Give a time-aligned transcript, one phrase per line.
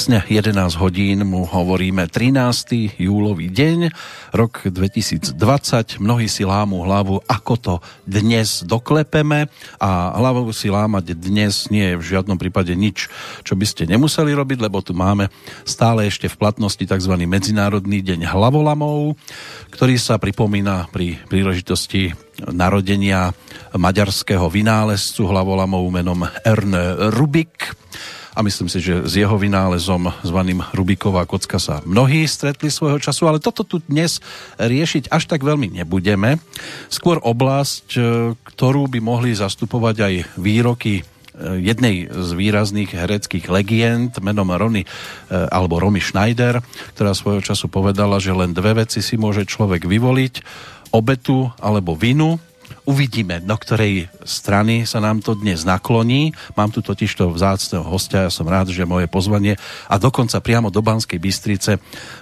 [0.00, 2.96] Presne 11 hodín mu hovoríme 13.
[2.96, 3.92] júlový deň,
[4.32, 5.36] rok 2020.
[6.00, 7.74] Mnohí si lámu hlavu, ako to
[8.08, 13.12] dnes doklepeme a hlavu si lámať dnes nie je v žiadnom prípade nič,
[13.44, 15.28] čo by ste nemuseli robiť, lebo tu máme
[15.68, 17.12] stále ešte v platnosti tzv.
[17.28, 19.20] Medzinárodný deň hlavolamov,
[19.68, 22.16] ktorý sa pripomína pri príležitosti
[22.48, 23.36] narodenia
[23.76, 27.76] maďarského vynálezcu hlavolamov menom Erne Rubik
[28.30, 33.26] a myslím si, že s jeho vynálezom zvaným Rubiková kocka sa mnohí stretli svojho času,
[33.26, 34.22] ale toto tu dnes
[34.58, 36.38] riešiť až tak veľmi nebudeme.
[36.86, 38.00] Skôr oblasť, e,
[38.38, 41.04] ktorú by mohli zastupovať aj výroky e,
[41.58, 44.88] jednej z výrazných hereckých legend menom Rony e,
[45.50, 46.62] alebo Romy Schneider,
[46.94, 50.34] ktorá svojho času povedala, že len dve veci si môže človek vyvoliť,
[50.94, 52.38] obetu alebo vinu
[52.88, 56.32] Uvidíme, do ktorej strany sa nám to dnes nakloní.
[56.56, 60.72] Mám tu totiž to vzácného hostia, ja som rád, že moje pozvanie a dokonca priamo
[60.72, 61.76] do Banskej Bystrice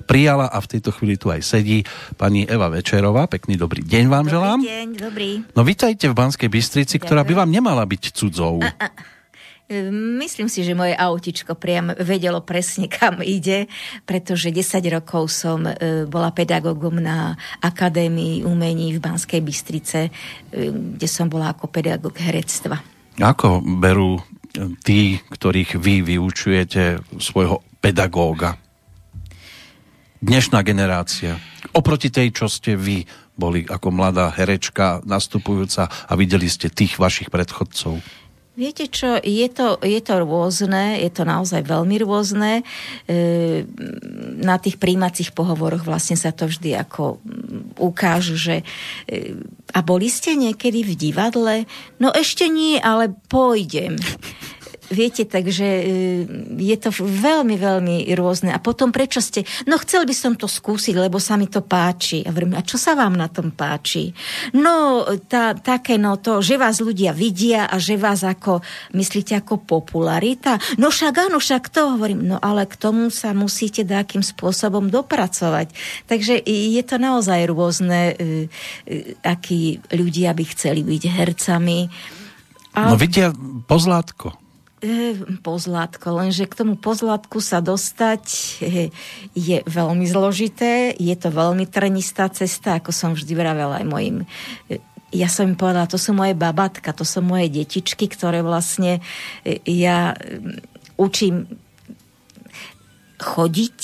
[0.08, 1.86] prijala a v tejto chvíli tu aj sedí
[2.18, 3.30] pani Eva Večerová.
[3.30, 4.58] Pekný dobrý deň vám dobrý želám.
[4.58, 5.30] Dobrý deň, dobrý.
[5.54, 8.58] No vítajte v Banskej Bystrici, ktorá by vám nemala byť cudzou.
[8.62, 9.17] A, a.
[9.68, 13.68] Myslím si, že moje autičko priam vedelo presne, kam ide,
[14.08, 20.10] pretože 10 rokov som e, bola pedagógom na Akadémii umení v Banskej Bystrice, e,
[20.72, 22.80] kde som bola ako pedagóg herectva.
[23.20, 24.22] Ako berú e,
[24.80, 28.56] tí, ktorých vy vyučujete svojho pedagóga?
[30.24, 31.36] Dnešná generácia.
[31.76, 33.04] Oproti tej, čo ste vy
[33.36, 38.00] boli ako mladá herečka nastupujúca a videli ste tých vašich predchodcov.
[38.58, 42.66] Viete čo, je to, je to rôzne, je to naozaj veľmi rôzne.
[43.06, 43.62] E,
[44.42, 48.66] na tých príjmacích pohovoroch vlastne sa to vždy ako mm, ukáže, že
[49.06, 49.38] e,
[49.70, 51.70] a boli ste niekedy v divadle?
[52.02, 53.94] No ešte nie, ale pôjdem.
[54.88, 55.84] Viete, takže e,
[56.56, 58.56] je to veľmi, veľmi rôzne.
[58.56, 62.24] A potom prečo ste, no chcel by som to skúsiť, lebo sa mi to páči.
[62.24, 64.16] A hovorím, a čo sa vám na tom páči?
[64.56, 68.64] No, tá, také no to, že vás ľudia vidia a že vás ako,
[68.96, 70.56] myslíte ako popularita?
[70.80, 72.24] No však áno, však to hovorím.
[72.24, 75.68] No ale k tomu sa musíte nejakým spôsobom dopracovať.
[76.08, 78.48] Takže je to naozaj rôzne, e,
[78.88, 81.92] e, akí ľudia by chceli byť hercami.
[82.72, 82.88] A...
[82.88, 83.36] No vidia
[83.68, 84.47] pozlátko
[85.42, 88.24] pozlátko, lenže k tomu pozlátku sa dostať
[88.62, 88.94] e,
[89.34, 94.16] je veľmi zložité, je to veľmi trnistá cesta, ako som vždy vravela aj mojim
[94.70, 94.78] e,
[95.08, 99.00] ja som im povedala, to sú moje babatka, to sú moje detičky, ktoré vlastne
[99.64, 100.12] ja
[101.00, 101.48] učím
[103.16, 103.78] chodiť,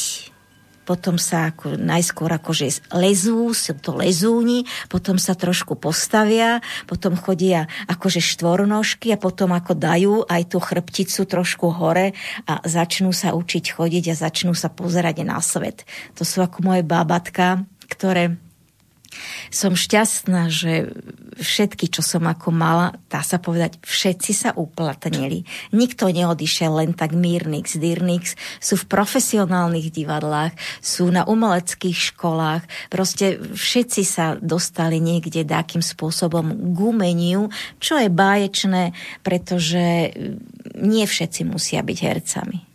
[0.85, 7.67] potom sa ako, najskôr akože lezú, sú to lezúni, potom sa trošku postavia, potom chodia
[7.89, 12.13] akože štvornožky a potom ako dajú aj tú chrbticu trošku hore
[12.45, 15.89] a začnú sa učiť chodiť a začnú sa pozerať na svet.
[16.21, 18.37] To sú ako moje bábatka, ktoré
[19.49, 20.91] som šťastná, že
[21.39, 25.47] všetky, čo som ako mala, dá sa povedať, všetci sa uplatnili.
[25.73, 28.39] Nikto neodišiel len tak mírnix, dyrnix.
[28.59, 32.63] Sú v profesionálnych divadlách, sú na umeleckých školách.
[32.93, 37.49] Proste všetci sa dostali niekde takým spôsobom k umeniu,
[37.79, 40.15] čo je báječné, pretože
[40.79, 42.74] nie všetci musia byť hercami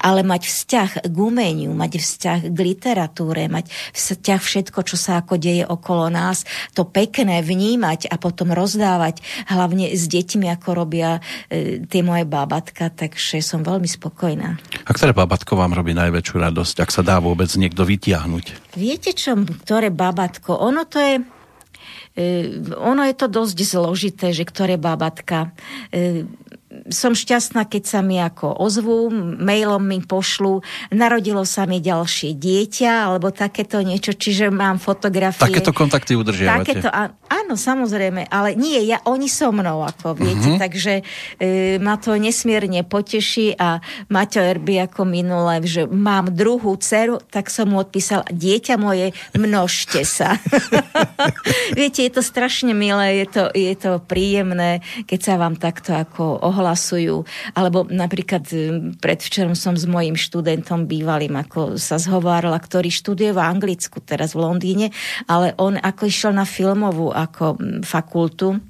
[0.00, 5.38] ale mať vzťah k umeniu, mať vzťah k literatúre, mať vzťah všetko, čo sa ako
[5.40, 9.20] deje okolo nás, to pekné vnímať a potom rozdávať,
[9.50, 11.18] hlavne s deťmi, ako robia
[11.48, 14.60] e, tie moje bábatka, takže som veľmi spokojná.
[14.86, 18.76] A ktoré bábatko vám robí najväčšiu radosť, ak sa dá vôbec niekto vytiahnuť?
[18.78, 20.54] Viete čo, ktoré bábatko?
[20.58, 21.14] Ono to je
[22.18, 22.24] e,
[22.74, 25.54] ono je to dosť zložité, že ktoré bábatka.
[26.90, 29.08] Som šťastná, keď sa mi ako ozvú,
[29.40, 30.60] mailom mi pošlu,
[30.92, 35.40] narodilo sa mi ďalšie dieťa, alebo takéto niečo, čiže mám fotografie.
[35.40, 36.82] Takéto kontakty udržiavate.
[36.82, 36.88] Takéto,
[37.30, 40.60] áno, samozrejme, ale nie, ja, oni so mnou, ako viete, uh-huh.
[40.60, 41.00] takže
[41.40, 43.80] e, ma to nesmierne poteší a
[44.12, 50.02] Maťo Erby ako minule, že mám druhú dceru, tak som mu odpísal, dieťa moje, množte
[50.04, 50.36] sa.
[51.78, 56.42] viete, je to strašne milé, je to, je to príjemné, keď sa vám takto ako
[56.42, 57.28] ohľadí hlasujú.
[57.52, 58.56] Alebo napríklad e,
[58.96, 64.48] predvčerom som s mojim študentom bývalým, ako sa zhovárala, ktorý študuje v Anglicku, teraz v
[64.48, 64.86] Londýne,
[65.28, 68.64] ale on ako išiel na filmovú ako fakultu,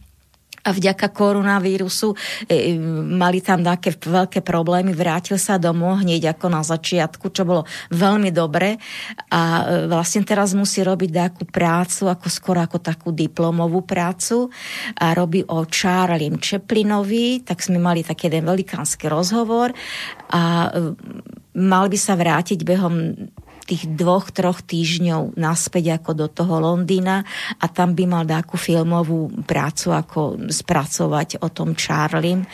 [0.64, 2.16] a vďaka koronavírusu
[2.49, 7.69] e, mali tam také veľké problémy, vrátil sa domov hneď ako na začiatku, čo bolo
[7.93, 8.81] veľmi dobre.
[9.28, 14.49] A e, vlastne teraz musí robiť takú prácu, ako skoro ako takú diplomovú prácu.
[14.96, 19.76] A robí o Charlie Chaplinovi, tak sme mali taký jeden velikánsky rozhovor.
[20.32, 20.96] A e,
[21.60, 23.14] mal by sa vrátiť behom
[23.64, 27.25] tých dvoch, troch týždňov naspäť ako do toho Londýna
[27.58, 30.20] a tam by mal takú filmovú prácu, ako
[30.52, 32.44] spracovať o tom Charlie.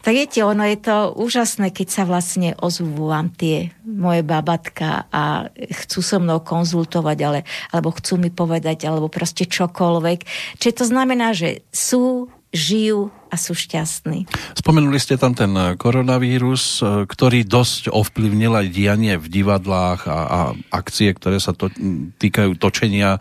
[0.00, 5.52] Tak viete, ono je to úžasné, keď sa vlastne ozvú vám tie moje babatka a
[5.52, 10.24] chcú so mnou konzultovať, ale, alebo chcú mi povedať, alebo proste čokoľvek.
[10.56, 14.26] Čiže to znamená, že sú žijú a sú šťastní.
[14.58, 20.40] Spomenuli ste tam ten koronavírus, e, ktorý dosť ovplyvnil aj dianie v divadlách a, a
[20.74, 21.70] akcie, ktoré sa to,
[22.18, 23.20] týkajú točenia e,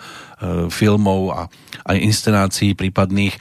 [0.74, 1.42] filmov a
[1.86, 3.38] aj inscenácií prípadných.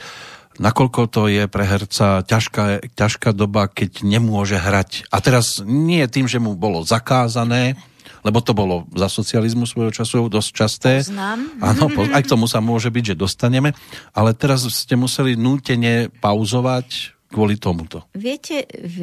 [0.61, 5.09] Nakoľko to je pre herca ťažká, ťažká doba, keď nemôže hrať.
[5.09, 7.79] A teraz nie tým, že mu bolo zakázané,
[8.25, 10.91] lebo to bolo za socializmu svojho času dosť časté.
[11.03, 11.39] Poznám.
[11.59, 13.75] Áno, po, aj k tomu sa môže byť, že dostaneme,
[14.11, 18.09] ale teraz ste museli nútene pauzovať kvôli tomuto.
[18.17, 18.97] Viete, v,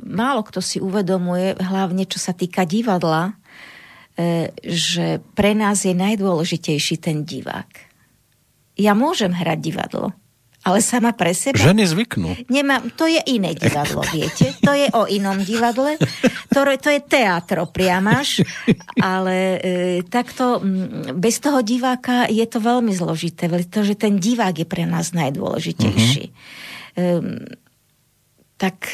[0.00, 3.36] málo kto si uvedomuje, hlavne čo sa týka divadla,
[4.16, 7.68] e, že pre nás je najdôležitejší ten divák.
[8.80, 10.16] Ja môžem hrať divadlo,
[10.68, 11.56] ale sama pre seba...
[11.56, 12.36] Ženy zvyknú.
[12.52, 14.52] Nemám, to je iné divadlo, viete?
[14.60, 15.96] To je o inom divadle.
[16.52, 18.44] To, to je teatro priamaš,
[19.00, 19.58] ale e,
[20.04, 20.60] takto
[21.16, 26.24] bez toho diváka je to veľmi zložité, pretože ten divák je pre nás najdôležitejší.
[26.28, 27.00] Uh-huh.
[27.00, 27.56] E,
[28.60, 28.92] tak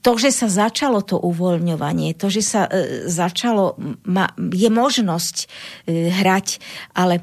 [0.00, 3.76] to, že sa začalo to uvoľňovanie, to, že sa e, začalo,
[4.08, 5.46] ma, je možnosť e,
[6.08, 6.60] hrať,
[6.96, 7.20] ale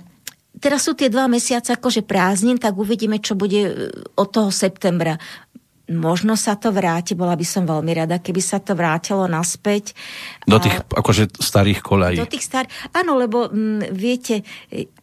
[0.60, 3.74] teraz sú tie dva mesiace akože prázdnin, tak uvidíme, čo bude e,
[4.18, 5.16] od toho septembra.
[5.92, 9.92] Možno sa to vráti, bola by som veľmi rada, keby sa to vrátilo naspäť.
[10.48, 12.18] Do tých a, akože starých kolají.
[12.20, 12.66] Do tých star...
[12.96, 14.48] Áno, lebo m, viete,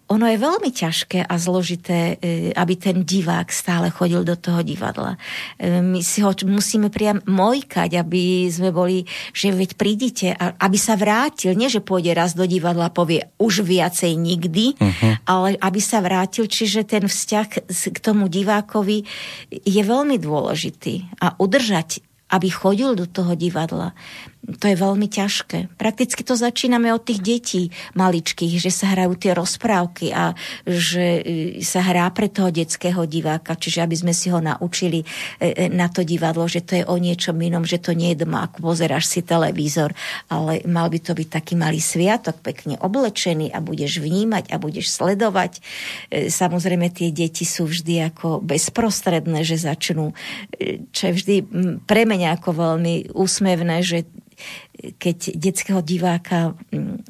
[0.08, 5.20] ono je veľmi ťažké a zložité, e, aby ten divák stále chodil do toho divadla.
[5.60, 9.04] E, my si ho musíme priam mojkať, aby sme boli,
[9.36, 13.68] že veď prídite, aby sa vrátil, nie že pôjde raz do divadla a povie už
[13.68, 15.20] viacej nikdy, uh-huh.
[15.28, 19.04] ale aby sa vrátil, čiže ten vzťah k tomu divákovi
[19.52, 23.96] je veľmi dôležitý a udržať aby chodil do toho divadla
[24.48, 25.76] to je veľmi ťažké.
[25.76, 27.62] Prakticky to začíname od tých detí
[27.98, 30.32] maličkých, že sa hrajú tie rozprávky a
[30.64, 31.22] že e,
[31.60, 35.06] sa hrá pre toho detského diváka, čiže aby sme si ho naučili e,
[35.52, 38.48] e, na to divadlo, že to je o niečom inom, že to nie je doma,
[38.48, 39.92] ako pozeráš si televízor,
[40.32, 44.94] ale mal by to byť taký malý sviatok, pekne oblečený a budeš vnímať a budeš
[44.96, 45.60] sledovať.
[46.14, 50.16] Samozrejme tie deti sú vždy ako bezprostredné, že začnú,
[50.94, 51.36] čo je vždy
[51.84, 54.08] pre mňa ako veľmi úsmevné, že
[54.98, 57.02] keď detského diváka mm,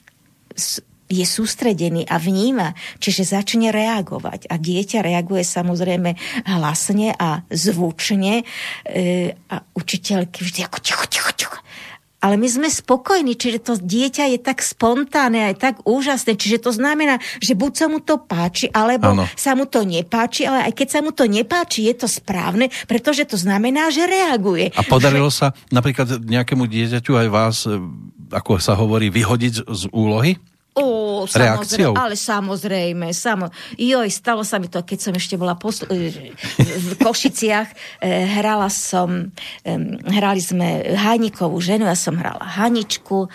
[1.08, 4.52] je sústredený a vníma, čiže začne reagovať.
[4.52, 6.12] A dieťa reaguje samozrejme
[6.44, 8.44] hlasne a zvučne
[8.84, 11.58] e, a učiteľky vždy ako ticho, ticho, ticho
[12.18, 16.70] ale my sme spokojní, čiže to dieťa je tak spontánne je tak úžasné, čiže to
[16.74, 19.24] znamená, že buď sa mu to páči, alebo ano.
[19.38, 23.22] sa mu to nepáči, ale aj keď sa mu to nepáči, je to správne, pretože
[23.22, 24.74] to znamená, že reaguje.
[24.74, 25.46] A podarilo že...
[25.46, 27.78] sa napríklad nejakému dieťaťu aj vás, e,
[28.34, 30.42] ako sa hovorí, vyhodiť z úlohy?
[30.78, 31.92] Ó, reakciou?
[31.98, 36.90] Ale samozrejme, samo, joj, stalo sa mi to, keď som ešte bola posl- e, v
[37.02, 37.68] Košiciach,
[38.00, 38.06] e,
[38.38, 39.34] hrala som,
[40.06, 43.26] hrali sme Hajnikovú ženu, ja som hrala Haničku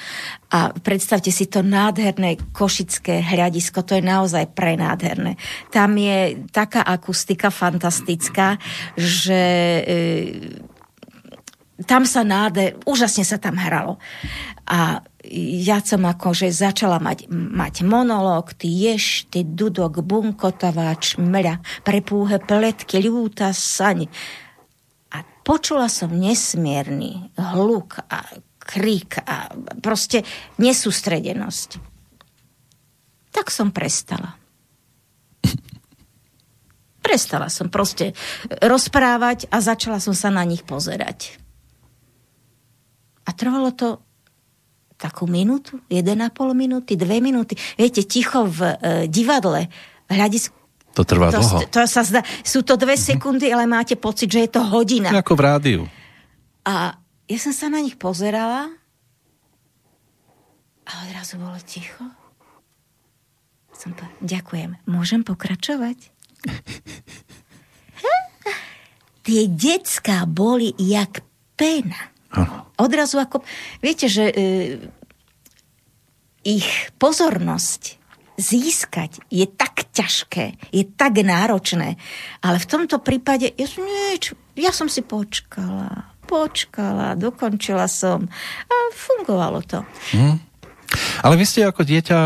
[0.53, 5.35] a predstavte si to nádherné košické hľadisko, to je naozaj prenádherné.
[5.73, 8.61] Tam je taká akustika fantastická,
[8.93, 9.41] že
[9.83, 9.93] e,
[11.83, 13.97] tam sa nádher, úžasne sa tam hralo.
[14.69, 22.43] A ja som akože začala mať, mať monológ, ty ješ, ty dudok, bunkotovač, mľa, prepúhe
[22.43, 24.11] pletky, ľúta saň.
[25.15, 28.27] A počula som nesmierny hluk a
[28.59, 30.27] krik a proste
[30.59, 31.79] nesústredenosť.
[33.31, 34.35] Tak som prestala.
[37.05, 38.11] Prestala som proste
[38.59, 41.39] rozprávať a začala som sa na nich pozerať.
[43.23, 44.03] A trvalo to
[45.03, 47.59] takú minútu, 1,5 minúty, 2 minúty.
[47.75, 48.75] Viete, ticho v e,
[49.11, 49.67] divadle,
[50.07, 51.65] hľadisku to trvá to, dlho.
[51.73, 53.01] To sa zdá, sú to dve mhm.
[53.01, 55.09] sekundy, ale máte pocit, že je to hodina.
[55.09, 55.81] Ako v rádiu.
[56.63, 56.95] A
[57.25, 58.69] ja som sa na nich pozerala
[60.85, 62.05] a odrazu bolo ticho.
[63.73, 65.97] Som povedala, ďakujem, môžem pokračovať?
[69.25, 71.25] tie decka boli jak
[71.57, 72.12] pena.
[72.77, 73.45] Odrazu ako...
[73.79, 74.35] Viete, že e,
[76.43, 78.01] ich pozornosť
[78.33, 82.01] získať je tak ťažké, je tak náročné.
[82.41, 88.25] Ale v tomto prípade, ja som, nič, ja som si počkala, počkala, dokončila som
[88.65, 89.79] a fungovalo to.
[90.17, 90.41] Hmm.
[91.25, 92.19] Ale vy ste ako dieťa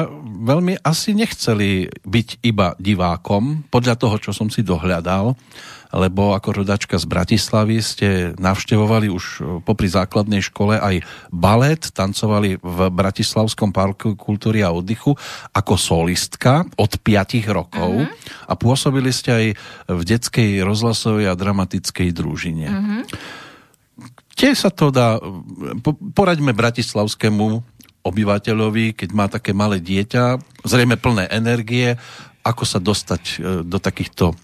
[0.44, 5.36] veľmi asi nechceli byť iba divákom, podľa toho, čo som si dohľadal
[5.96, 12.60] lebo ako rodačka z Bratislavy ste navštevovali už e, popri základnej škole aj balet, tancovali
[12.60, 15.16] v Bratislavskom parku kultúry a oddychu
[15.56, 18.50] ako solistka od 5 rokov uh-huh.
[18.50, 19.46] a pôsobili ste aj
[19.88, 22.68] v detskej rozhlasovej a dramatickej družine.
[22.68, 23.02] Uh-huh.
[24.38, 25.18] Kde sa to dá...
[26.14, 27.64] Poraďme bratislavskému
[28.06, 32.00] obyvateľovi, keď má také malé dieťa, zrejme plné energie,
[32.48, 33.36] ako sa dostať e,
[33.68, 34.38] do takýchto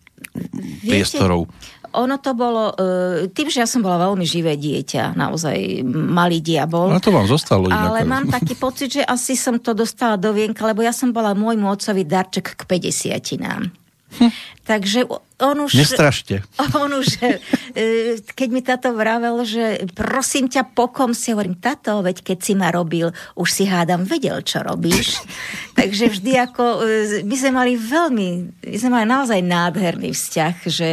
[0.84, 1.50] priestorov?
[1.94, 6.90] ono to bolo, e, tým, že ja som bola veľmi živé dieťa, naozaj malý diabol.
[6.90, 7.70] No to vám zostalo.
[7.70, 8.10] Ale inak.
[8.10, 11.70] mám taký pocit, že asi som to dostala do vienka, lebo ja som bola môjmu
[11.70, 13.70] otcovi darček k 50 nám.
[14.14, 14.30] Hm.
[14.66, 15.00] Takže
[15.42, 15.74] on už...
[15.74, 16.46] Nestrašte.
[16.84, 17.38] On už, e,
[18.22, 22.70] keď mi táto vravel, že prosím ťa, pokom si hovorím, táto, veď keď si ma
[22.70, 25.18] robil, už si hádam vedel, čo robíš.
[25.80, 28.30] Takže vždy ako, e, my sme mali veľmi,
[28.64, 30.90] my sme mali naozaj nádherný vzťah, že...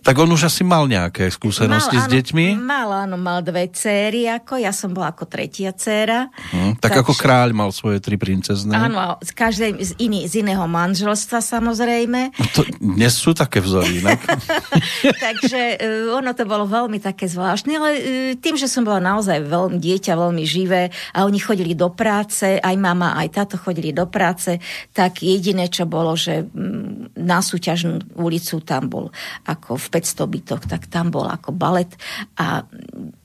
[0.00, 2.46] Tak on už asi mal nejaké skúsenosti mal, s deťmi?
[2.58, 6.30] Mal, áno, mal dve céry, ako ja som bola ako tretia céra.
[6.54, 8.72] Hm, tak, tak ako kráľ mal svoje tri princezné.
[8.72, 12.30] Áno, z každej, z, iný, z iného manželstva samozrejme.
[12.54, 14.22] To, dnes sú také vzory inak.
[15.26, 18.00] Takže uh, ono to bolo veľmi také zvláštne, ale uh,
[18.38, 22.76] tým, že som bola naozaj veľmi dieťa, veľmi živé a oni chodili do práce, aj
[22.78, 24.56] mama, aj táto chodili do práce,
[24.94, 29.10] tak jediné, čo bolo, že um, na súťažnú ulicu tam bol
[29.44, 31.90] ako v 500 bytoch, tak tam bol ako balet
[32.38, 32.62] a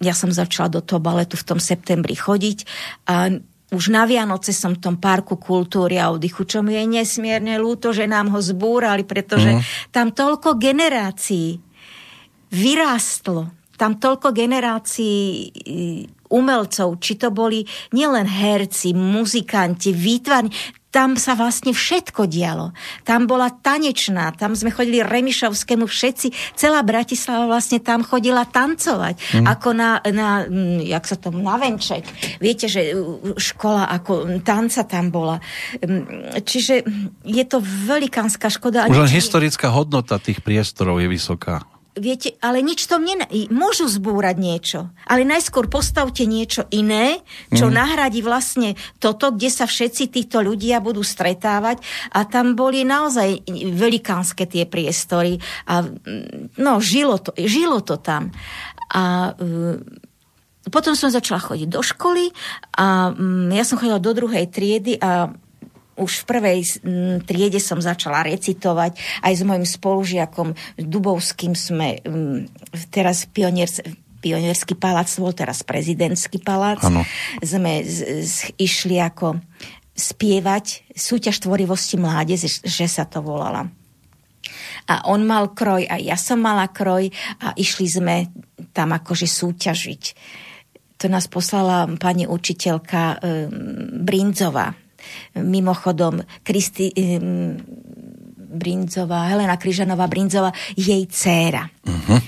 [0.02, 2.66] ja som začala do toho baletu v tom septembri chodiť
[3.06, 3.30] a
[3.70, 7.94] už na Vianoce som v tom parku kultúry a oddychu, čo mi je nesmierne ľúto,
[7.94, 9.62] že nám ho zbúrali, pretože mm.
[9.94, 11.62] tam toľko generácií
[12.50, 15.54] vyrástlo, tam toľko generácií
[16.30, 20.50] umelcov, či to boli nielen herci, muzikanti, výtvarní,
[20.90, 22.74] tam sa vlastne všetko dialo.
[23.06, 29.46] Tam bola tanečná, tam sme chodili Remišovskému všetci, celá Bratislava vlastne tam chodila tancovať, mm.
[29.46, 32.06] ako na, na, mm, jak sa to, na venček.
[32.42, 32.98] Viete, že
[33.38, 35.38] škola ako tanca tam bola.
[36.42, 36.82] Čiže
[37.22, 38.90] je to velikánska škoda.
[38.90, 41.66] Už len historická hodnota tých priestorov je vysoká
[42.00, 43.28] viete, ale nič to mne...
[43.54, 47.22] Môžu zbúrať niečo, ale najskôr postavte niečo iné,
[47.54, 47.74] čo mm.
[47.76, 51.84] nahradí vlastne toto, kde sa všetci títo ľudia budú stretávať
[52.16, 55.38] a tam boli naozaj velikánske tie priestory
[55.68, 55.86] a
[56.58, 58.32] no, žilo to, žilo to tam.
[58.90, 59.80] A e,
[60.70, 62.32] potom som začala chodiť do školy
[62.78, 65.34] a mm, ja som chodila do druhej triedy a
[66.00, 66.60] už v prvej
[67.28, 68.96] triede som začala recitovať.
[69.22, 72.00] Aj s mojim spolužiakom Dubovským sme
[72.90, 73.68] teraz pionier,
[74.20, 76.84] pionierský palác bol teraz prezidentský palác.
[76.84, 77.04] Ano.
[77.40, 79.40] Sme z, z, išli ako
[79.96, 83.68] spievať súťaž tvorivosti mládeže, že sa to volala.
[84.88, 87.12] A on mal kroj a ja som mala kroj
[87.44, 88.16] a išli sme
[88.72, 90.04] tam akože súťažiť.
[91.00, 93.18] To nás poslala pani učiteľka um,
[94.04, 94.76] Brinzová
[95.38, 96.92] Mimochodom, Kristi
[98.50, 101.70] Brinzová, Helena Kryžanová Brinzová, jej dcéra.
[101.86, 102.20] Uh-huh.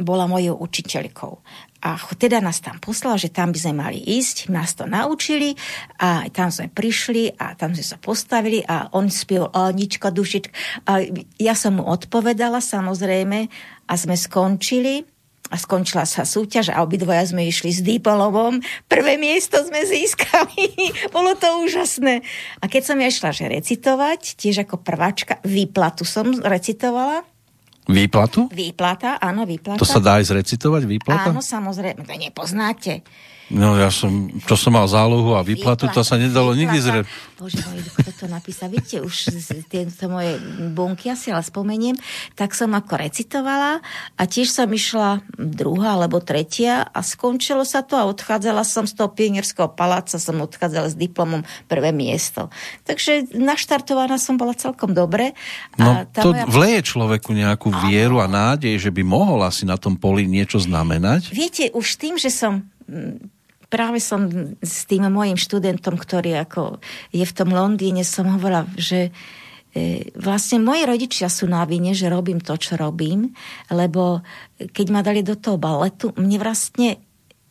[0.00, 1.32] Bola mojou učiteľkou.
[1.80, 5.56] A teda nás tam poslala, že tam by sme mali ísť, nás to naučili
[5.96, 10.52] a tam sme prišli a tam sme sa postavili a on spieval Anička, dušička.
[10.88, 11.04] A
[11.40, 13.48] ja som mu odpovedala samozrejme
[13.88, 15.08] a sme skončili
[15.50, 18.62] a skončila sa súťaž a obidvoja sme išli s diplomom.
[18.86, 20.70] Prvé miesto sme získali.
[21.14, 22.22] Bolo to úžasné.
[22.62, 27.26] A keď som ja išla že recitovať, tiež ako prváčka, výplatu som recitovala.
[27.90, 28.46] Výplatu?
[28.54, 29.82] Výplata, áno, výplata.
[29.82, 31.34] To sa dá aj zrecitovať, výplata?
[31.34, 33.02] Áno, samozrejme, to nepoznáte.
[33.50, 37.02] No ja som, to som mal zálohu a výplatu, to sa nedalo nikdy zre...
[37.34, 38.70] Bože môj, kto to napísal?
[38.70, 39.34] Vidíte, už
[39.66, 40.38] tieto moje
[40.70, 41.98] bunky, asi ale spomeniem,
[42.38, 43.82] tak som ako recitovala
[44.14, 48.94] a tiež som išla druhá alebo tretia a skončilo sa to a odchádzala som z
[48.94, 52.54] toho pionierského paláca, som odchádzala s diplomom prvé miesto.
[52.86, 55.34] Takže naštartovaná som bola celkom dobre.
[55.74, 56.46] A no to moja...
[56.46, 61.34] vleje človeku nejakú vieru a nádej, že by mohol asi na tom poli niečo znamenať?
[61.34, 62.70] Viete, už tým, že som
[63.70, 64.26] práve som
[64.60, 66.82] s tým mojim študentom, ktorý ako
[67.14, 69.14] je v tom Londýne, som hovorila, že
[69.72, 73.30] e, vlastne moji rodičia sú na vine, že robím to, čo robím,
[73.70, 74.26] lebo
[74.58, 76.98] keď ma dali do toho baletu, mne vlastne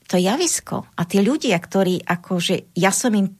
[0.05, 3.39] to javisko a tí ľudia, ktorí akože ja som im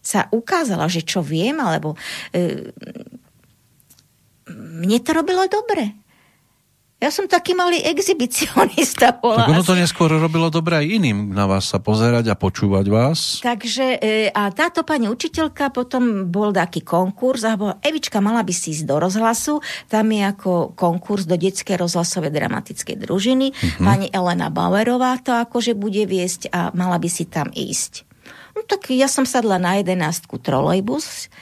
[0.00, 1.98] sa ukázala, že čo viem, alebo
[2.32, 2.70] e,
[4.54, 5.99] mne to robilo dobre.
[7.00, 9.48] Ja som taký malý exhibicionista bola.
[9.48, 13.40] Tak ono to neskôr robilo dobre aj iným na vás sa pozerať a počúvať vás.
[13.40, 18.52] Takže e, a táto pani učiteľka potom bol taký konkurs a bola, Evička, mala by
[18.52, 23.56] si ísť do rozhlasu, tam je ako konkurs do detskej rozhlasovej dramatickej družiny.
[23.56, 23.80] Uh-huh.
[23.80, 28.04] Pani Elena Bauerová to akože bude viesť a mala by si tam ísť.
[28.52, 31.32] No tak ja som sadla na jedenástku trolejbus,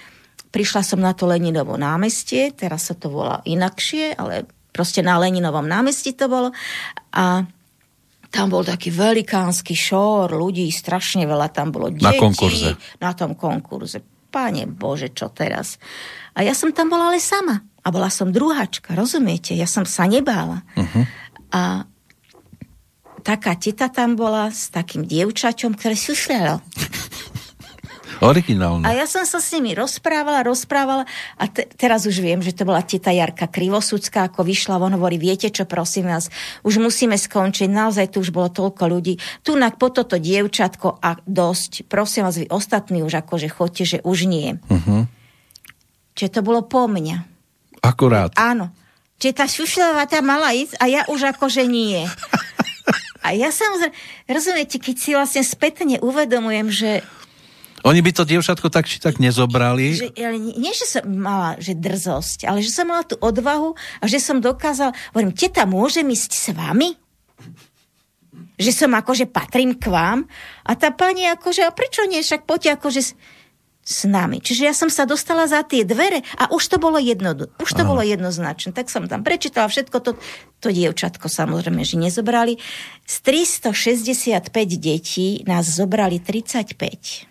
[0.55, 5.65] prišla som na to Leninovo námestie, teraz sa to volá inakšie, ale proste na Leninovom
[5.67, 6.55] námestí to bolo.
[7.15, 7.45] A
[8.29, 12.05] tam bol taký velikánsky šor ľudí, strašne veľa tam bolo detí.
[12.05, 12.77] Na konkurze.
[13.01, 14.05] Na tom konkurze.
[14.29, 15.81] Pane Bože, čo teraz?
[16.37, 17.65] A ja som tam bola ale sama.
[17.81, 19.57] A bola som druháčka, rozumiete?
[19.57, 20.61] Ja som sa nebála.
[20.77, 21.05] Uh-huh.
[21.49, 21.89] A
[23.25, 26.61] taká teta tam bola s takým dievčaťom, ktoré sušľalo.
[28.19, 28.83] Originálne.
[28.83, 31.07] A ja som sa s nimi rozprávala, rozprávala
[31.39, 35.23] a te, teraz už viem, že to bola teta Jarka Krivosudská, ako vyšla von, hovorí,
[35.23, 36.27] viete čo, prosím vás,
[36.67, 39.23] už musíme skončiť, naozaj tu už bolo toľko ľudí.
[39.47, 43.99] Tu na po toto dievčatko a dosť, prosím vás, vy ostatní už akože chodte, že
[44.03, 44.59] už nie.
[44.67, 45.07] Uh-huh.
[46.19, 47.23] Čiže to bolo po mňa.
[47.87, 48.35] Akurát.
[48.35, 48.75] Áno.
[49.23, 52.03] Čiže tá šušľová tá mala ísť a ja už akože nie.
[53.19, 53.93] A ja samozrejme,
[54.31, 56.91] rozumiete, keď si vlastne spätne uvedomujem, že
[57.87, 59.95] oni by to dievčatko tak či tak nezobrali.
[59.95, 64.05] Že, ale nie, že som mala že drzosť, ale že som mala tú odvahu a
[64.11, 66.99] že som dokázala, hovorím, teta, môžem ísť s vami?
[68.59, 70.27] Že som akože patrím k vám
[70.67, 73.11] a tá pani akože, a prečo nie, však poďte akože s,
[73.87, 74.43] s nami.
[74.43, 77.87] Čiže ja som sa dostala za tie dvere a už to bolo jedno, už to
[77.87, 77.91] Aha.
[77.95, 78.75] bolo jednoznačné.
[78.75, 80.11] Tak som tam prečítala všetko to,
[80.59, 82.59] to dievčatko samozrejme, že nezobrali.
[83.07, 87.28] Z 365 detí nás zobrali 35.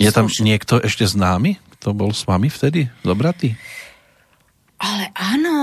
[0.00, 2.88] Je tam niekto ešte známy, kto bol s vami vtedy?
[3.04, 3.52] Zobratý?
[4.80, 5.56] Ale áno,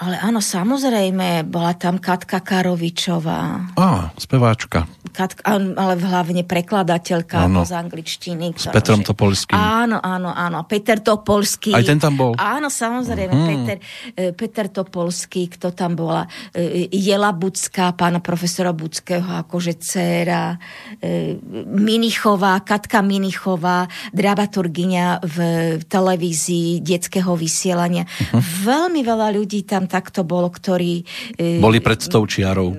[0.00, 3.60] ale áno, samozrejme, bola tam Katka Karovičová.
[3.76, 4.88] Á, speváčka.
[5.12, 7.68] Katka, ale hlavne prekladateľka áno.
[7.68, 8.56] z angličtiny.
[8.56, 9.12] S Petrom že...
[9.12, 9.52] Topolským.
[9.52, 10.64] Áno, áno, áno.
[10.64, 11.76] Peter Topolský.
[11.76, 12.32] Aj ten tam bol?
[12.40, 13.34] Áno, samozrejme.
[13.36, 13.46] Hmm.
[13.52, 13.76] Peter,
[14.16, 16.24] e, Peter Topolský, kto tam bola?
[16.56, 20.56] E, Jela Bucká, pána profesora Buckého, akože dcéra.
[21.04, 21.36] E,
[21.68, 25.36] Minichová, Katka Minichová, dramaturgyňa v
[25.84, 28.08] televízii detského vysielania.
[28.08, 31.02] Uh-huh veľmi veľa ľudí tam takto bolo, ktorí...
[31.34, 32.70] E, Boli pred tou čiarou.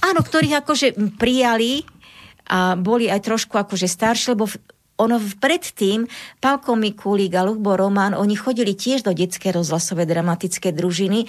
[0.00, 0.86] Áno, ktorých akože
[1.18, 1.82] prijali
[2.50, 4.46] a boli aj trošku akože staršie, lebo
[5.00, 6.04] ono predtým,
[6.36, 11.24] Palko Mikulík a Lubo Román, oni chodili tiež do detskej rozhlasové dramatické družiny,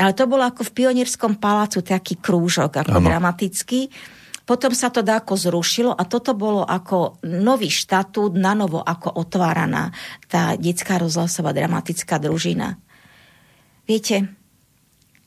[0.00, 3.06] ale to bolo ako v Pionierskom palácu taký krúžok, ako ano.
[3.12, 3.92] dramatický.
[4.42, 9.94] Potom sa to dáko zrušilo a toto bolo ako nový štatút, na novo ako otváraná
[10.26, 12.74] tá detská rozhlasová dramatická družina.
[13.86, 14.34] Viete,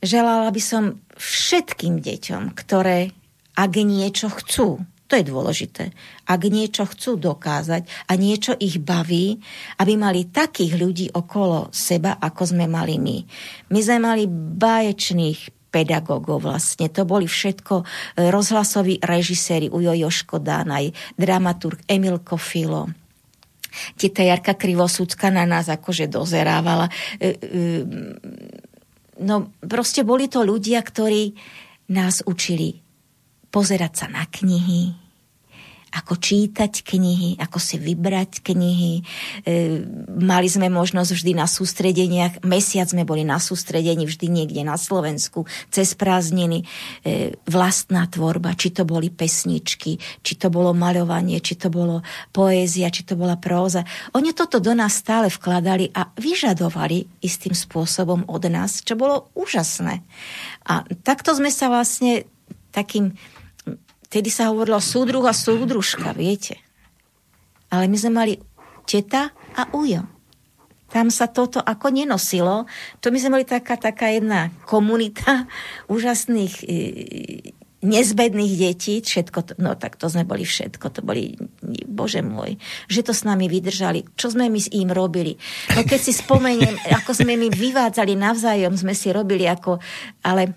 [0.04, 3.16] želala by som všetkým deťom, ktoré
[3.56, 5.96] ak niečo chcú, to je dôležité.
[6.28, 9.40] Ak niečo chcú dokázať a niečo ich baví,
[9.80, 13.16] aby mali takých ľudí okolo seba, ako sme mali my.
[13.72, 16.88] My sme mali báječných pedagógov vlastne.
[16.92, 17.84] To boli všetko e,
[18.30, 22.88] rozhlasoví režiséri Ujo Joško Dánaj, dramaturg Emil Kofilo.
[24.00, 26.88] Teta Jarka Krivosúcka na nás akože dozerávala.
[27.20, 27.60] E, e,
[29.20, 31.36] no proste boli to ľudia, ktorí
[31.92, 32.80] nás učili
[33.52, 35.05] pozerať sa na knihy,
[35.96, 39.00] ako čítať knihy, ako si vybrať knihy.
[39.00, 39.80] E,
[40.20, 45.48] mali sme možnosť vždy na sústredeniach, mesiac sme boli na sústredení vždy niekde na Slovensku,
[45.72, 46.68] cez prázdniny.
[47.00, 52.92] E, vlastná tvorba, či to boli pesničky, či to bolo maľovanie, či to bolo poézia,
[52.92, 53.80] či to bola próza.
[54.12, 60.04] Oni toto do nás stále vkladali a vyžadovali istým spôsobom od nás, čo bolo úžasné.
[60.68, 62.28] A takto sme sa vlastne
[62.76, 63.16] takým
[64.06, 66.62] Vtedy sa hovorilo súdruh a súdružka, viete.
[67.74, 68.34] Ale my sme mali
[68.86, 70.06] teta a ujo.
[70.86, 72.70] Tam sa toto ako nenosilo.
[73.02, 75.50] To my sme mali taká, taká jedna komunita
[75.94, 76.74] úžasných e,
[77.86, 81.36] nezbedných detí, všetko, to, no tak to sme boli všetko, to boli,
[81.86, 82.56] bože môj,
[82.88, 85.38] že to s nami vydržali, čo sme my s im robili.
[85.76, 89.78] No keď si spomeniem, ako sme my vyvádzali navzájom, sme si robili ako,
[90.24, 90.56] ale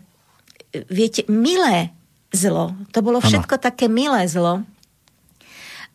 [0.90, 1.99] viete, milé
[2.34, 2.78] zlo.
[2.94, 3.63] To bolo všetko ano.
[3.63, 4.65] také milé zlo.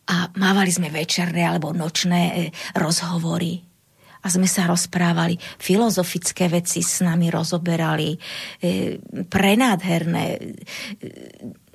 [0.05, 2.35] A mávali sme večerné alebo nočné e,
[2.77, 3.65] rozhovory.
[4.25, 5.37] a sme sa rozprávali.
[5.61, 8.97] Filozofické veci s nami rozoberali, e,
[9.29, 10.25] prenádherné.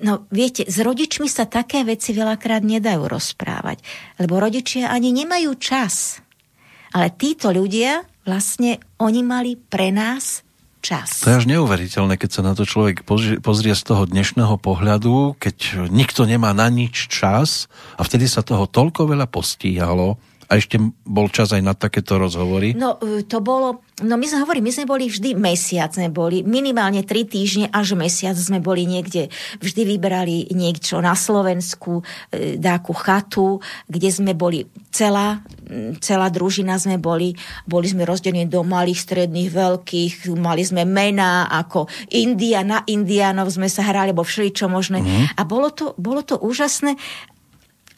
[0.02, 3.82] No viete, s rodičmi sa také veci veľakrát nedajú rozprávať,
[4.18, 6.18] lebo rodičia ani nemajú čas.
[6.90, 10.42] Ale títo ľudia, vlastne, oni mali pre nás
[10.80, 11.22] čas.
[11.22, 13.04] To je až neuveriteľné, keď sa na to človek
[13.40, 18.64] pozrie z toho dnešného pohľadu, keď nikto nemá na nič čas a vtedy sa toho
[18.64, 20.16] toľko veľa postíhalo
[20.50, 22.74] a ešte bol čas aj na takéto rozhovory?
[22.74, 26.42] No e, to bolo, no my sme hovorili, my sme boli vždy mesiac, sme boli
[26.42, 29.30] minimálne tri týždne až mesiac sme boli niekde,
[29.62, 32.02] vždy vybrali niečo na Slovensku,
[32.34, 35.38] e, dáku chatu, kde sme boli celá,
[36.02, 41.86] celá družina sme boli, boli sme rozdelení do malých, stredných, veľkých, mali sme mená ako
[42.10, 44.98] India, na Indianov sme sa hrali, alebo všeličo možné.
[44.98, 45.24] Mm.
[45.38, 46.98] A bolo to, bolo to úžasné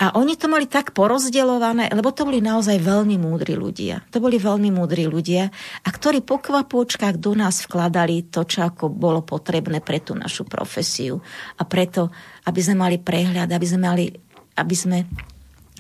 [0.03, 4.03] a oni to mali tak porozdeľované, lebo to boli naozaj veľmi múdri ľudia.
[4.11, 5.47] To boli veľmi múdri ľudia,
[5.87, 10.43] a ktorí po kvapôčkach do nás vkladali to, čo ako bolo potrebné pre tú našu
[10.43, 11.23] profesiu.
[11.55, 12.11] A preto,
[12.51, 14.11] aby sme mali prehľad, aby sme mali,
[14.59, 15.07] aby sme,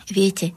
[0.07, 0.55] viete,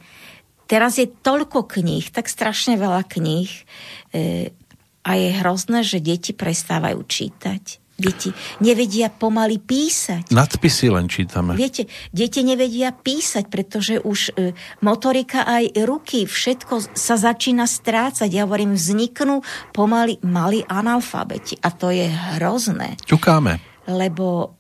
[0.70, 4.54] teraz je toľko kníh, tak strašne veľa kníh e,
[5.02, 10.28] a je hrozné, že deti prestávajú čítať Deti nevedia pomaly písať.
[10.28, 11.56] Nadpisy len čítame.
[11.56, 14.52] Viete, deti nevedia písať, pretože už e,
[14.84, 18.28] motorika aj ruky, všetko sa začína strácať.
[18.28, 19.40] Ja hovorím, vzniknú
[19.72, 21.56] pomaly malí analfabeti.
[21.64, 23.00] A to je hrozné.
[23.08, 23.64] Ťukáme.
[23.88, 24.60] Lebo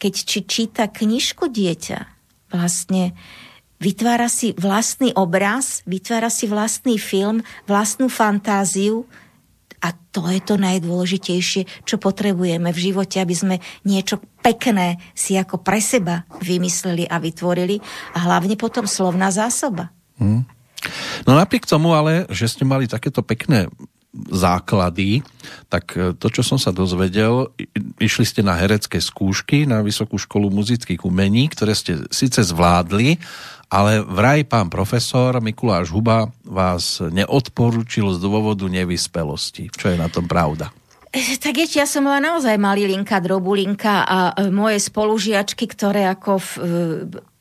[0.00, 1.98] keď či číta knižku dieťa,
[2.50, 3.14] vlastne
[3.78, 9.06] vytvára si vlastný obraz, vytvára si vlastný film, vlastnú fantáziu,
[9.82, 15.60] a to je to najdôležitejšie, čo potrebujeme v živote, aby sme niečo pekné si ako
[15.60, 17.76] pre seba vymysleli a vytvorili
[18.16, 19.92] a hlavne potom slovná zásoba.
[20.16, 20.48] Hmm.
[21.26, 23.66] No napriek tomu ale, že ste mali takéto pekné
[24.32, 25.20] základy,
[25.68, 27.52] tak e, to, čo som sa dozvedel,
[28.00, 33.20] išli ste na herecké skúšky na Vysokú školu muzických umení, ktoré ste síce zvládli,
[33.66, 39.70] ale vraj pán profesor Mikuláš Huba vás neodporučil z dôvodu nevyspelosti.
[39.74, 40.70] Čo je na tom pravda?
[41.16, 46.32] Eh, tak ešte ja som bola naozaj malilinka, drobulinka a eh, moje spolužiačky, ktoré ako
[46.36, 46.66] v, eh,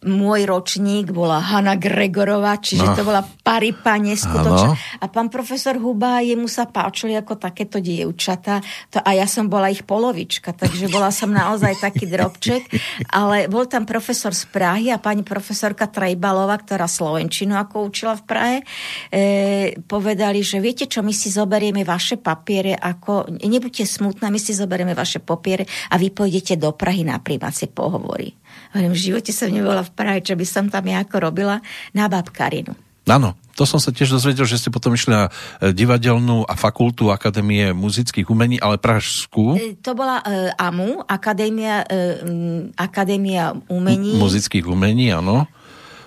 [0.06, 2.94] môj ročník bola Hanna Gregorová, čiže no.
[2.94, 5.02] to bola paripa neskutočná.
[5.02, 8.62] A pán profesor Huba, jemu sa páčili ako takéto dievčata
[8.94, 12.70] to, a ja som bola ich polovička, takže bola som naozaj taký drobček,
[13.10, 18.24] ale bol tam profesor z Prahy a pani profesorka Trejbalová, ktorá Slovenčinu ako učila v
[18.30, 18.58] Prahe,
[19.10, 19.22] e,
[19.90, 24.94] povedali, že viete čo, my si zoberieme vaše papiere, ako, nebuďte smutná, my si zoberieme
[24.94, 28.45] vaše papiere a vy pôjdete do Prahy na príjmacie pohovory.
[28.76, 31.64] Hovorím, v živote som nebola v Prahe, čo by som tam ja ako robila
[31.96, 32.76] na babkarinu.
[33.08, 35.32] Áno, to som sa tiež dozvedel, že ste potom išli na
[35.64, 39.56] e, divadelnú a fakultu Akadémie muzických umení, ale pražskú.
[39.56, 44.18] E, to bola uh, AMU, Akadémia, uh, Akadémia umení.
[44.18, 45.48] M- muzických umení, áno.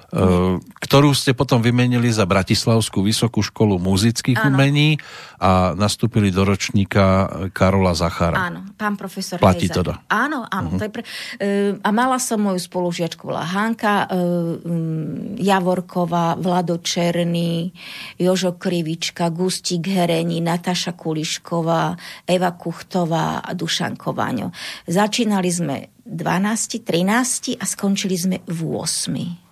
[0.09, 0.57] Eh,
[0.88, 4.57] ktorú ste potom vymenili za Bratislavskú vysokú školu muzických ano.
[4.57, 4.97] umení
[5.37, 8.49] a nastúpili do ročníka Karola Zachara.
[8.49, 9.37] Áno, pán profesor.
[9.37, 10.01] Platí to teda.
[10.09, 10.73] Áno, áno.
[10.73, 10.81] Uh-huh.
[10.81, 16.81] To je pre, uh, a mala som moju spolužiačku, bola Hanka uh, um, Javorková, Vlado
[16.81, 17.68] Černý,
[18.16, 24.57] Jožo Krivička, Gustík Hereni, Nataša Kulišková, Eva Kuchtová a Dušan Kováňo.
[24.88, 29.47] Začínali sme 12, 13 a skončili sme v 8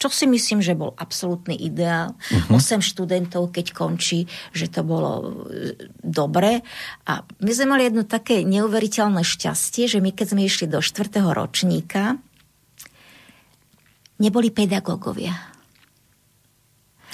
[0.00, 2.16] čo si myslím, že bol absolútny ideál.
[2.16, 2.56] Uh-huh.
[2.56, 2.80] Mhm.
[2.80, 4.24] 8 študentov, keď končí,
[4.56, 6.64] že to bolo e, dobre.
[7.04, 11.20] A my sme mali jedno také neuveriteľné šťastie, že my keď sme išli do 4.
[11.20, 12.16] ročníka,
[14.16, 15.36] neboli pedagógovia.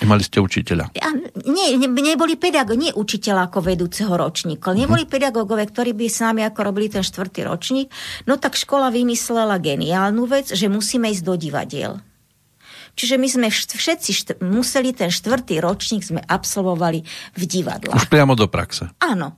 [0.05, 0.93] Mali ste učiteľa?
[0.93, 1.09] A
[1.49, 4.71] nie, ne, neboli pedagógovia, nie učiteľa ako vedúceho ročníka.
[4.71, 4.79] Uh-huh.
[4.79, 7.89] Neboli pedagógovia, ktorí by s nami ako robili ten štvrtý ročník.
[8.31, 12.06] No tak škola vymyslela geniálnu vec, že musíme ísť do divadiel.
[12.97, 17.05] Čiže my sme všetci št- museli ten štvrtý ročník sme absolvovali
[17.37, 17.93] v divadle.
[17.93, 18.89] Už priamo do praxe.
[19.05, 19.37] Áno.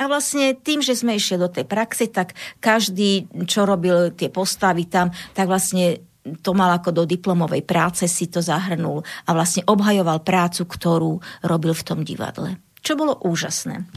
[0.00, 4.88] A vlastne tým, že sme išli do tej praxe, tak každý, čo robil tie postavy
[4.88, 6.00] tam, tak vlastne
[6.44, 11.12] to mal ako do diplomovej práce, si to zahrnul a vlastne obhajoval prácu, ktorú
[11.44, 12.60] robil v tom divadle.
[12.80, 13.88] Čo bolo úžasné.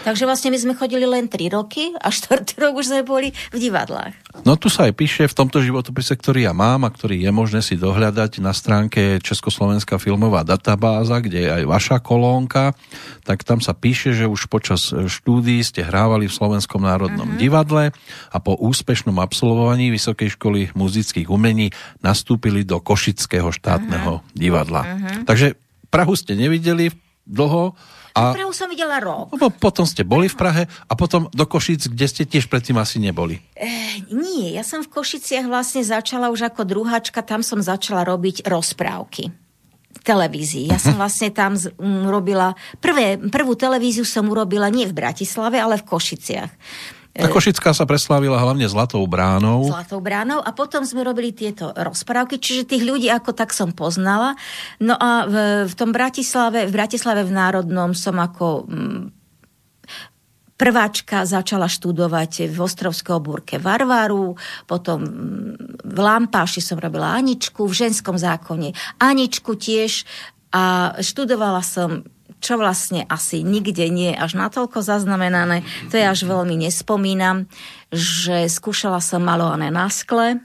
[0.00, 2.56] Takže vlastne my sme chodili len 3 roky a 4.
[2.56, 4.16] rok už sme boli v divadlách.
[4.48, 7.60] No tu sa aj píše v tomto životopise, ktorý ja mám a ktorý je možné
[7.60, 12.72] si dohľadať na stránke Československá filmová databáza, kde je aj vaša kolónka,
[13.28, 17.40] tak tam sa píše, že už počas štúdií ste hrávali v Slovenskom národnom uh-huh.
[17.40, 17.92] divadle
[18.32, 24.32] a po úspešnom absolvovaní Vysokej školy muzických umení nastúpili do Košického štátneho uh-huh.
[24.32, 24.82] divadla.
[24.88, 25.28] Uh-huh.
[25.28, 26.94] Takže Prahu ste nevideli
[27.26, 27.74] dlho.
[28.20, 29.32] A Prahu som videla rok.
[29.56, 33.40] Potom ste boli v Prahe a potom do Košic, kde ste tiež predtým asi neboli.
[33.56, 38.44] E, nie, ja som v Košiciach vlastne začala už ako druháčka, tam som začala robiť
[38.44, 39.32] rozprávky
[40.00, 40.72] televízii.
[40.72, 41.00] Ja som mhm.
[41.00, 45.86] vlastne tam z, m, robila, prvé, prvú televíziu som urobila nie v Bratislave, ale v
[45.86, 46.50] Košiciach.
[47.18, 49.66] A Košická sa preslávila hlavne Zlatou bránou.
[49.66, 54.38] Zlatou bránou a potom sme robili tieto rozprávky, čiže tých ľudí ako tak som poznala.
[54.78, 55.34] No a v,
[55.66, 59.10] v tom Bratislave, v Bratislave v Národnom som ako m,
[60.54, 64.38] prváčka začala študovať v Ostrovskej obúrke Varvaru,
[64.70, 65.02] potom
[65.82, 68.70] v Lampáši som robila Aničku, v ženskom zákone
[69.02, 70.06] Aničku tiež
[70.54, 72.06] a študovala som
[72.40, 77.46] čo vlastne asi nikde nie je až natoľko zaznamenané, to ja až veľmi nespomínam,
[77.92, 80.40] že skúšala som malované na skle.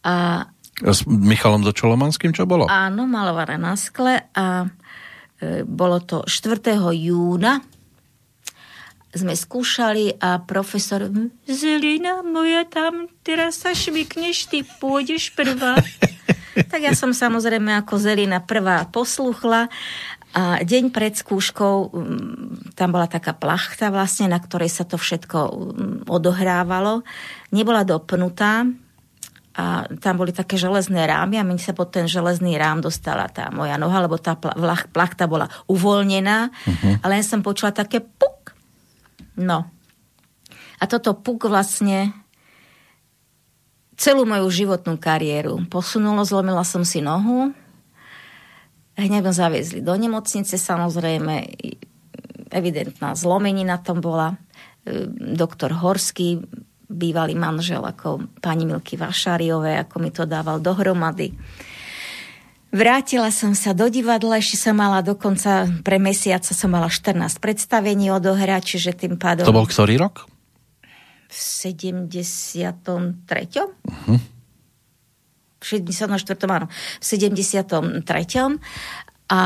[0.00, 0.48] A,
[0.80, 2.64] S Michalom Dočolomanským čo bolo?
[2.66, 4.64] Áno, malované na skle a
[5.38, 6.56] e, bolo to 4.
[6.96, 7.60] júna
[9.10, 11.10] sme skúšali a profesor
[11.50, 15.74] Zelina moja tam, teraz sa šmikneš, ty pôjdeš prvá.
[16.70, 19.66] tak ja som samozrejme ako Zelina prvá posluchla
[20.30, 25.38] a deň pred skúškou mm, tam bola taká plachta vlastne, na ktorej sa to všetko
[25.50, 27.02] mm, odohrávalo.
[27.50, 28.66] Nebola dopnutá
[29.58, 33.50] a tam boli také železné rámy a mi sa pod ten železný rám dostala tá
[33.50, 34.38] moja noha, lebo tá
[34.94, 37.02] plachta bola uvoľnená, uh-huh.
[37.02, 38.40] ale ja som počula také puk
[39.40, 39.64] No.
[40.80, 42.12] A toto puk vlastne
[43.96, 47.52] celú moju životnú kariéru posunulo, zlomila som si nohu,
[49.00, 51.48] hneď ma zaviezli do nemocnice, samozrejme,
[52.52, 54.36] evidentná zlomenina tam bola.
[55.16, 56.44] Doktor Horský,
[56.90, 61.30] bývalý manžel ako pani Milky Vašáriové, ako mi to dával dohromady.
[62.70, 68.14] Vrátila som sa do divadla, ešte som mala dokonca pre mesiac som mala 14 predstavení
[68.14, 69.42] odohrať, čiže tým pádom...
[69.42, 70.30] To bol ktorý rok?
[71.30, 72.26] V 73.
[72.66, 74.18] Uh-huh.
[75.60, 76.16] V 74.
[76.48, 76.66] áno.
[76.72, 78.02] V 73.
[79.30, 79.40] A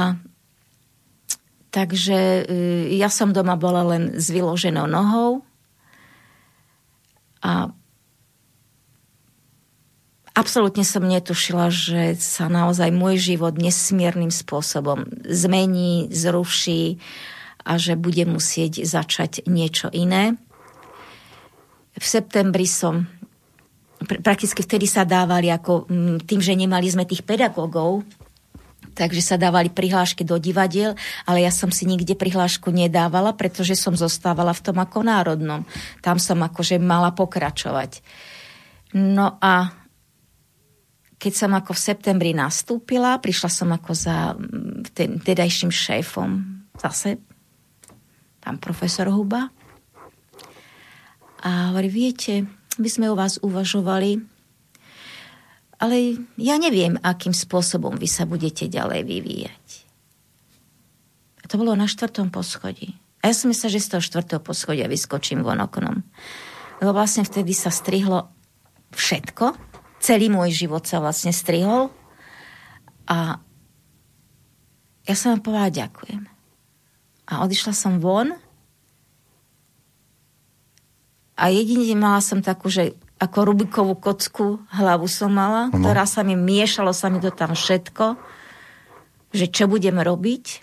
[1.75, 5.43] takže e, ja som doma bola len s vyloženou nohou
[7.43, 7.75] a
[10.35, 16.99] Absolútne som netušila, že sa naozaj môj život nesmiernym spôsobom zmení, zruší
[17.63, 20.35] a že budem musieť začať niečo iné.
[21.95, 23.07] V septembri som
[24.05, 28.05] prakticky vtedy sa dávali ako mm, tým, že nemali sme tých pedagógov,
[28.95, 30.95] takže sa dávali prihlášky do divadiel,
[31.27, 35.67] ale ja som si nikde prihlášku nedávala, pretože som zostávala v tom ako národnom.
[36.01, 38.01] Tam som akože mala pokračovať.
[38.95, 39.75] No a
[41.19, 46.31] keď som ako v septembri nastúpila, prišla som ako za mm, ten tedajším šéfom,
[46.79, 47.19] zase
[48.45, 49.51] pán profesor Huba.
[51.45, 54.23] A hovorí, viete, my sme o vás uvažovali,
[55.79, 59.67] ale ja neviem, akým spôsobom vy sa budete ďalej vyvíjať.
[61.43, 62.97] A to bolo na štvrtom poschodí.
[63.21, 66.05] A ja som myslela, že z toho štvrtého poschodia vyskočím von oknom.
[66.81, 68.33] Lebo vlastne vtedy sa strihlo
[68.93, 69.57] všetko,
[70.01, 71.89] celý môj život sa vlastne strihol.
[73.09, 73.41] A
[75.05, 76.23] ja som vám povedala ďakujem.
[77.29, 78.37] A odišla som von
[81.35, 85.79] a jedine mala som takú, že ako Rubikovú kocku hlavu som mala, no.
[85.79, 88.19] ktorá sa mi miešalo sa mi to tam všetko,
[89.35, 90.63] že čo budem robiť.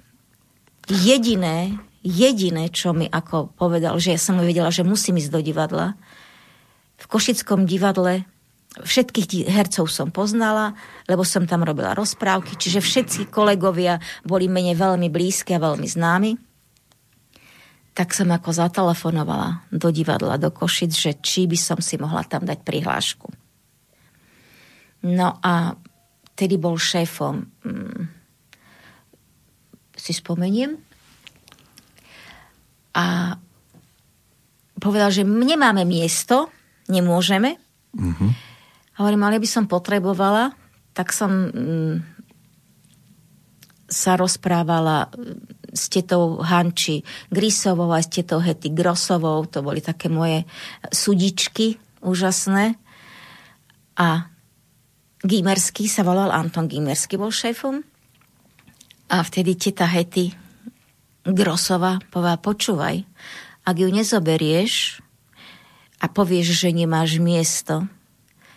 [0.92, 5.40] Jediné, jediné, čo mi ako povedal, že ja som mu vedela, že musím ísť do
[5.44, 5.96] divadla.
[7.00, 8.28] V Košickom divadle
[8.72, 15.12] Všetkých hercov som poznala, lebo som tam robila rozprávky, čiže všetci kolegovia boli mene veľmi
[15.12, 16.32] blízki a veľmi známi.
[17.92, 22.48] Tak som ako zatelefonovala do divadla, do Košic, že či by som si mohla tam
[22.48, 23.28] dať prihlášku.
[25.12, 25.76] No a
[26.38, 28.02] tedy bol šéfom, hmm,
[29.98, 30.78] si spomeniem,
[32.92, 33.40] a
[34.84, 36.52] povedal, že nemáme miesto,
[36.92, 37.56] nemôžeme,
[37.96, 38.52] mm-hmm
[39.02, 40.54] Hovorím, ale by som potrebovala,
[40.94, 41.96] tak som mm,
[43.90, 49.48] sa rozprávala mm, s tetou Hanči Grisovou a s tetou Hety Grosovou.
[49.48, 50.44] To boli také moje
[50.92, 52.76] sudičky úžasné.
[54.00, 54.32] A
[55.22, 57.86] Gimerský sa volal Anton Gimerský, bol šéfom.
[59.12, 60.34] A vtedy teta Hety
[61.22, 63.06] Grosova povedala, počúvaj,
[63.62, 65.04] ak ju nezoberieš
[66.02, 67.86] a povieš, že nemáš miesto,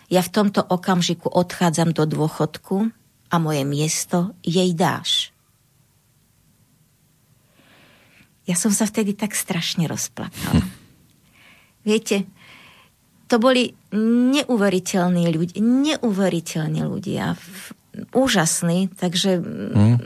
[0.09, 2.89] ja v tomto okamžiku odchádzam do dôchodku
[3.29, 5.34] a moje miesto jej dáš.
[8.45, 10.61] Ja som sa vtedy tak strašne rozplakala.
[10.61, 10.69] Hm.
[11.85, 12.17] Viete,
[13.29, 17.37] to boli neuveriteľní ľudia, neuveriteľní ľudia,
[18.11, 19.97] úžasní, takže hmm.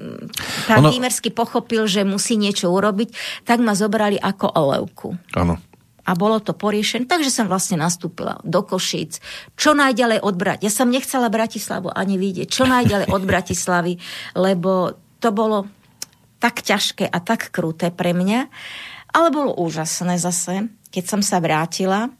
[0.68, 0.92] pán ono...
[0.92, 3.08] Výmersky pochopil, že musí niečo urobiť,
[3.48, 5.08] tak ma zobrali ako olevku.
[5.32, 5.56] Áno.
[6.08, 9.20] A bolo to poriešené, takže som vlastne nastúpila do Košíc.
[9.60, 10.64] Čo najďalej od Brat...
[10.64, 12.48] Ja som nechcela Bratislavu ani vidieť.
[12.48, 14.00] Čo najďalej od Bratislavy,
[14.32, 15.68] lebo to bolo
[16.38, 18.50] tak ťažké a tak kruté pre mňa.
[19.14, 22.12] Ale bolo úžasné zase, keď som sa vrátila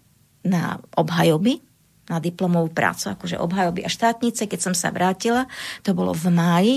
[0.43, 1.61] na obhajoby,
[2.09, 5.45] na diplomovú prácu, akože obhajoby a štátnice, keď som sa vrátila,
[5.85, 6.77] to bolo v máji,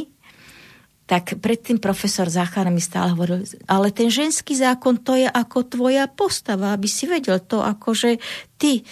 [1.08, 6.08] tak predtým profesor Záchar mi stále hovoril, ale ten ženský zákon to je ako tvoja
[6.08, 8.16] postava, aby si vedel to, akože
[8.56, 8.88] ty.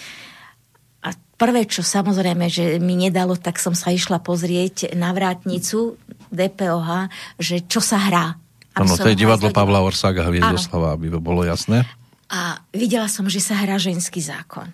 [1.40, 5.96] Prvé, čo samozrejme, že mi nedalo, tak som sa išla pozrieť na vrátnicu
[6.30, 8.38] DPOH, že čo sa hrá.
[8.74, 11.84] Áno, to je divadlo Pavla Orsaga Hviezdoslava, aby to bolo jasné.
[12.30, 14.70] A videla som, že sa hrá ženský zákon.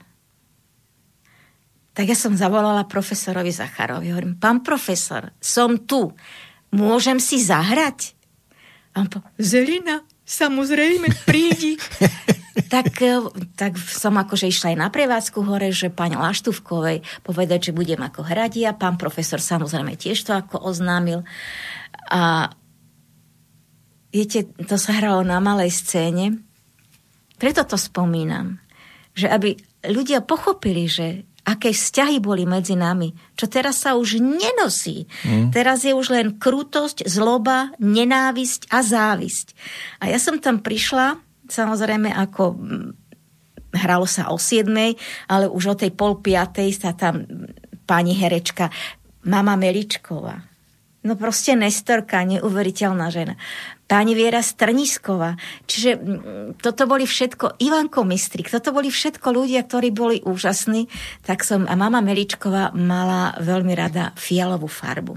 [1.97, 4.13] Tak ja som zavolala profesorovi Zacharovi.
[4.13, 6.13] Hovorím, pán profesor, som tu.
[6.77, 8.13] Môžem si zahrať?
[8.93, 9.97] A on povedal, Zelina,
[10.29, 11.81] samozrejme, prídi.
[12.73, 13.21] tak, e,
[13.57, 18.25] tak som akože išla aj na prevádzku hore, že pani Laštúvkovej povedať, že budem ako
[18.25, 18.77] hradia.
[18.77, 21.23] Pán profesor samozrejme tiež to ako oznámil.
[22.09, 22.51] A
[24.11, 26.47] viete, to sa hralo na malej scéne
[27.37, 28.57] preto to spomínam,
[29.13, 35.07] že aby ľudia pochopili, že aké vzťahy boli medzi nami, čo teraz sa už nenosí.
[35.23, 35.55] Mm.
[35.55, 39.55] Teraz je už len krutosť, zloba, nenávisť a závisť.
[40.03, 42.89] A ja som tam prišla, samozrejme ako mm,
[43.77, 44.71] hralo sa o 7,
[45.29, 47.27] ale už o tej pol piatej sa tam
[47.87, 48.73] pani herečka,
[49.27, 50.43] mama Meličková.
[51.07, 53.39] No proste Nestorka, neuveriteľná žena
[53.87, 55.39] pani Viera Strnisková.
[55.71, 55.91] Čiže
[56.59, 60.91] toto boli všetko, Ivanko Mistrik, toto boli všetko ľudia, ktorí boli úžasní.
[61.23, 65.15] Tak som, a mama Meličková mala veľmi rada fialovú farbu.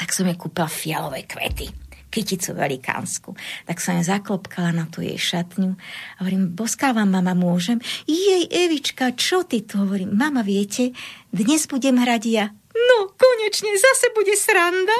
[0.00, 3.36] Tak som jej kúpila fialové kvety kyticu velikánsku.
[3.68, 7.78] Tak som jej zaklopkala na tú jej šatňu a hovorím, boskávam, mama, môžem?
[8.08, 9.80] Jej, Evička, čo ty tu?
[9.84, 10.96] Hovorím, mama, viete,
[11.30, 12.46] dnes budem hrať ja
[12.78, 14.98] no konečne zase bude sranda.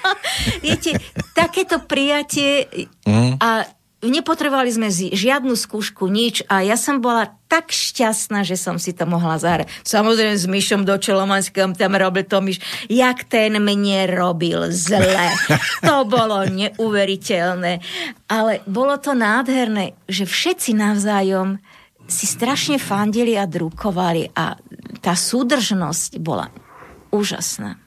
[0.64, 1.00] Viete,
[1.32, 2.68] takéto prijatie
[3.08, 3.40] mm.
[3.40, 3.64] a
[4.08, 9.06] nepotrebovali sme žiadnu skúšku, nič a ja som bola tak šťastná, že som si to
[9.06, 9.70] mohla zahrať.
[9.86, 12.58] Samozrejme s Myšom do Čelomanským tam robil to Myš,
[12.90, 15.30] jak ten mne robil zle.
[15.86, 17.78] To bolo neuveriteľné.
[18.26, 21.62] Ale bolo to nádherné, že všetci navzájom
[22.06, 24.58] si strašne fandili a drukovali a
[24.98, 26.50] tá súdržnosť bola
[27.14, 27.85] úžasná.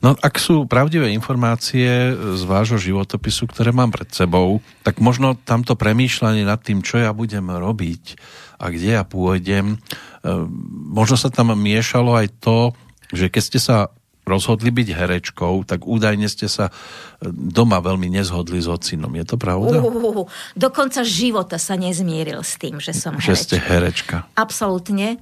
[0.00, 5.76] No ak sú pravdivé informácie z vášho životopisu, ktoré mám pred sebou, tak možno tamto
[5.76, 8.16] premýšľanie nad tým, čo ja budem robiť
[8.60, 9.76] a kde ja pôjdem, e,
[10.92, 12.72] možno sa tam miešalo aj to,
[13.12, 13.76] že keď ste sa
[14.28, 16.72] rozhodli byť herečkou, tak údajne ste sa e,
[17.32, 19.10] doma veľmi nezhodli s ocinom.
[19.16, 19.80] Je to pravda?
[19.80, 23.26] Uh, do konca života sa nezmieril s tým, že som herečka.
[23.26, 24.16] Že ste herečka.
[24.36, 25.18] Absolútne.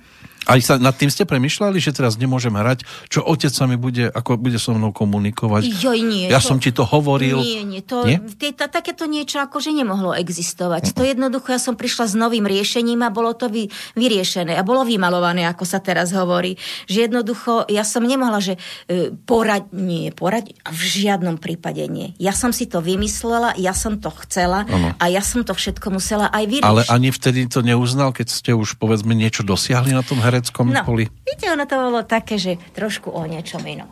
[0.48, 4.08] Aj sa nad tým ste premyšľali, že teraz nemôžem hrať, čo otec sa mi bude,
[4.08, 5.68] ako bude so mnou komunikovať?
[5.68, 6.30] Joj, nie.
[6.30, 7.42] Ja to, som ti to hovoril.
[7.42, 7.82] Nie, nie.
[7.84, 8.16] To, nie?
[8.36, 10.92] Tie, takéto niečo akože nemohlo existovať.
[10.92, 10.96] Uh-huh.
[10.96, 14.88] To jednoducho, ja som prišla s novým riešením a bolo to vy, vyriešené a bolo
[14.88, 16.56] vymalované, ako sa teraz hovorí.
[16.88, 18.54] Že jednoducho, ja som nemohla, že
[18.88, 22.16] e, porad, nie, porad, v žiadnom prípade nie.
[22.16, 24.96] Ja som si to vymyslela, ja som to chcela uh-huh.
[24.96, 26.68] a ja som to všetko musela aj vyriešiť.
[26.68, 30.68] Ale ani vtedy to neuznal, keď ste už povedzme niečo dosiahli na tom here hereckom
[30.68, 31.08] no, poli?
[31.24, 33.88] Viete, ono to bolo také, že trošku o niečom inom.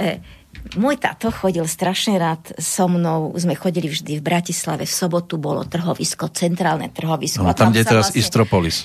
[0.00, 0.24] E,
[0.80, 3.36] môj táto chodil strašne rád so mnou.
[3.36, 4.88] Sme chodili vždy v Bratislave.
[4.88, 7.44] V sobotu bolo trhovisko, centrálne trhovisko.
[7.44, 8.20] No, tam, tam, kde je teraz vlastne...
[8.24, 8.76] Istropolis.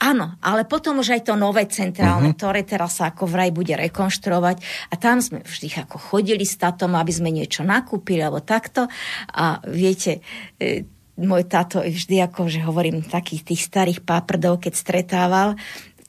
[0.00, 2.38] Áno, ale potom už aj to nové centrálne, uh-huh.
[2.40, 4.88] ktoré teraz sa ako vraj bude rekonštruovať.
[4.88, 8.88] A tam sme vždy ako chodili s tátom, aby sme niečo nakúpili alebo takto.
[9.36, 10.24] A viete,
[10.56, 10.88] e,
[11.20, 15.48] môj táto vždy ako, že hovorím, takých tých starých páprdov, keď stretával,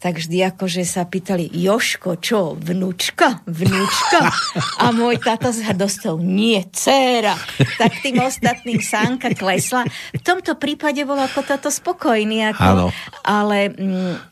[0.01, 4.33] tak vždy akože sa pýtali, Joško, čo, vnúčka, vnúčka?
[4.81, 7.37] A môj táto s hrdostou, nie, dcéra.
[7.77, 9.85] Tak tým ostatným sánka klesla.
[10.17, 12.89] V tomto prípade bol ako toto spokojný, ako,
[13.21, 14.31] ale mm,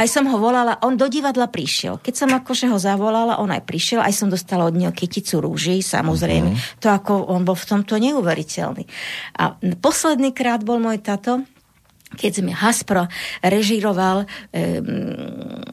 [0.00, 2.00] aj som ho volala, on do divadla prišiel.
[2.00, 5.84] Keď som akože ho zavolala, on aj prišiel, aj som dostala od neho kyticu rúží,
[5.84, 6.56] samozrejme.
[6.56, 6.80] Uh-huh.
[6.80, 8.88] To ako, on bol v tomto neuveriteľný.
[9.36, 9.52] A
[9.84, 11.44] posledný krát bol môj tato,
[12.16, 13.08] keď sme Haspro
[13.42, 15.64] režiroval um,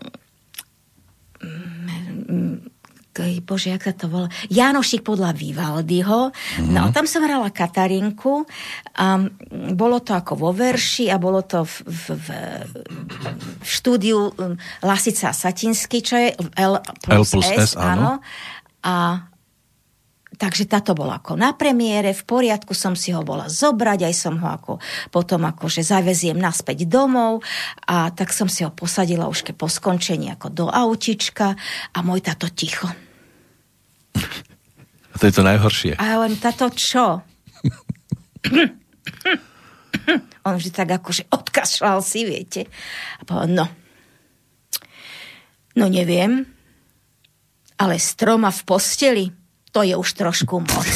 [3.44, 6.32] bože, jak sa to volá, Janošik podľa Vivaldiho.
[6.32, 6.72] Mm-hmm.
[6.72, 8.48] No, tam som hrala Katarinku
[8.96, 9.20] a
[9.76, 12.28] bolo to ako vo verši a bolo to v, v, v,
[13.60, 14.32] v štúdiu
[14.86, 18.24] Lasica Satinsky, čo je L plus, L plus S, S áno.
[18.86, 19.28] A
[20.40, 24.40] Takže táto bola ako na premiére, v poriadku som si ho bola zobrať, aj som
[24.40, 24.80] ho ako
[25.12, 27.44] potom akože zaveziem naspäť domov
[27.84, 31.60] a tak som si ho posadila už ke po skončení ako do autička
[31.92, 32.88] a môj táto ticho.
[35.12, 36.00] A to je to najhoršie.
[36.00, 37.20] A len táto čo?
[40.48, 42.72] On vždy tak akože odkašľal si, viete.
[43.20, 43.66] A povedal, no,
[45.76, 46.48] no neviem,
[47.76, 49.26] ale stroma v posteli,
[49.72, 50.90] to je už trošku moc.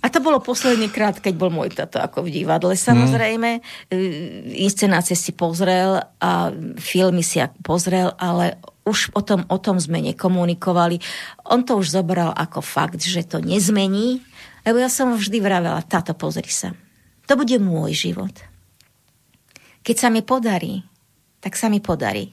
[0.00, 2.72] A to bolo posledný krát, keď bol môj tato ako v divadle.
[2.72, 3.60] Samozrejme,
[3.92, 4.56] mm.
[4.56, 6.48] inscenácie si pozrel a
[6.80, 8.56] filmy si pozrel, ale
[8.88, 10.96] už o tom, o tom sme nekomunikovali.
[11.52, 14.24] On to už zobral ako fakt, že to nezmení,
[14.64, 16.72] lebo ja som vždy vravela, táto pozri sa.
[17.28, 18.32] To bude môj život.
[19.84, 20.80] Keď sa mi podarí,
[21.44, 22.32] tak sa mi podarí.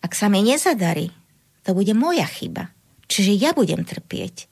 [0.00, 1.12] Ak sa mi nezadarí,
[1.62, 2.72] to bude moja chyba.
[3.12, 4.48] Čiže ja budem trpieť.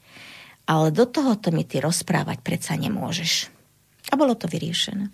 [0.68, 3.48] Ale do tohoto mi ty rozprávať predsa nemôžeš.
[4.12, 5.08] A bolo to vyriešené.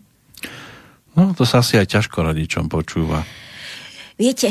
[1.15, 3.23] No, to sa asi aj ťažko rodičom počúva.
[4.19, 4.51] Viete,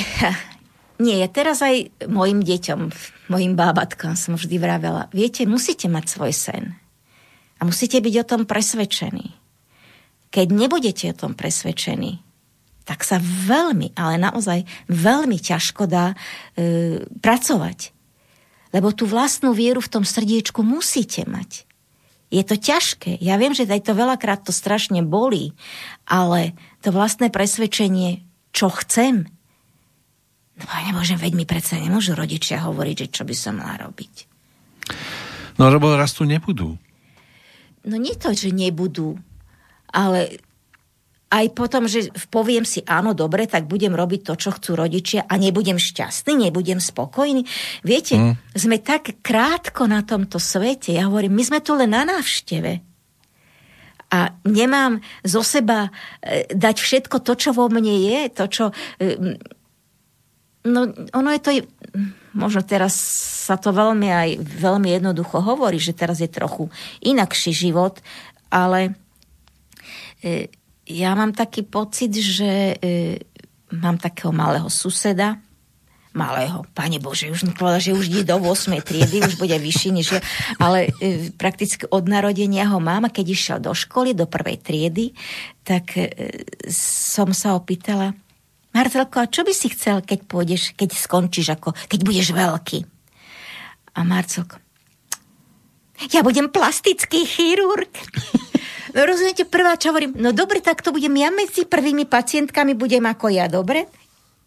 [1.03, 2.79] nie, ja teraz aj mojim deťom,
[3.27, 6.63] mojim bábatkám som vždy vravela, viete, musíte mať svoj sen.
[7.59, 9.35] A musíte byť o tom presvedčení.
[10.31, 12.19] Keď nebudete o tom presvedčení,
[12.85, 16.15] tak sa veľmi, ale naozaj veľmi ťažko dá e,
[17.01, 17.94] pracovať.
[18.75, 21.63] Lebo tú vlastnú vieru v tom srdiečku musíte mať.
[22.27, 23.23] Je to ťažké.
[23.23, 25.55] Ja viem, že aj to veľakrát to strašne bolí,
[26.03, 26.51] ale
[26.83, 29.31] to vlastné presvedčenie, čo chcem,
[30.59, 34.13] no ja nemôžem, veď mi predsa nemôžu rodičia hovoriť, že čo by som mala robiť.
[35.55, 36.75] No lebo raz tu nebudú.
[37.87, 39.15] No nie to, že nebudú,
[39.93, 40.43] ale
[41.35, 45.35] aj potom, že poviem si áno, dobre, tak budem robiť to, čo chcú rodičia a
[45.35, 47.43] nebudem šťastný, nebudem spokojný.
[47.83, 48.55] Viete, mm.
[48.55, 50.95] sme tak krátko na tomto svete.
[50.95, 52.79] Ja hovorím, my sme tu len na návšteve.
[54.15, 55.91] A nemám zo seba
[56.23, 58.63] e, dať všetko to, čo vo mne je, to, čo...
[59.03, 59.35] E,
[60.63, 60.81] no,
[61.11, 61.49] ono je to...
[62.35, 62.95] Možno teraz
[63.47, 66.67] sa to veľmi aj veľmi jednoducho hovorí, že teraz je trochu
[67.03, 67.99] inakší život,
[68.51, 68.95] ale
[70.23, 70.47] e,
[70.85, 73.19] ja mám taký pocit, že e,
[73.73, 75.41] mám takého malého suseda,
[76.15, 78.71] malého, pane Bože, už povedal, že už ide do 8.
[78.79, 80.21] triedy, už bude vyšší než ja,
[80.63, 85.11] ale e, prakticky od narodenia ho mám a keď išiel do školy, do prvej triedy,
[85.67, 86.07] tak e,
[86.71, 88.15] som sa opýtala,
[88.71, 92.79] Marcelko, a čo by si chcel, keď pôjdeš, keď skončíš, ako, keď budeš veľký?
[93.95, 94.59] A Marcelko,
[96.11, 97.91] ja budem plastický chirurg.
[98.95, 103.03] No rozumiete, prvá, čo hovorím, no dobre, tak to budem ja medzi prvými pacientkami, budem
[103.03, 103.91] ako ja, dobre?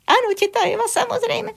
[0.09, 1.53] Áno, teta Eva, samozrejme.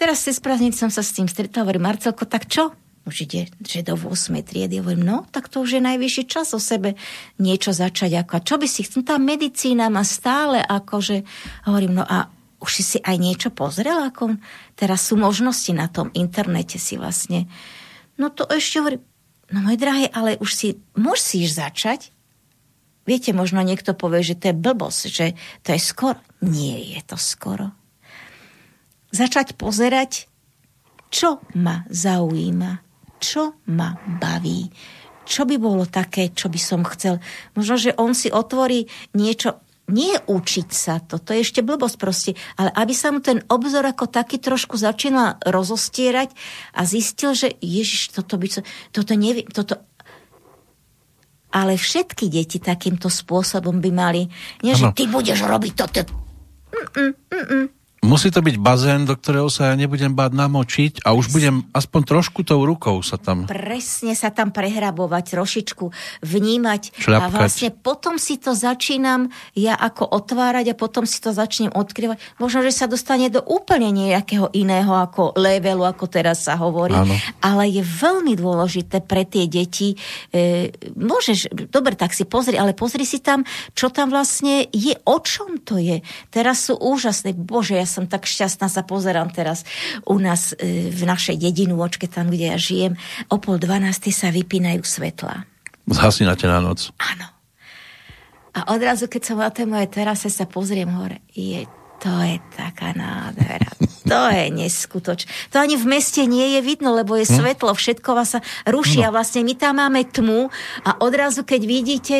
[0.00, 2.72] Teraz cez prázdnic som sa s tým stretla, hovorím, Marcelko, tak čo?
[3.04, 4.32] Už ide, že do 8.
[4.46, 4.80] triedy.
[4.80, 6.96] Hovorím, no, tak to už je najvyšší čas o sebe
[7.36, 8.24] niečo začať.
[8.24, 9.04] Ako, a čo by si chcel?
[9.04, 11.26] Tá medicína má stále akože,
[11.68, 14.38] hovorím, no a už si si aj niečo pozrel, ako
[14.78, 17.50] teraz sú možnosti na tom internete si vlastne.
[18.16, 19.02] No to ešte hovorím,
[19.52, 22.12] no môj drahý, ale už si musíš začať
[23.02, 25.26] Viete, možno niekto povie, že to je blbosť, že
[25.66, 26.22] to je skoro.
[26.38, 27.74] Nie je to skoro.
[29.10, 30.30] Začať pozerať,
[31.10, 32.78] čo ma zaujíma,
[33.18, 34.70] čo ma baví,
[35.26, 37.18] čo by bolo také, čo by som chcel.
[37.58, 38.86] Možno, že on si otvorí
[39.18, 43.42] niečo, nie učiť sa to, to je ešte blbosť proste, ale aby sa mu ten
[43.50, 46.30] obzor ako taký trošku začínal rozostierať
[46.70, 48.62] a zistil, že ježiš, toto by,
[48.94, 49.82] toto neviem, toto
[51.52, 54.22] ale všetky deti takýmto spôsobom by mali,
[54.64, 56.08] nie že ty budeš robiť toto.
[56.72, 57.64] Mm-mm, mm-mm.
[58.02, 62.00] Musí to byť bazén, do ktorého sa ja nebudem báť namočiť a už budem aspoň
[62.02, 63.46] trošku tou rukou sa tam...
[63.46, 65.86] Presne sa tam prehrabovať, trošičku
[66.26, 67.22] vnímať Šľapkať.
[67.22, 72.18] a vlastne potom si to začínam ja ako otvárať a potom si to začnem odkrývať.
[72.42, 76.98] Možno, že sa dostane do úplne nejakého iného ako levelu, ako teraz sa hovorí.
[76.98, 77.14] Áno.
[77.38, 79.94] Ale je veľmi dôležité pre tie deti.
[80.34, 83.46] E, môžeš, dobre, tak si pozri, ale pozri si tam,
[83.78, 86.02] čo tam vlastne je, o čom to je.
[86.34, 87.38] Teraz sú úžasné.
[87.38, 89.68] Bože, ja som tak šťastná, sa pozerám teraz
[90.08, 91.36] u nás e, v našej
[91.76, 92.96] očke, tam, kde ja žijem.
[93.28, 95.44] O pol dvanáctej sa vypínajú svetla.
[95.84, 96.88] Zhasínate na noc.
[96.96, 97.28] Áno.
[98.52, 101.68] A odrazu, keď som na tej mojej terase sa pozriem hore, je
[102.02, 103.70] to je taká nádhera.
[104.02, 105.30] To je neskutoč.
[105.54, 107.38] To ani v meste nie je vidno, lebo je hm?
[107.38, 109.08] svetlo, všetko vás sa ruší no.
[109.08, 110.50] a vlastne my tam máme tmu
[110.82, 112.16] a odrazu, keď vidíte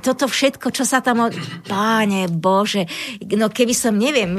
[0.00, 1.28] toto všetko, čo sa tam...
[1.68, 2.88] Páne Bože,
[3.36, 4.32] no keby som, neviem,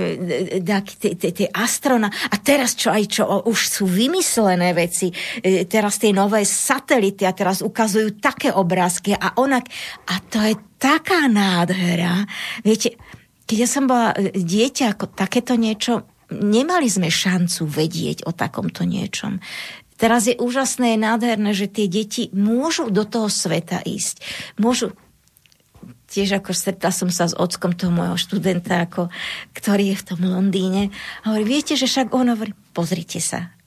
[1.22, 2.10] tie astrona...
[2.10, 7.36] A teraz čo aj čo, už sú vymyslené veci, e, teraz tie nové satelity a
[7.38, 9.70] teraz ukazujú také obrázky a onak...
[10.08, 12.26] A to je taká nádhera.
[12.64, 12.96] Viete,
[13.48, 18.84] keď ja som bola e, dieťa, ako takéto niečo, nemali sme šancu vedieť o takomto
[18.84, 19.40] niečom.
[19.98, 24.22] Teraz je úžasné, je nádherné, že tie deti môžu do toho sveta ísť.
[24.62, 24.94] Môžu
[26.08, 29.10] tiež ako stretla som sa s ockom toho môjho študenta, ako,
[29.58, 30.94] ktorý je v tom Londýne.
[31.24, 33.58] A hovorí, viete, že však on hovorí, pozrite sa,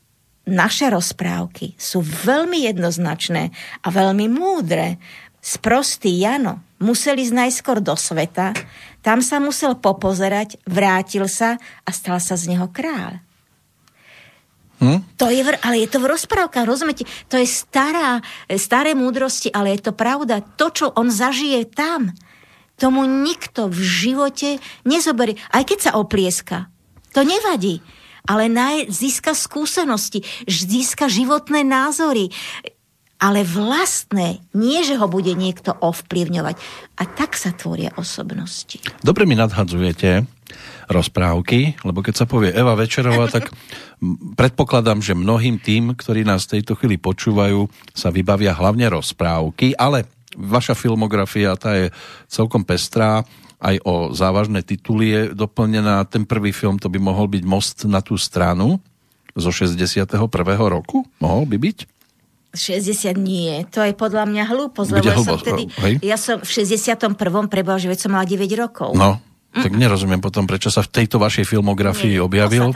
[0.49, 3.53] naše rozprávky sú veľmi jednoznačné
[3.85, 4.97] a veľmi múdre.
[5.41, 8.53] Sprostý Jano musel ísť najskôr do sveta,
[9.01, 13.25] tam sa musel popozerať, vrátil sa a stal sa z neho kráľ.
[14.81, 15.01] Hm?
[15.21, 17.05] To je, ale je to v rozprávkach, rozumiete?
[17.29, 18.25] To je stará,
[18.57, 20.41] staré múdrosti, ale je to pravda.
[20.57, 22.17] To, čo on zažije tam,
[22.81, 24.51] tomu nikto v živote
[24.89, 25.37] nezoberie.
[25.53, 26.73] Aj keď sa oplieska.
[27.13, 27.85] To nevadí.
[28.25, 32.33] Ale naj, získa skúsenosti, získa životné názory
[33.21, 36.57] ale vlastné, nie že ho bude niekto ovplyvňovať.
[36.97, 38.81] A tak sa tvoria osobnosti.
[39.05, 40.25] Dobre mi nadhadzujete
[40.91, 43.53] rozprávky, lebo keď sa povie Eva Večerová, tak
[44.35, 50.09] predpokladám, že mnohým tým, ktorí nás v tejto chvíli počúvajú, sa vybavia hlavne rozprávky, ale
[50.35, 51.95] vaša filmografia tá je
[52.27, 53.23] celkom pestrá,
[53.61, 56.03] aj o závažné tituly je doplnená.
[56.09, 58.81] Ten prvý film to by mohol byť Most na tú stranu
[59.37, 60.09] zo 61.
[60.65, 61.05] roku?
[61.21, 62.00] Mohol by byť?
[62.51, 65.63] 60 nie, to je podľa mňa hlúposť, lebo ja som, vtedy,
[66.03, 67.15] ja som v 61.
[67.47, 68.91] preboha, že som mala 9 rokov.
[68.99, 69.67] No, Mm.
[69.67, 72.71] Tak nerozumiem potom, prečo sa v tejto vašej filmografii Nie, objavil.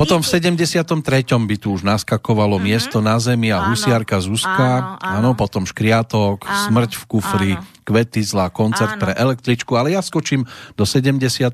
[0.00, 1.04] Potom v 73.
[1.28, 2.72] by tu už naskakovalo mm-hmm.
[2.72, 4.96] Miesto na zemi a áno, Husiarka Zuzka.
[4.96, 5.16] Áno, áno.
[5.20, 7.64] áno, potom Škriatok, áno, Smrť v kufri, áno.
[7.84, 9.02] Kvety zlá, koncert áno.
[9.04, 9.76] pre električku.
[9.76, 11.52] Ale ja skočím do 78.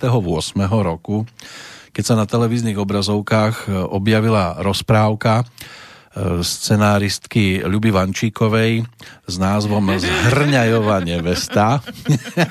[0.70, 1.26] roku,
[1.90, 5.42] keď sa na televíznych obrazovkách e, objavila rozprávka
[6.44, 8.84] scenáristky Ľuby Vančíkovej
[9.24, 11.80] s názvom Zhrňajová nevesta.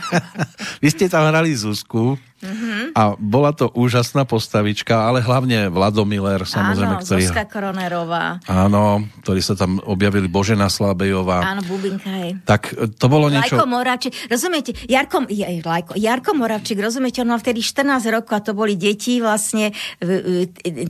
[0.82, 2.98] Vy ste tam hrali Zuzku Mm-hmm.
[2.98, 7.24] A bola to úžasná postavička, ale hlavne Vlado Miller, samozrejme, áno, ktorý...
[7.30, 8.42] Zuzka Koronerová.
[8.50, 11.46] Áno, ktorí sa tam objavili Božena Slabejová.
[11.46, 12.42] Áno, Bubinka je.
[12.42, 13.62] Tak to bolo niečo...
[13.62, 15.30] Lajko Moravčík, rozumiete, Jarko,
[15.62, 19.70] Lajko, Jarko Moravčík, rozumiete, on mal vtedy 14 rokov a to boli deti vlastne,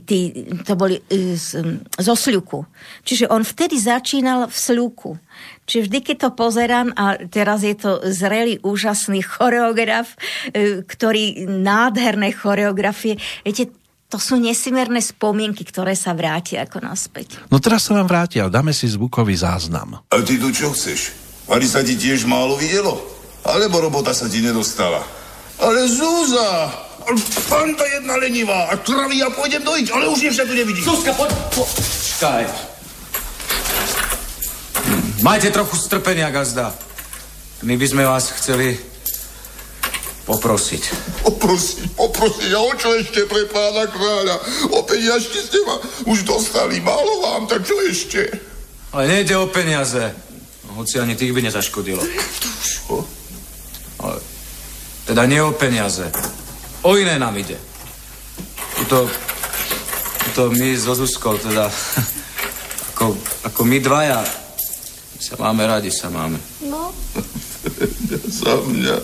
[0.08, 0.18] tí,
[0.64, 1.60] to boli z,
[2.00, 2.64] zo Sľuku.
[3.04, 5.12] Čiže on vtedy začínal v Sľuku.
[5.72, 10.20] Čiže vždy, keď to pozerám, a teraz je to zrelý, úžasný choreograf,
[10.52, 13.72] e, ktorý nádherné choreografie, viete,
[14.12, 17.40] to sú nesmierne spomienky, ktoré sa vrátia ako naspäť.
[17.48, 20.04] No teraz sa nám vrátia, dáme si zvukový záznam.
[20.12, 21.16] A ty tu čo chceš?
[21.48, 23.00] Ani sa ti tiež málo videlo?
[23.40, 25.00] Alebo robota sa ti nedostala?
[25.56, 26.68] Ale Zúza!
[27.48, 30.84] Fanta jedna lenivá a traví ja pôjdem dojiť, ale už nevšak tu nevidím.
[30.84, 31.64] Zuzka, poď, po...
[35.22, 36.74] Majte trochu strpenia, gazda.
[37.62, 38.74] My by sme vás chceli
[40.26, 40.82] poprosiť.
[41.22, 42.50] Poprosiť, poprosiť.
[42.50, 44.42] A o čo ešte pre pána kráľa?
[44.74, 45.78] O peniažky ste ma
[46.10, 46.82] už dostali.
[46.82, 48.34] Málo vám, tak čo ešte?
[48.90, 50.10] Ale nejde o peniaze.
[50.74, 52.02] Hoci ani tých by nezaškodilo.
[52.66, 53.06] Čo?
[54.02, 54.18] Ale,
[55.06, 56.10] teda nie o peniaze.
[56.82, 57.62] O iné nám ide.
[58.90, 59.06] To,
[60.34, 61.70] to my so Zuzkou, teda
[62.90, 63.14] ako,
[63.46, 64.41] ako my dvaja
[65.22, 66.34] sa máme radi, sa máme.
[66.66, 66.90] No.
[68.42, 68.96] za mňa.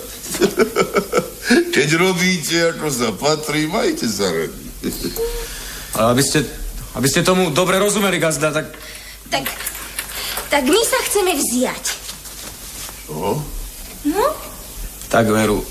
[1.75, 4.67] Keď robíte, ako sa patrí, majte sa radi.
[5.95, 6.43] Ale aby ste,
[6.99, 8.67] aby ste tomu dobre rozumeli, gazda, tak...
[9.31, 9.47] Tak,
[10.51, 11.85] tak my sa chceme vziať.
[13.07, 13.39] Čo?
[14.11, 14.27] No?
[15.07, 15.63] Tak, Veru,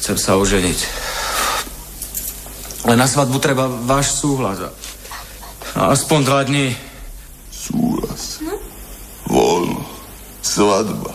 [0.00, 0.80] chcem sa oženiť.
[2.88, 4.60] Ale na svadbu treba váš súhlas.
[5.76, 6.76] Aspoň dva dní.
[7.48, 8.03] Súhlas?
[9.34, 9.42] No?
[9.42, 9.82] Voľno.
[10.38, 11.12] Svadba.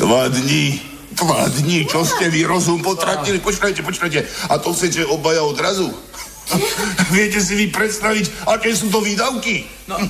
[0.00, 0.80] Dva dní.
[1.14, 3.38] Dva dní, čo ste vy rozum potratili?
[3.38, 4.26] Počkajte, počkajte.
[4.50, 5.92] A to chcete obaja odrazu?
[7.14, 9.62] Viete si vy predstaviť, aké sú to výdavky?
[9.86, 10.00] No,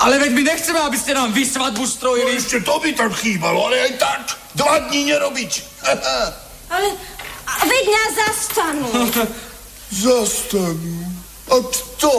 [0.00, 2.32] ale veď my nechceme, aby ste nám vy svadbu strojili.
[2.32, 4.22] No, ešte to by tak chýbalo, ale aj tak.
[4.54, 5.52] Dva dní nerobiť.
[6.74, 6.88] ale
[7.46, 8.88] a veď nás zastanú.
[10.06, 10.96] zastanú?
[11.50, 12.14] A kto?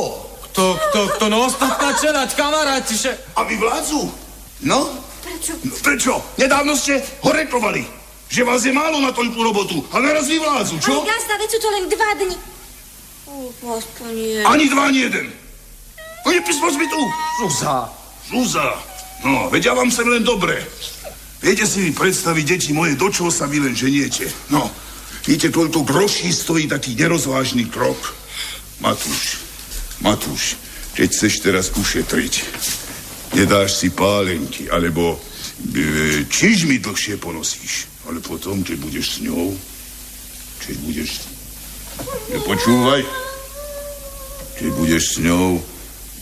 [0.51, 1.25] Kto, kto, kto?
[1.29, 3.13] No ostatná čelať, kamaráti, že...
[3.37, 4.26] A vy vládzu?
[4.65, 4.89] No?
[5.21, 5.53] Prečo?
[5.61, 6.13] No, prečo?
[6.39, 7.97] Nedávno ste ho rekovali.
[8.27, 10.99] že vás je málo na toľkú robotu a naraz vyvládzu, čo?
[10.99, 12.37] Ale gazda, veď sú to len dva dni.
[13.63, 14.13] aspoň.
[14.43, 15.27] Ani dva, ani jeden.
[16.25, 17.01] No je písmo mi tu.
[17.39, 17.87] Zúza.
[18.27, 18.67] Zúza.
[19.23, 20.59] No, veď ja vám sem len dobre.
[21.39, 24.27] Viete si mi predstaviť, deti moje, do čoho sa vy len ženiete?
[24.51, 24.67] No,
[25.23, 27.97] viete, toľko groší stojí taký nerozvážny krok.
[28.83, 29.39] Matúš,
[30.03, 30.59] Matúš,
[30.99, 32.33] keď chceš teraz ušetriť,
[33.33, 35.17] nedáš si pálenky, alebo
[35.75, 37.89] e, čiž mi dlhšie ponosíš.
[38.07, 39.51] Ale potom, keď budeš s ňou,
[40.63, 41.09] keď budeš...
[42.31, 43.01] Nepočúvaj.
[44.57, 45.59] Keď budeš s ňou,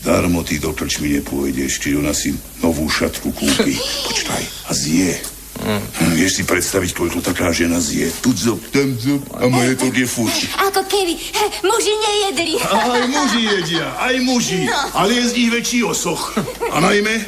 [0.02, 3.74] darmo ty do krčmy nepôjdeš, keď ona si novú šatku kúpi.
[4.06, 5.35] Počkaj, a zje.
[5.56, 5.82] Mm.
[6.16, 8.12] Vieš si predstaviť, koľko taká žena zje?
[8.20, 10.36] Tu zop, tam zop a moje to je furt.
[10.60, 12.54] Ako keby he, muži nejedli.
[12.60, 14.60] Aj muži jedia, aj muži.
[14.68, 14.80] No.
[14.92, 16.36] Ale je z nich väčší osoch.
[16.70, 17.24] A najmä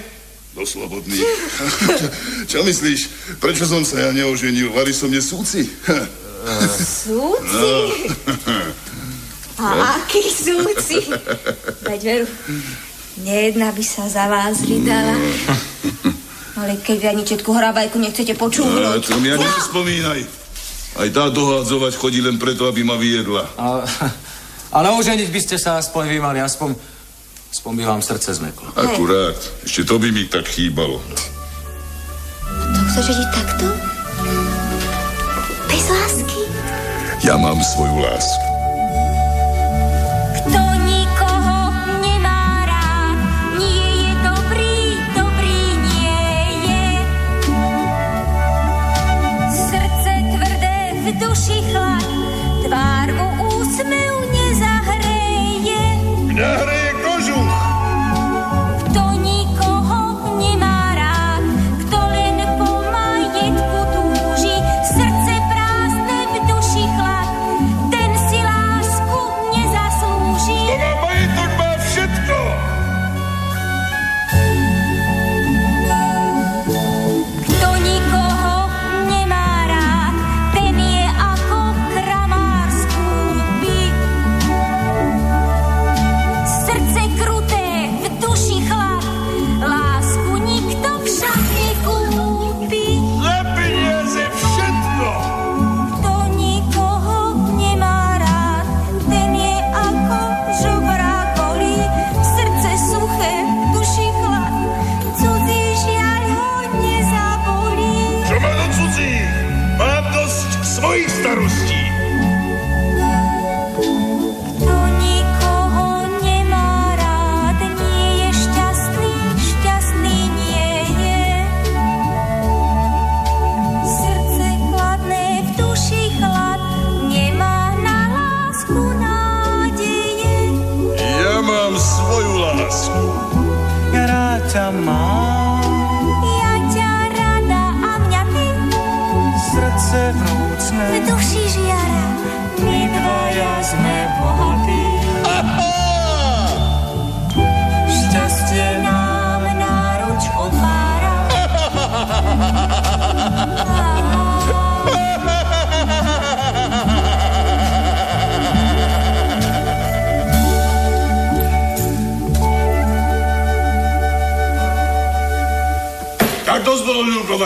[0.59, 1.23] do slobodných.
[2.51, 3.01] Čo myslíš,
[3.39, 4.75] prečo som sa ja neoženil?
[4.75, 5.71] Vari som mne súci?
[6.75, 7.55] Súci?
[7.55, 7.71] No.
[9.59, 11.03] A aký súci?
[11.87, 12.27] Veď veru,
[13.23, 15.15] nejedna by sa za vás vydala.
[16.59, 18.83] Ale keď ani četku hrabajku nechcete počúvnuť.
[18.83, 20.21] No, to mi ani nespomínaj.
[20.99, 23.45] Aj tá dohádzovať chodí len preto, aby ma vyjedla.
[23.55, 23.87] A,
[24.83, 26.75] ale oženiť by ste sa aspoň vy mali, aspoň
[27.49, 28.69] Aspoň by vám srdce zmeklo.
[28.77, 29.41] Akurát.
[29.65, 31.01] Ešte to by mi tak chýbalo.
[32.45, 33.67] To chceš žiť takto?
[35.65, 36.41] Bez lásky?
[37.25, 38.48] Ja mám svoju lásku.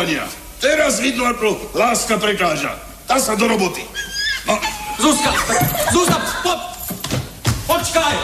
[0.03, 0.27] Rokovania.
[0.59, 2.75] Teraz vidno, ako láska prekáža.
[3.07, 3.83] Dá sa do roboty.
[4.47, 4.59] No.
[4.99, 5.31] Zuzka,
[5.91, 6.55] Zuzka, po,
[7.67, 8.15] počkaj!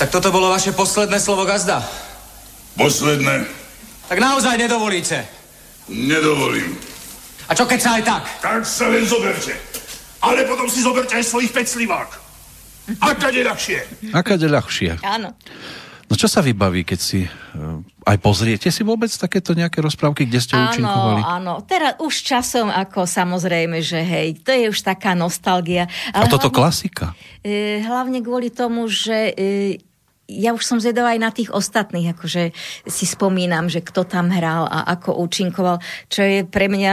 [0.00, 1.84] Tak toto bolo vaše posledné slovo gazda?
[2.76, 3.44] Posledné?
[4.08, 5.28] Tak naozaj nedovolíte?
[5.92, 6.76] Nedovolím.
[7.48, 8.24] A čo keď sa aj tak?
[8.40, 9.52] Tak sa len zoberte.
[10.24, 12.10] Ale potom si zoberte aj svojich peclivák.
[13.00, 14.12] A kade ľahšie.
[14.16, 15.04] A kade ľahšie.
[15.04, 15.36] Áno.
[16.10, 20.42] No čo sa vybaví, keď si uh, aj pozriete si vôbec takéto nejaké rozprávky, kde
[20.42, 21.22] ste áno, účinkovali?
[21.22, 25.86] Áno, teraz už časom ako samozrejme, že hej, to je už taká nostalgia.
[26.10, 27.06] Ale A toto hlavne, klasika?
[27.46, 29.89] Uh, hlavne kvôli tomu, že uh,
[30.38, 32.54] ja už som zvedavá aj na tých ostatných, akože
[32.86, 36.92] si spomínam, že kto tam hral a ako účinkoval, čo je pre mňa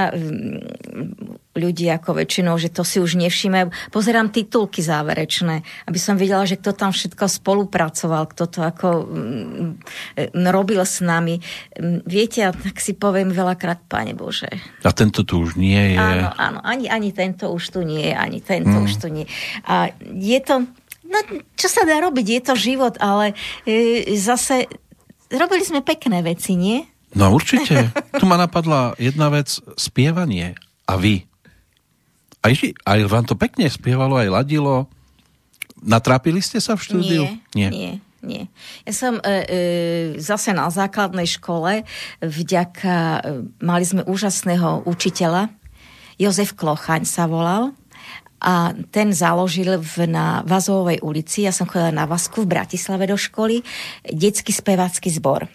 [1.57, 3.89] ľudí ako väčšinou, že to si už nevšímajú.
[3.89, 9.81] Pozerám titulky záverečné, aby som videla, že kto tam všetko spolupracoval, kto to ako mm,
[10.37, 11.41] mm, robil s nami.
[11.75, 14.53] Mm, viete, ja tak si poviem veľakrát, Pane Bože.
[14.85, 15.99] A tento tu už nie je.
[15.99, 18.85] Áno, áno, ani, ani tento už tu nie je, ani tento mm.
[18.85, 19.25] už tu nie.
[19.65, 20.69] A je to,
[21.07, 21.17] no
[21.55, 23.33] čo sa dá robiť, je to život, ale
[23.63, 24.67] e, zase
[25.31, 26.83] robili sme pekné veci, nie?
[27.15, 27.91] No určite.
[28.19, 30.59] tu ma napadla jedna vec, spievanie.
[30.87, 31.23] A vy?
[32.45, 32.53] Aj,
[32.85, 34.87] aj vám to pekne spievalo, aj ladilo.
[35.83, 37.23] Natrápili ste sa v štúdiu?
[37.53, 37.69] Nie, nie.
[37.71, 37.93] nie.
[38.17, 38.49] Nie.
[38.83, 39.59] Ja som e, e,
[40.17, 41.85] zase na základnej škole
[42.19, 43.21] vďaka, e,
[43.61, 45.53] mali sme úžasného učiteľa,
[46.17, 47.77] Jozef Klochaň sa volal
[48.37, 53.17] a ten založil v, na Vazovej ulici, ja som chodila na Vazku v Bratislave do
[53.17, 53.65] školy,
[54.05, 55.49] detský spevácky zbor.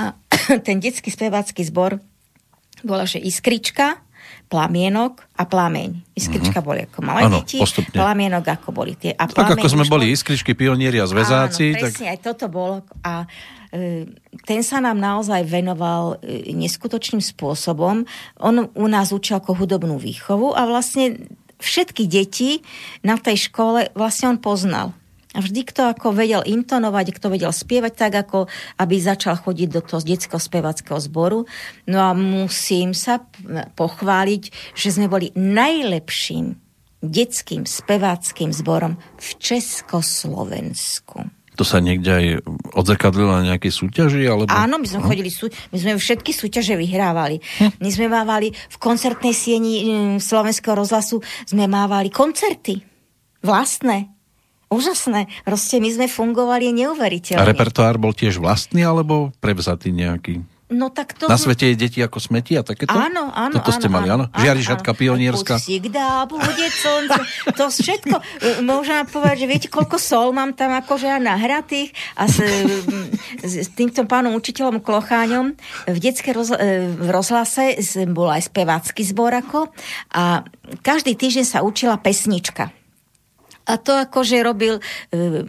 [0.00, 0.16] A
[0.66, 2.00] ten detský spevácky zbor
[2.80, 4.00] bola, že Iskrička,
[4.48, 6.16] plamienok a plameň.
[6.16, 6.68] Iskrička mm-hmm.
[6.68, 7.92] boli ako malé ano, deti, postupne.
[7.92, 9.12] plamienok ako boli tie.
[9.12, 11.76] A tak ako sme boli iskričky, pionieri a zväzáci.
[11.76, 12.12] Áno, presne, tak...
[12.16, 12.80] aj toto bolo.
[13.04, 13.28] A
[13.68, 14.08] e,
[14.48, 18.08] ten sa nám naozaj venoval e, neskutočným spôsobom.
[18.40, 21.28] On u nás učil ako hudobnú výchovu a vlastne
[21.58, 22.62] všetky deti
[23.02, 24.94] na tej škole vlastne on poznal.
[25.36, 28.48] A vždy, kto ako vedel intonovať, kto vedel spievať tak, ako
[28.80, 31.44] aby začal chodiť do toho detského spevackého zboru.
[31.84, 33.20] No a musím sa
[33.76, 34.42] pochváliť,
[34.72, 36.56] že sme boli najlepším
[37.04, 41.37] detským speváckým zborom v Československu.
[41.58, 42.24] To sa niekde aj
[42.70, 44.22] odzrkadlilo na nejakej súťaži?
[44.30, 44.46] Alebo...
[44.46, 45.08] Áno, my sme hm?
[45.10, 45.50] chodili, sú...
[45.74, 47.42] my sme všetky súťaže vyhrávali.
[47.58, 47.82] Hm.
[47.82, 51.18] My sme mávali v koncertnej sieni hm, Slovenského rozhlasu,
[51.50, 52.86] sme mávali koncerty
[53.42, 54.06] vlastné.
[54.68, 55.32] Úžasné.
[55.48, 57.40] Proste my sme fungovali neuveriteľne.
[57.40, 60.44] A repertoár bol tiež vlastný, alebo prevzatý nejaký?
[60.68, 61.32] No tak to...
[61.32, 62.92] Na svete je deti ako smeti a takéto?
[62.92, 63.56] Áno, áno.
[63.56, 64.28] Toto ste mali, áno?
[64.36, 65.56] Žiarišatka pionierska.
[65.88, 67.20] Dá, bude slnce.
[67.56, 68.16] To všetko.
[68.60, 72.36] Môžem povedať, že viete, koľko sol mám tam akože nahratých a s,
[73.40, 75.56] s týmto pánom učiteľom Klocháňom
[75.88, 77.80] v detskej roz, v rozhlase
[78.12, 79.72] bol aj spevácky zbor ako
[80.12, 80.44] a
[80.84, 82.68] každý týždeň sa učila pesnička.
[83.68, 84.80] A to akože robil
[85.12, 85.44] e,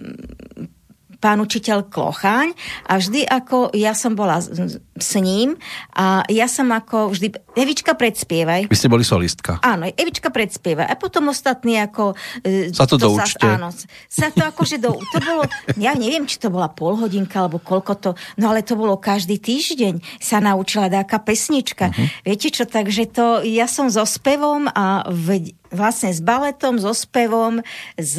[1.20, 2.55] pán učiteľ Klocháň
[2.88, 5.59] a vždy ako ja som bola s ním
[5.91, 8.72] a ja som ako vždy, Evička predspievaj.
[8.72, 9.59] Vy ste boli solistka.
[9.59, 12.15] Áno, Evička predspievaj a potom ostatní ako...
[12.43, 13.43] E, sa to, to doučte.
[13.43, 13.70] Sa, áno,
[14.07, 15.43] sa to akože do, to bolo,
[15.76, 19.36] ja neviem, či to bola pol hodinka alebo koľko to, no ale to bolo každý
[19.39, 21.91] týždeň sa naučila dáka pesnička.
[21.91, 22.07] Uh-huh.
[22.24, 27.61] Viete čo, takže to, ja som so spevom a v, vlastne s baletom, so spevom,
[27.95, 28.13] s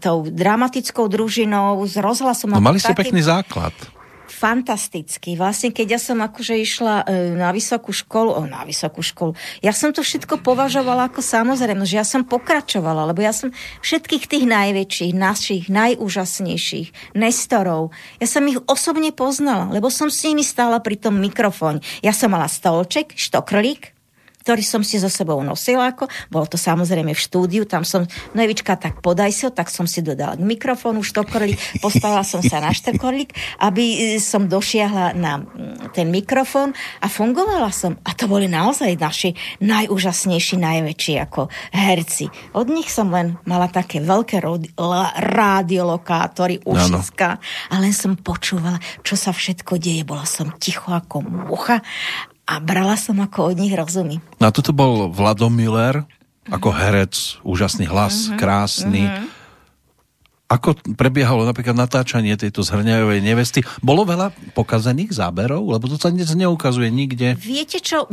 [0.00, 2.52] tou dramatickou družinou, s rozhlasom.
[2.52, 3.12] No mali ste taký...
[3.12, 3.76] pekný základ
[4.36, 5.38] fantastický.
[5.40, 9.32] Vlastne, keď ja som akože išla e, na vysokú školu, o, na vysokú školu,
[9.64, 13.48] ja som to všetko považovala ako samozrejme, že ja som pokračovala, lebo ja som
[13.80, 20.44] všetkých tých najväčších, našich, najúžasnejších, Nestorov, ja som ich osobne poznala, lebo som s nimi
[20.44, 21.80] stála pri tom mikrofóne.
[22.04, 23.95] Ja som mala stolček, štokrlík,
[24.46, 25.90] ktorý som si so sebou nosila.
[25.90, 29.66] Ako, bolo to samozrejme v štúdiu, tam som, no Evička, tak podaj si ho, tak
[29.66, 35.18] som si dodala k mikrofónu štokorlík, postavila som sa na štokorlík, aby e, som došiahla
[35.18, 35.42] na
[35.90, 36.70] ten mikrofón
[37.02, 37.98] a fungovala som.
[38.06, 42.30] A to boli naozaj naši najúžasnejší, najväčší ako herci.
[42.54, 44.46] Od nich som len mala také veľké
[45.18, 47.28] rádiolokátory, ušiska
[47.72, 50.06] a len som počúvala, čo sa všetko deje.
[50.06, 51.82] Bola som ticho ako mucha
[52.46, 54.22] a brala som ako od nich rozumy.
[54.38, 56.06] A toto bol Vlado Miller,
[56.46, 58.38] ako herec, úžasný hlas, uh-huh.
[58.38, 59.02] krásny.
[59.02, 59.26] Uh-huh.
[60.46, 63.66] Ako prebiehalo napríklad natáčanie tejto zhrňajovej nevesty?
[63.82, 65.66] Bolo veľa pokazených záberov?
[65.66, 67.34] Lebo to sa dnes neukazuje nikde.
[67.34, 68.06] Viete čo,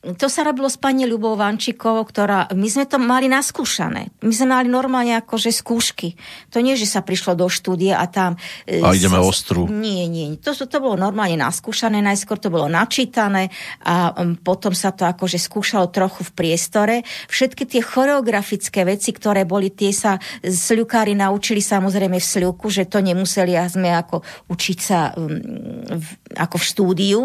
[0.00, 4.08] to sa robilo s pani Ľubou Vančikovou, ktorá, my sme to mali naskúšané.
[4.24, 6.16] My sme mali normálne akože skúšky.
[6.56, 8.40] To nie, že sa prišlo do štúdie a tam...
[8.64, 9.68] E, a ideme sa, ostru.
[9.68, 10.40] Nie, nie.
[10.40, 13.52] To, to bolo normálne naskúšané, najskôr to bolo načítané
[13.84, 16.94] a potom sa to akože skúšalo trochu v priestore.
[17.28, 23.04] Všetky tie choreografické veci, ktoré boli, tie sa sľukári naučili samozrejme v sľuku, že to
[23.04, 26.06] nemuseli a sme ako učiť sa v,
[26.40, 27.20] ako v štúdiu.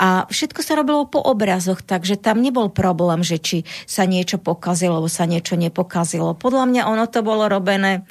[0.00, 4.38] A všetko sa robilo po obrazoch, tak takže tam nebol problém, že či sa niečo
[4.38, 6.38] pokazilo, sa niečo nepokazilo.
[6.38, 8.06] Podľa mňa ono to bolo robené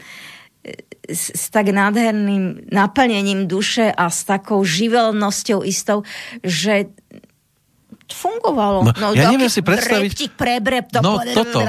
[0.68, 0.76] e,
[1.08, 6.04] s, s tak nádherným naplnením duše a s takou živelnosťou istou,
[6.44, 6.92] že
[8.12, 8.88] fungovalo.
[8.88, 10.12] No, no ja neviem si predstaviť...
[10.14, 11.60] Breptik, prebrep, to, no, toto.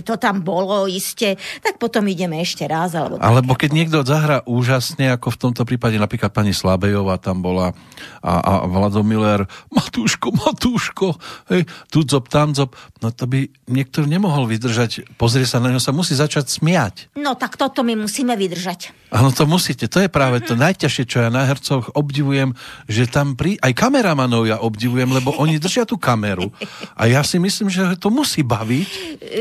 [0.00, 1.36] To tam bolo iste.
[1.60, 2.96] Tak potom ideme ešte raz.
[2.96, 7.72] Alebo, alebo keď niekto zahra úžasne, ako v tomto prípade napríklad pani Slabejová tam bola
[8.20, 11.16] a, a Vlado Miller, Matúško, Matúško,
[11.50, 12.76] hej, tu zob, tam zob.
[13.00, 15.08] No to by niekto nemohol vydržať.
[15.16, 17.08] Pozrie sa na ňo, sa musí začať smiať.
[17.16, 18.92] No tak toto my musíme vydržať.
[19.10, 19.90] Áno, to musíte.
[19.90, 20.48] To je práve mm-hmm.
[20.48, 20.62] to mhm.
[20.70, 22.54] najťažšie, čo ja na hercoch obdivujem,
[22.86, 23.58] že tam pri...
[23.58, 26.52] Aj kameramanov ja obdivujem, lebo oni držia tú kameru
[26.94, 28.90] a ja si myslím, že to musí baviť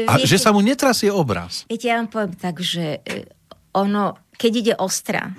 [0.10, 1.68] a viete, že sa mu netrasie obraz.
[1.70, 3.28] Viete, ja vám poviem tak, že e,
[3.76, 5.36] ono, keď ide ostra,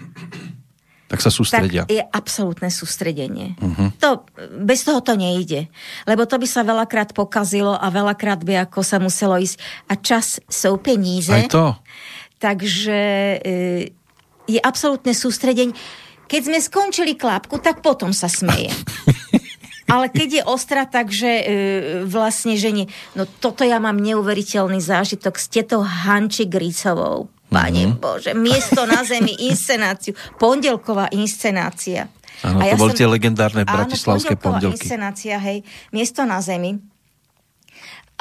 [1.11, 1.83] Tak sa sústredia.
[1.83, 3.59] Tak je absolútne sústredenie.
[3.59, 3.91] Uh-huh.
[3.99, 4.23] To,
[4.63, 5.67] bez toho to nejde.
[6.07, 9.59] Lebo to by sa veľakrát pokazilo a veľakrát by ako sa muselo ísť.
[9.91, 11.35] A čas sú peníze.
[11.35, 11.75] Aj to.
[12.39, 13.01] Takže
[13.43, 13.91] e,
[14.47, 15.75] je absolútne sústredenie.
[16.31, 18.71] Keď sme skončili klapku, tak potom sa smeje.
[19.91, 21.45] Ale keď je ostra, takže e,
[22.07, 22.87] vlastne, že nie.
[23.19, 27.27] No toto ja mám neuveriteľný zážitok s tetou Hanči Grisovou.
[27.51, 27.99] Pane mm-hmm.
[27.99, 32.07] Bože, miesto na zemi, inscenáciu, pondelková inscenácia.
[32.47, 34.87] Áno, to ja boli tie legendárne bratislavské áno, pondelky.
[34.87, 36.79] inscenácia, hej, miesto na zemi.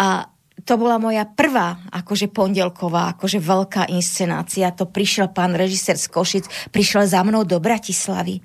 [0.01, 0.25] A
[0.65, 4.73] to bola moja prvá akože pondelková, akože veľká inscenácia.
[4.75, 8.41] To prišiel pán režisér z Košic, prišiel za mnou do Bratislavy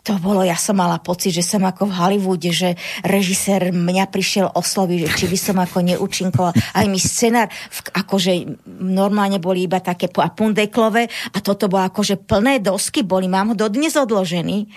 [0.00, 2.72] to bolo, ja som mala pocit, že som ako v Hollywoode, že
[3.04, 6.56] režisér mňa prišiel osloviť, že či by som ako neúčinkovala.
[6.56, 7.52] Aj mi scenár,
[7.92, 11.04] akože normálne boli iba také pundeklové
[11.36, 14.72] a toto bolo akože plné dosky boli, mám ho dodnes odložený.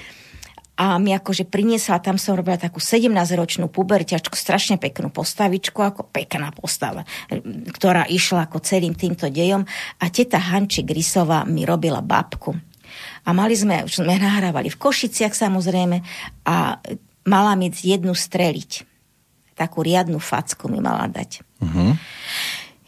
[0.74, 6.50] A mi akože priniesla, tam som robila takú 17-ročnú puberťačku, strašne peknú postavičku, ako pekná
[6.50, 7.06] postava,
[7.78, 9.70] ktorá išla ako celým týmto dejom.
[10.02, 12.73] A teta Hanči Grisová mi robila babku
[13.24, 16.04] a mali sme, už sme nahrávali v Košiciach samozrejme
[16.44, 16.80] a
[17.24, 18.72] mala mi jednu streliť.
[19.56, 21.46] Takú riadnu facku mi mala dať.
[21.62, 21.96] Uh-huh.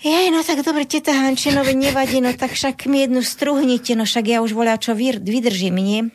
[0.06, 4.26] Jej, no tak dobre, teta Hančinovi nevadí, no tak však mi jednu struhnite, no však
[4.28, 6.14] ja už volia, čo vydržím, nie?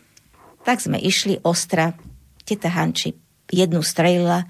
[0.63, 1.97] Tak sme išli ostra.
[2.45, 3.17] Teta Hanči
[3.51, 4.47] jednu strelila.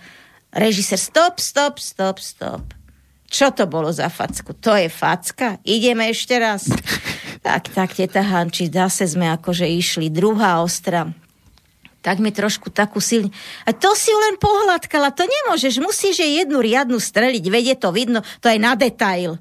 [0.50, 2.64] Režisér, stop, stop, stop, stop.
[3.30, 4.52] Čo to bolo za facku?
[4.58, 5.62] To je facka?
[5.62, 6.66] Ideme ešte raz.
[7.40, 10.12] Tak, tak, teta Hanči, zase sme akože išli.
[10.12, 11.08] Druhá ostra.
[12.04, 13.32] Tak mi trošku takú silne.
[13.64, 17.92] A to si ju len pohľadkala, to nemôžeš, musíš jej jednu riadnu streliť, vedie to
[17.92, 19.36] vidno, to je na detail.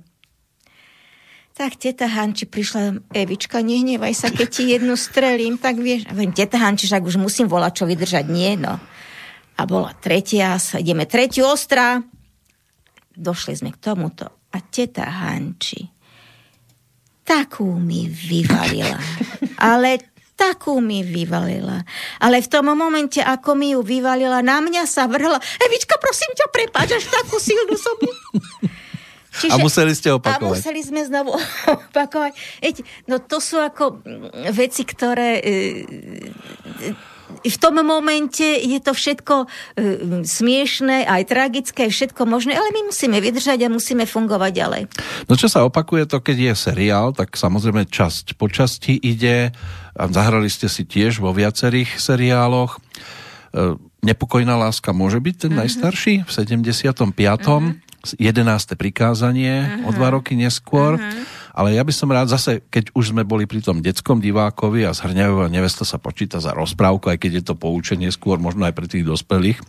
[1.55, 6.07] Tak teta Hanči prišla, Evička, nehnevaj sa, keď ti jednu strelím, tak vieš.
[6.07, 8.79] A viem, teta Hanči, však už musím volať, čo vydržať, nie, no.
[9.59, 11.99] A bola tretia, ideme tretiu ostrá.
[13.11, 14.47] Došli sme k tomuto.
[14.55, 15.98] A teta Hanči
[17.29, 18.97] takú mi vyvalila.
[19.61, 20.01] Ale
[20.33, 21.85] takú mi vyvalila.
[22.17, 25.37] Ale v tom momente, ako mi ju vyvalila, na mňa sa vrhla.
[25.61, 27.93] Evička, prosím ťa, prepáč, až takú silnú som.
[29.29, 30.41] Čiže, a museli ste opakovať.
[30.41, 31.37] A museli sme znovu
[31.91, 32.33] opakovať.
[32.65, 34.01] Eď, no to sú ako
[34.51, 35.53] veci, ktoré e,
[37.45, 39.47] v tom momente je to všetko e,
[40.25, 44.81] smiešné, aj tragické, všetko možné, ale my musíme vydržať a musíme fungovať ďalej.
[45.29, 49.53] No čo sa opakuje to, keď je seriál, tak samozrejme časť po časti ide.
[49.95, 52.77] Zahrali ste si tiež vo viacerých seriáloch.
[53.53, 55.67] E, Nepokojná láska môže byť ten uh-huh.
[55.67, 57.11] najstarší v 75.
[57.11, 57.75] Uh-huh.
[58.15, 58.79] 11.
[58.79, 59.87] prikázanie uh-huh.
[59.87, 60.95] o dva roky neskôr.
[60.95, 64.87] Uh-huh ale ja by som rád zase, keď už sme boli pri tom detskom divákovi
[64.87, 68.71] a zhrňajová nevesta sa počíta za rozprávku, aj keď je to poučenie skôr, možno aj
[68.71, 69.59] pre tých dospelých,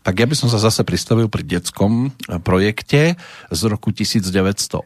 [0.00, 3.20] tak ja by som sa zase pristavil pri detskom projekte
[3.52, 4.80] z roku 1980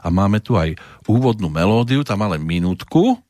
[0.00, 3.20] a máme tu aj úvodnú melódiu, tam ale minútku.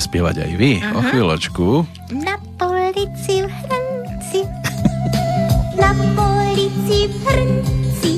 [0.00, 0.96] Budete spievať aj vy uh-huh.
[0.96, 1.66] o chvíľočku.
[2.24, 4.40] Na polici v hrnci,
[5.76, 8.14] na polici v hrnci,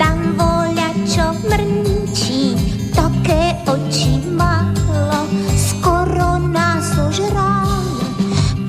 [0.00, 2.56] tam voľa čo mrnčí,
[2.96, 8.08] také oči malo, skoro nás ožralo,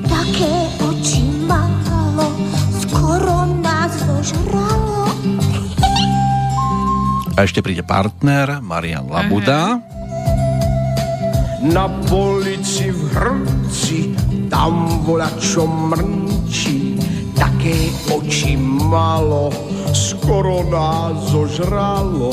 [0.04, 0.52] také
[0.84, 2.28] oči malo,
[2.76, 5.08] skoro nás ožralo.
[7.40, 9.80] A ešte príde partner Marian Labuda.
[9.80, 9.89] Uh-huh
[11.60, 13.98] na polici v hrnci,
[14.48, 16.96] tam voľa čo mrnčí,
[17.36, 18.56] také oči
[18.88, 19.52] malo,
[19.92, 22.32] skoro nás zožralo,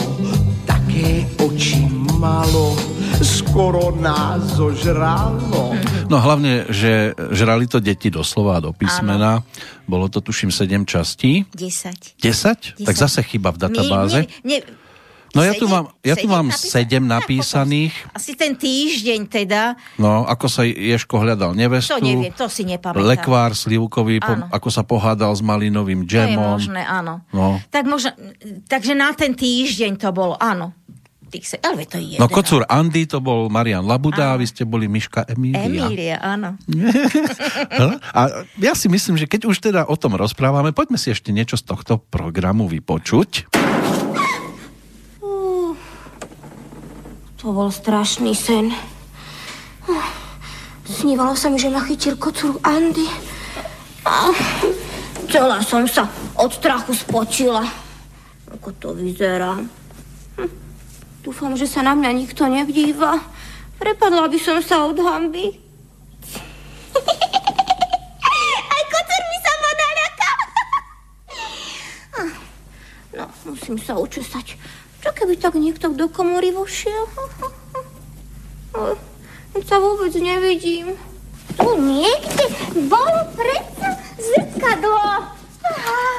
[0.64, 2.72] také oči malo,
[3.20, 5.76] skoro nás zožralo.
[6.08, 9.44] No hlavne, že žrali to deti doslova do písmena.
[9.44, 9.46] Áno.
[9.92, 11.44] Bolo to tuším 7 častí.
[11.52, 12.16] 10.
[12.16, 12.80] 10?
[12.80, 12.88] 10?
[12.88, 14.20] Tak zase chyba v databáze.
[14.48, 14.87] Nie, nie, nie
[15.36, 17.94] No ja tu mám, ja tu mám sedem napísaných.
[18.16, 19.76] Asi ten týždeň teda.
[20.00, 21.96] No, ako sa Ješko hľadal nevestu.
[21.96, 23.04] To neviem, to si nepamätám.
[23.04, 26.36] Lekvár slivkový, po, ako sa pohádal s malinovým džemom.
[26.36, 27.24] To je možné, áno.
[27.36, 27.60] No.
[27.72, 28.16] Tak možno,
[28.72, 30.74] takže na ten týždeň to bolo, áno.
[31.30, 31.60] tých.
[31.60, 32.18] Ale to je.
[32.18, 35.68] No kocúr Andy, to bol Marian Labuda a vy ste boli Miška Emília.
[35.68, 36.56] Emília, áno.
[38.18, 38.22] a
[38.58, 41.68] ja si myslím, že keď už teda o tom rozprávame, poďme si ešte niečo z
[41.68, 43.52] tohto programu vypočuť.
[45.20, 45.76] Uh,
[47.38, 48.74] to bol strašný sen.
[50.90, 53.06] Snívalo sa mi, že ma chytil kocúr Andy.
[54.02, 54.34] A
[55.30, 57.62] celá som sa od strachu spočila.
[58.58, 59.62] Ako to vyzerá.
[61.22, 63.22] Dúfam, že sa na mňa nikto nevdíva.
[63.78, 65.54] Prepadla by som sa od hamby.
[68.74, 69.72] Aj kocer mi sa ma.
[73.18, 74.58] No, musím sa učesať.
[75.08, 77.08] Čo keby tak niekto do komory vošiel?
[79.64, 81.00] Sa vôbec nevidím.
[81.56, 82.52] Tu niekde
[82.92, 85.32] bolo predsa zrkadlo.
[85.64, 86.12] Aha.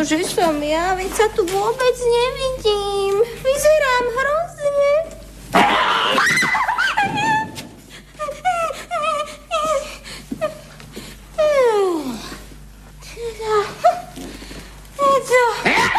[0.00, 3.20] Že som ja, veď sa tu vôbec nevidím.
[3.20, 4.92] Vyzerám hrozne.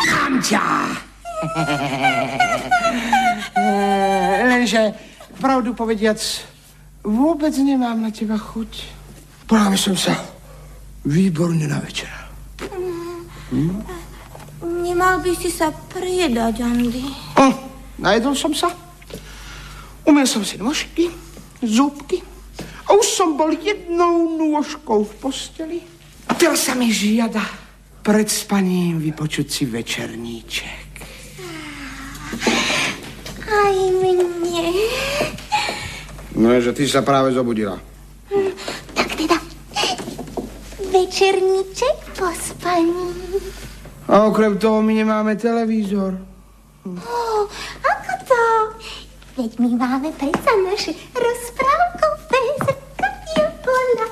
[0.09, 0.66] Mám ťa!
[4.49, 4.95] Lenže,
[5.38, 6.18] pravdu povediac,
[7.03, 8.88] vôbec nemám na teba chuť.
[9.45, 10.16] Práve som sa
[11.03, 12.32] výborne na večera.
[13.51, 13.84] Hm?
[14.64, 17.03] Nemal by si sa priedať, Andy.
[17.36, 17.55] Hm,
[17.99, 18.72] najedol som sa.
[20.07, 21.11] Umel som si nožky,
[21.64, 22.24] zúbky
[22.88, 25.80] a už som bol jednou nôžkou v posteli.
[26.28, 27.62] A teraz sa mi žiada
[28.03, 30.91] pred spaním vypočuť si večerníček.
[33.47, 34.67] Aj mne.
[36.35, 37.79] No je, že ty sa práve zobudila.
[38.27, 38.51] Hm,
[38.91, 39.39] tak teda,
[40.91, 43.15] večerníček po spaní.
[44.11, 46.19] A okrem toho my nemáme televízor.
[46.83, 47.47] Oh,
[47.87, 48.43] ako to?
[49.39, 54.07] Veď my máme predsa naše rozprávkové zrkadie bola.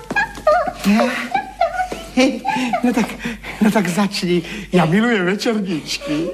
[2.83, 3.05] No tak,
[3.61, 4.41] no tak začni.
[4.73, 6.33] Ja milujem večerníčky.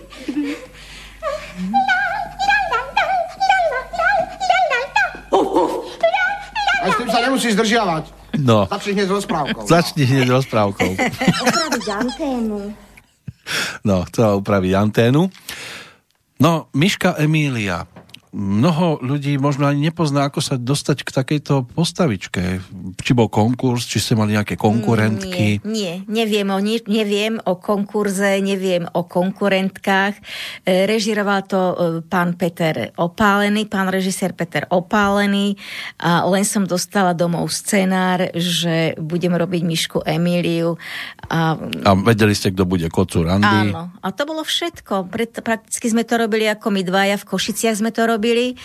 [6.77, 8.03] A s tým sa nemusíš zdržiavať.
[8.39, 8.69] No.
[8.69, 9.63] Začni hneď s rozprávkou.
[9.67, 10.91] Začni hneď s rozprávkou.
[11.87, 12.71] Anténu.
[13.83, 15.31] No, chcela upraviť anténu.
[16.37, 17.89] No, Miška Emília,
[18.37, 22.61] mnoho ľudí možno ani nepozná, ako sa dostať k takejto postavičke.
[23.01, 25.65] Či bol konkurs, či ste mali nejaké konkurentky.
[25.65, 26.59] Nie, nie neviem, o,
[26.91, 30.19] neviem o konkurze, neviem o konkurentkách.
[30.67, 35.55] E, režiroval to e, pán Peter Opálený, pán režisér Peter Opálený
[36.03, 40.75] a len som dostala domov scenár, že budem robiť Mišku Emíliu.
[41.31, 41.55] A,
[41.87, 43.71] a vedeli ste, kto bude Kocúr Andy?
[43.71, 45.07] Áno, a to bolo všetko.
[45.41, 48.59] Prakticky sme to robili ako my dvaja, v Košiciach sme to robili robili.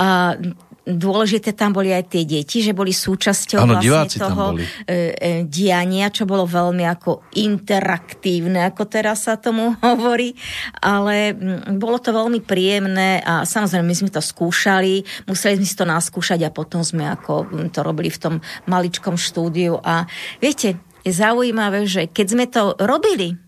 [0.00, 0.36] A
[0.84, 6.12] dôležité tam boli aj tie deti, že boli súčasťou ano, vlastne toho e, e, diania,
[6.12, 10.36] čo bolo veľmi ako interaktívne, ako teraz sa tomu hovorí,
[10.84, 11.32] ale
[11.80, 16.44] bolo to veľmi príjemné a samozrejme my sme to skúšali, museli sme si to naskúšať
[16.44, 18.34] a potom sme ako to robili v tom
[18.68, 19.80] maličkom štúdiu.
[19.80, 20.04] A
[20.36, 23.40] viete, je zaujímavé, že keď sme to robili,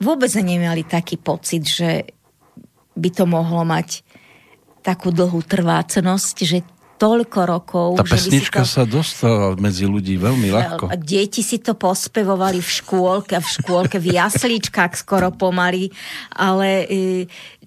[0.00, 2.08] vôbec nemali taký pocit, že
[2.98, 4.07] by to mohlo mať
[4.88, 6.58] takú dlhú trvácnosť, že
[6.98, 7.88] toľko rokov.
[8.00, 8.68] Tá pesnička to...
[8.68, 10.90] sa dostala medzi ľudí veľmi ľahko.
[10.98, 15.92] Deti si to pospevovali v škôlke, v škôlke, v jaslíčkách skoro pomaly,
[16.34, 16.96] ale e,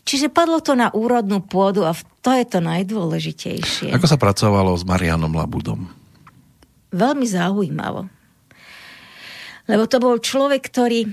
[0.04, 1.96] čiže padlo to na úrodnú pôdu a
[2.26, 3.96] to je to najdôležitejšie.
[3.96, 5.88] Ako sa pracovalo s Marianom Labudom?
[6.92, 8.12] Veľmi zaujímavo.
[9.72, 11.12] Lebo to bol človek, ktorý e,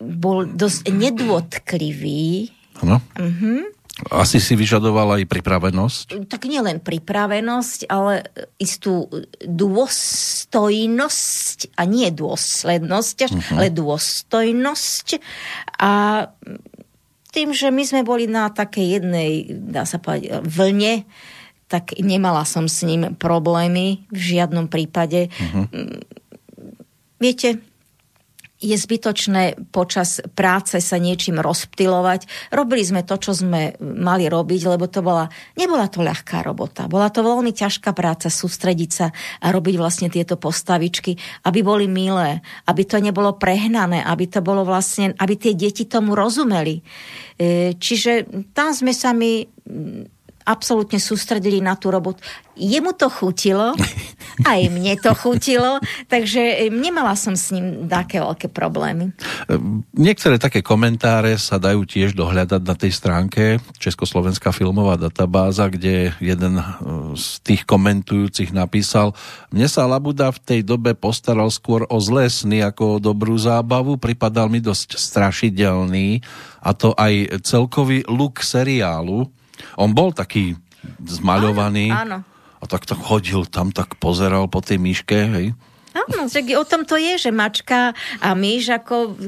[0.00, 3.02] bol dosť nedôtklivý Áno.
[3.18, 3.66] Uh-huh.
[4.14, 6.30] Asi si vyžadovala aj pripravenosť?
[6.30, 8.30] Tak nielen pripravenosť, ale
[8.62, 9.10] istú
[9.42, 10.46] dôstojnosť,
[11.74, 13.58] a nie dôslednosť, uh-huh.
[13.58, 15.18] ale dôstojnosť.
[15.82, 15.90] A
[17.34, 21.02] tým, že my sme boli na takej jednej, dá sa povedať, vlne,
[21.66, 25.28] tak nemala som s ním problémy v žiadnom prípade.
[25.28, 25.66] Uh-huh.
[27.18, 27.60] Viete,
[28.58, 32.50] je zbytočné počas práce sa niečím rozptilovať.
[32.50, 36.90] Robili sme to, čo sme mali robiť, lebo to bola, nebola to ľahká robota.
[36.90, 39.06] Bola to veľmi ťažká práca sústrediť sa
[39.38, 41.14] a robiť vlastne tieto postavičky,
[41.46, 46.18] aby boli milé, aby to nebolo prehnané, aby to bolo vlastne, aby tie deti tomu
[46.18, 46.82] rozumeli.
[47.38, 49.46] E, čiže tam sme sa my
[50.48, 52.24] absolútne sústredili na tú robotu.
[52.56, 53.76] Jemu to chutilo,
[54.50, 55.78] aj mne to chutilo,
[56.08, 59.12] takže nemala som s ním také veľké problémy.
[59.94, 63.42] Niektoré také komentáre sa dajú tiež dohľadať na tej stránke
[63.76, 66.64] Československá filmová databáza, kde jeden e,
[67.14, 69.12] z tých komentujúcich napísal
[69.54, 74.00] Mne sa Labuda v tej dobe postaral skôr o zlé sny ako o dobrú zábavu,
[74.00, 76.24] pripadal mi dosť strašidelný
[76.62, 79.30] a to aj celkový look seriálu.
[79.76, 80.58] On bol taký
[81.02, 81.90] zmaľovaný.
[81.90, 85.46] Áno, áno a tak tak chodil tam, tak pozeral po tej myške, hej.
[86.06, 89.18] Áno, že o tom to je, že mačka a myš ako...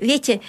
[0.00, 0.40] Viete,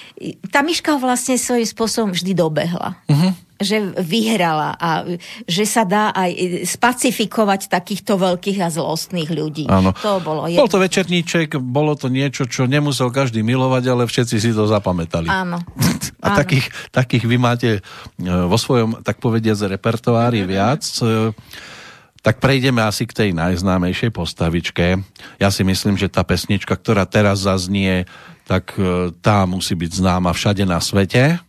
[0.53, 2.95] tá myška ho vlastne svojím spôsobom vždy dobehla.
[3.09, 3.33] Uh-huh
[3.63, 5.07] že vyhrala a
[5.47, 9.65] že sa dá aj spacifikovať takýchto veľkých a zlostných ľudí.
[9.71, 9.95] Áno.
[10.03, 10.67] To bolo jedno.
[10.67, 15.31] Bol to večerníček, bolo to niečo, čo nemusel každý milovať, ale všetci si to zapamätali.
[15.31, 15.63] Áno.
[16.23, 16.39] A Áno.
[16.39, 17.81] Takých, takých vy máte e,
[18.23, 20.53] vo svojom, tak povediať, repertoári mm-hmm.
[20.55, 20.81] viac.
[22.23, 24.95] Tak prejdeme asi k tej najznámejšej postavičke.
[25.43, 28.07] Ja si myslím, že tá pesnička, ktorá teraz zaznie,
[28.47, 31.43] tak e, tá musí byť známa všade na svete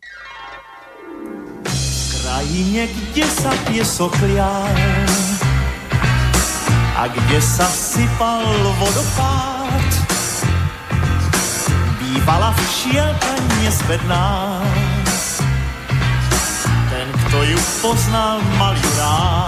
[2.34, 4.68] krajině, kde sa piesok lial
[6.98, 8.42] a kde sa sypal
[8.78, 9.90] vodopád.
[12.02, 14.62] Bývala včielka nezbedná,
[16.90, 19.43] ten, kto ju poznal, mal ju rád.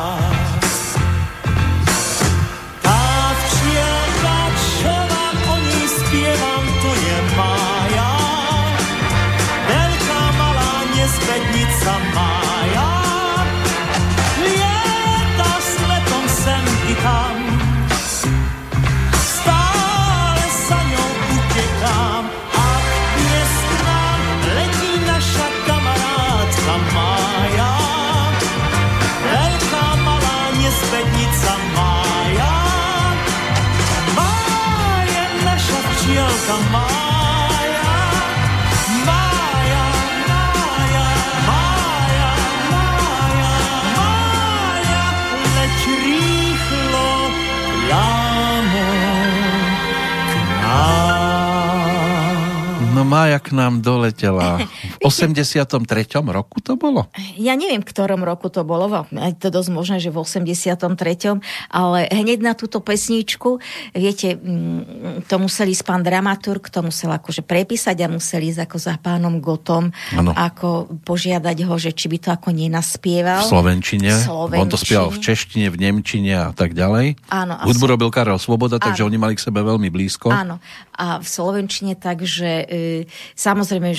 [53.06, 54.58] Maja k nám doletela.
[55.00, 55.76] V 83.
[56.24, 57.08] roku to bolo?
[57.36, 58.88] Ja neviem, v ktorom roku to bolo.
[59.12, 61.40] Je to dosť možné, že v 83.
[61.68, 63.60] Ale hneď na túto pesničku,
[63.92, 68.76] viete, mm, to museli ísť pán dramaturg, to musel akože prepísať a museli ísť ako
[68.80, 70.32] za pánom Gotom, ano.
[70.32, 73.44] ako požiadať ho, že či by to ako nenaspieval.
[73.44, 74.10] V Slovenčine.
[74.10, 74.62] V Slovenčine.
[74.64, 77.20] On to spieval v češtine, v Nemčine a tak ďalej.
[77.28, 77.54] Áno.
[77.62, 80.32] Hudbu robil Karel Svoboda, takže oni mali k sebe veľmi blízko.
[80.32, 80.58] Áno.
[80.96, 83.04] A v Slovenčine takže e,
[83.36, 83.92] samozrejme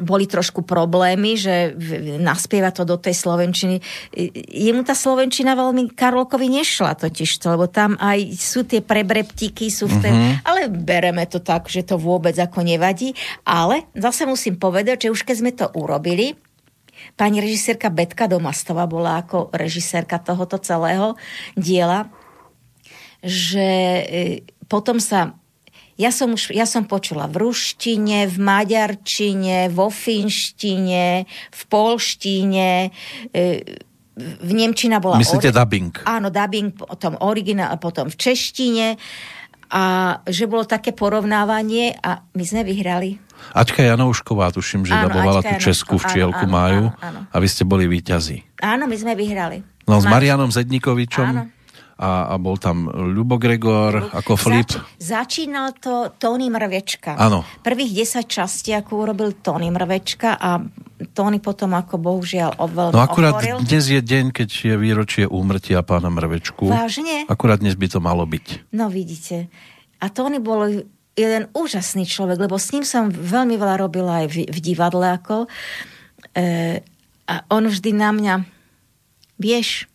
[0.00, 1.74] boli trošku problémy, že
[2.18, 3.82] naspieva to do tej Slovenčiny.
[4.50, 9.88] Jemu tá Slovenčina veľmi Karolkovi nešla totiž to, lebo tam aj sú tie prebreptiky, sú
[9.88, 10.46] v ten, mm-hmm.
[10.46, 13.14] ale bereme to tak, že to vôbec ako nevadí.
[13.46, 16.34] Ale zase musím povedať, že už keď sme to urobili,
[17.18, 21.18] pani režisérka Betka Domastová bola ako režisérka tohoto celého
[21.58, 22.08] diela,
[23.22, 23.68] že
[24.02, 24.04] e,
[24.66, 25.36] potom sa
[26.02, 32.90] ja som, už, ja som počula v ruštine, v maďarčine, vo finštine, v polštine,
[33.30, 33.78] e,
[34.18, 35.22] v Nemčina bola...
[35.22, 35.92] Myslíte ori- dubbing?
[36.02, 38.98] Áno, dubbing, potom originál, potom v češtine
[39.72, 39.84] a
[40.28, 43.16] že bolo také porovnávanie a my sme vyhrali.
[43.56, 46.92] Ačka Janoušková, tuším, že áno, dabovala tú Česku včielku Máju
[47.32, 48.60] a vy ste boli výťazí.
[48.60, 49.64] Áno, my sme vyhrali.
[49.88, 51.26] No s Marianom Zednikovičom.
[51.26, 51.61] Áno
[51.96, 54.68] a, a bol tam Ľubo Gregor ako Flip.
[54.68, 57.14] Zač- začínal to Tony Mrvečka.
[57.14, 57.44] Áno.
[57.60, 60.62] Prvých 10 častí, ako urobil Tony Mrvečka a
[61.12, 63.58] Tony potom ako bohužiaľ veľmi No akurát ochoril.
[63.62, 66.70] dnes je deň, keď je výročie úmrtia pána Mrvečku.
[66.70, 67.26] Vážne?
[67.26, 68.70] Akurát dnes by to malo byť.
[68.70, 69.50] No vidíte.
[69.98, 74.36] A Tony bol jeden úžasný človek, lebo s ním som veľmi veľa robila aj v,
[74.48, 75.44] v divadle ako.
[76.32, 76.80] E,
[77.28, 78.34] a on vždy na mňa,
[79.36, 79.91] vieš,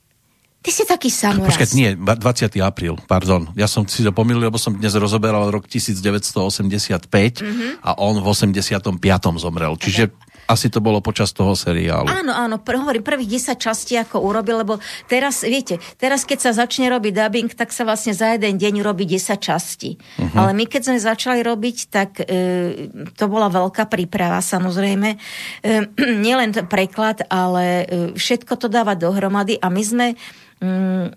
[0.68, 1.56] Ty si taký samoraz.
[1.56, 2.20] Počkať, nie, 20.
[2.60, 3.48] apríl, pardon.
[3.56, 7.72] Ja som si to pomýlil, lebo som dnes rozoberal rok 1985 mm-hmm.
[7.88, 8.92] a on v 85.
[9.40, 9.80] zomrel.
[9.80, 10.12] Čiže
[10.48, 12.12] asi to bolo počas toho seriálu.
[12.12, 16.52] Áno, áno, pr- hovorím, prvých 10 častí ako urobil, lebo teraz, viete, teraz keď sa
[16.68, 19.96] začne robiť dubbing, tak sa vlastne za jeden deň robí 10 častí.
[19.96, 20.36] Uh-huh.
[20.36, 25.16] Ale my keď sme začali robiť, tak e, to bola veľká príprava, samozrejme.
[25.16, 25.18] E,
[26.28, 27.86] nielen preklad, ale e,
[28.16, 30.08] všetko to dáva dohromady a my sme
[30.64, 31.08] mm,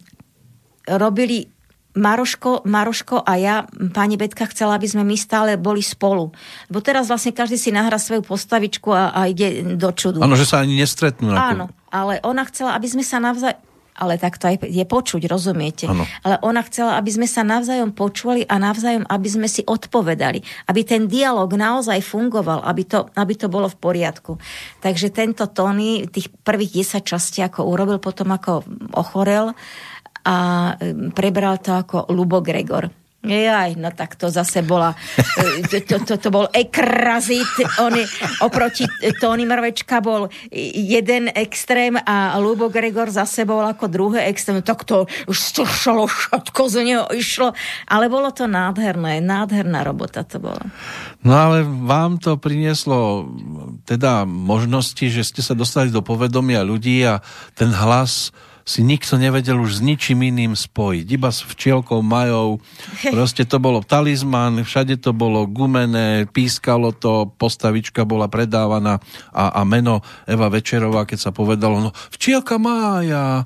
[0.97, 1.47] robili
[1.91, 3.57] Maroško, Maroško a ja,
[3.91, 6.31] pani Betka, chcela, aby sme my stále boli spolu.
[6.71, 10.23] Lebo teraz vlastne každý si nahrá svoju postavičku a, a ide do čudu.
[10.23, 11.35] Áno, že sa ani nestretnú.
[11.35, 13.70] Áno, ale ona chcela, aby sme sa navzájom
[14.01, 15.85] ale tak to aj je počuť, rozumiete?
[15.85, 16.09] Áno.
[16.25, 20.41] Ale ona chcela, aby sme sa navzájom počuli a navzájom, aby sme si odpovedali.
[20.73, 24.41] Aby ten dialog naozaj fungoval, aby to, aby to bolo v poriadku.
[24.81, 28.65] Takže tento Tony tých prvých 10 častí ako urobil, potom ako
[28.97, 29.53] ochorel
[30.25, 30.37] a
[31.13, 33.00] prebral to ako Lubo Gregor.
[33.21, 34.97] Jaj, no tak to zase bola,
[35.37, 37.93] e, to, to, to, to bol ekrazit, on
[38.41, 38.89] oproti
[39.21, 40.33] Tony Mrvečka bol
[40.73, 46.63] jeden extrém a Lubo Gregor zase bol ako druhé extrém, tak to už stršalo, všetko
[46.73, 47.53] z neho išlo,
[47.93, 50.65] ale bolo to nádherné, nádherná robota to bola.
[51.21, 53.29] No ale vám to prinieslo
[53.85, 57.21] teda možnosti, že ste sa dostali do povedomia ľudí a
[57.53, 58.33] ten hlas
[58.65, 61.07] si nikto nevedel už s ničím iným spojiť.
[61.09, 62.61] Iba s včielkou majou.
[63.15, 69.61] Proste to bolo talizman, všade to bolo gumené, pískalo to, postavička bola predávaná a, a
[69.67, 73.45] meno Eva Večerová, keď sa povedalo, no včielka mája.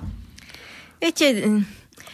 [0.99, 1.27] Viete,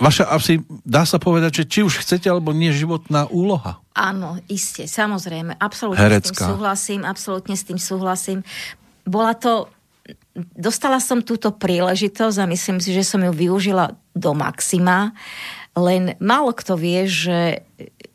[0.01, 3.85] Vaša asi dá sa povedať, že či už chcete alebo nie životná úloha.
[3.93, 6.33] Áno, iste, samozrejme, absolútne Herecká.
[6.33, 8.41] s tým súhlasím, absolútne s tým súhlasím.
[9.05, 9.69] Bola to,
[10.57, 15.13] dostala som túto príležitosť a myslím si, že som ju využila do maxima,
[15.79, 17.63] len málo kto vie, že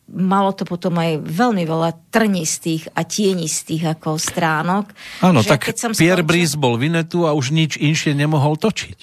[0.05, 4.93] malo to potom aj veľmi veľa trnistých a tienistých ako stránok.
[5.25, 8.97] Áno, tak keď som Pierre skončila- Brice bol Vinetu a už nič inšie nemohol točiť.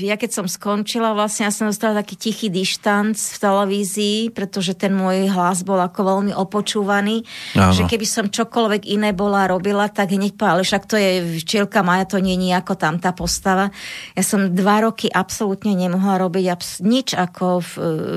[0.00, 4.96] ja keď som skončila, vlastne ja som dostala taký tichý dištanc v televízii, pretože ten
[4.96, 7.76] môj hlas bol ako veľmi opočúvaný, Áno.
[7.76, 11.10] že keby som čokoľvek iné bola robila, tak hneď povedala, ale však to je
[11.44, 13.68] včielka Maja, to nie je ako tam tá postava.
[14.16, 17.72] Ja som dva roky absolútne nemohla robiť abs- nič ako v,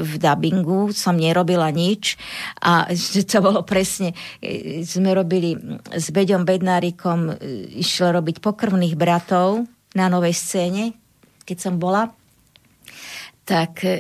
[0.08, 2.16] v dubbingu, som nerobila nič
[2.64, 5.56] a že to bolo presne, e, sme robili
[5.90, 7.34] s Beďom Bednárikom, e,
[7.80, 9.66] išlo robiť pokrvných bratov
[9.96, 10.94] na novej scéne,
[11.44, 12.10] keď som bola,
[13.46, 13.94] tak e,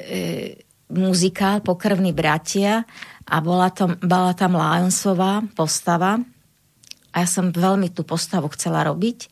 [0.93, 2.85] muzikál Pokrvní bratia
[3.29, 6.17] a bola, to, bola tam Lionsová postava.
[7.09, 9.29] A ja som veľmi tú postavu chcela robiť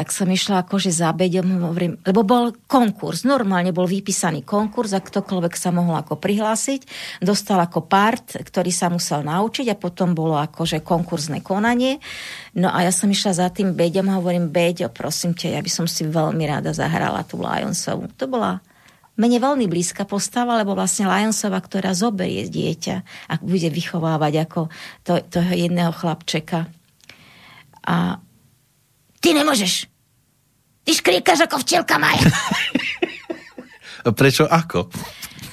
[0.00, 5.04] tak som išla akože za Beďom, hovorím, lebo bol konkurs, normálne bol vypísaný konkurs a
[5.04, 6.88] ktokoľvek sa mohol ako prihlásiť,
[7.20, 12.00] dostal ako part, ktorý sa musel naučiť a potom bolo akože konkurzné konanie.
[12.56, 15.68] No a ja som išla za tým Beďom a hovorím, Beďo, prosím ťa, ja by
[15.68, 18.08] som si veľmi rada zahrala tú Lionsovú.
[18.16, 18.64] To bola
[19.20, 24.60] mne veľmi blízka postava, lebo vlastne Lionsova, ktorá zoberie dieťa a bude vychovávať ako
[25.04, 26.72] to, toho jedného chlapčeka.
[27.84, 28.16] A
[29.20, 29.86] ty nemôžeš.
[30.84, 32.24] Ty škríkaš ako včielka Maja.
[34.20, 34.88] Prečo ako?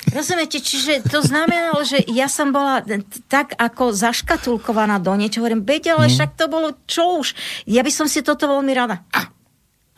[0.07, 5.44] Rozumiete, čiže to znamenalo, že ja som bola t- tak ako zaškatulkovaná do niečo.
[5.44, 7.35] Hovorím, Beď, ale však to bolo čo už.
[7.68, 9.03] Ja by som si toto veľmi rada.
[9.11, 9.27] A,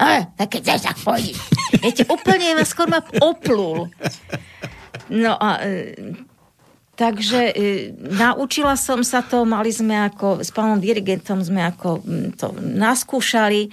[0.01, 1.37] a tak keď tak pôjdeš.
[1.77, 3.93] Viete, úplne ma skôr ma oplul.
[5.13, 5.93] No a e,
[6.99, 7.51] takže e,
[7.95, 12.03] naučila som sa to, mali sme ako, s pánom dirigentom sme ako
[12.35, 13.71] to naskúšali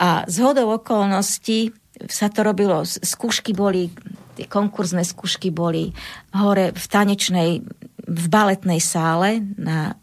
[0.00, 1.68] a z hodou okolností
[2.08, 3.92] sa to robilo, skúšky boli,
[4.40, 5.92] tie konkurzné skúšky boli
[6.32, 7.60] hore v tanečnej,
[8.08, 10.00] v baletnej sále na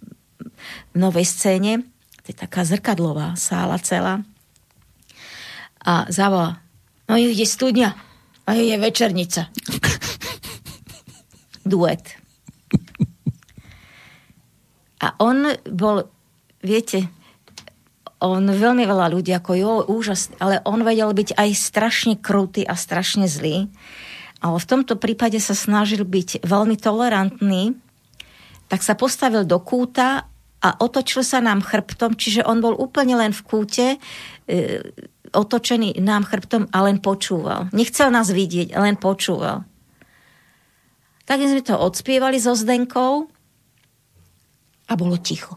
[0.93, 1.81] novej scéne,
[2.21, 4.21] to je taká zrkadlová sála celá.
[5.81, 6.61] A zavolá,
[7.09, 7.97] no ide studňa,
[8.45, 9.49] a je večernica.
[11.69, 12.18] Duet.
[14.99, 16.11] A on bol,
[16.59, 17.07] viete,
[18.19, 22.75] on veľmi veľa ľudí, ako jo, úžasný, ale on vedel byť aj strašne krutý a
[22.75, 23.71] strašne zlý.
[24.43, 27.79] Ale v tomto prípade sa snažil byť veľmi tolerantný,
[28.67, 30.27] tak sa postavil do kúta
[30.59, 33.97] a otočil sa nám chrbtom, čiže on bol úplne len v kúte, e,
[35.31, 37.71] otočený nám chrbtom a len počúval.
[37.71, 39.63] Nechcel nás vidieť, len počúval.
[41.23, 43.31] Tak sme to odspievali so Zdenkou
[44.89, 45.55] a bolo ticho.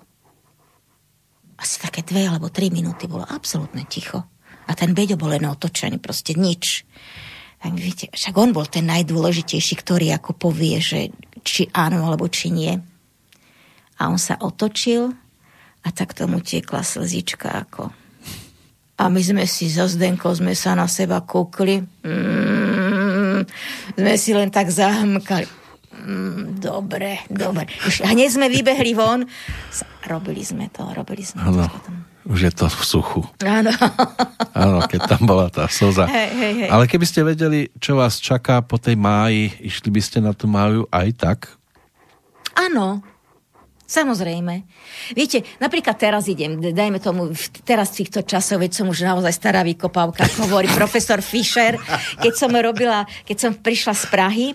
[1.56, 4.20] Asi také dve alebo tri minúty bolo absolútne ticho.
[4.68, 6.84] A ten Beďo bol len otočený, proste nič.
[7.62, 11.14] Tak viete, však on bol ten najdôležitejší, ktorý ako povie, že
[11.46, 12.74] či áno alebo či nie.
[13.98, 15.14] A on sa otočil
[15.82, 17.94] a tak tomu tiekla slzička ako.
[18.98, 21.82] A my sme si so Zdenkou sme sa na seba kúkli.
[22.06, 23.46] Mm,
[23.98, 25.61] sme si len tak zahmkali.
[25.92, 27.68] Mm, dobre, dobre.
[28.02, 29.22] Hneď sme vybehli von.
[30.08, 31.94] Robili sme to, robili sme Áno, to potom.
[32.26, 33.20] už je to v suchu.
[33.44, 33.70] Áno.
[34.56, 36.08] Áno, keď tam bola tá slza.
[36.08, 36.68] Hej, hej, hej.
[36.72, 40.50] Ale keby ste vedeli, čo vás čaká po tej máji, išli by ste na tú
[40.50, 41.38] máju aj tak?
[42.56, 43.04] Áno.
[43.84, 44.64] Samozrejme.
[45.12, 47.28] Viete, napríklad teraz idem, dajme tomu,
[47.60, 51.76] teraz v týchto časoch, veď som už naozaj stará vykopávka, hovorí profesor Fischer,
[52.16, 54.46] keď som robila, keď som prišla z Prahy,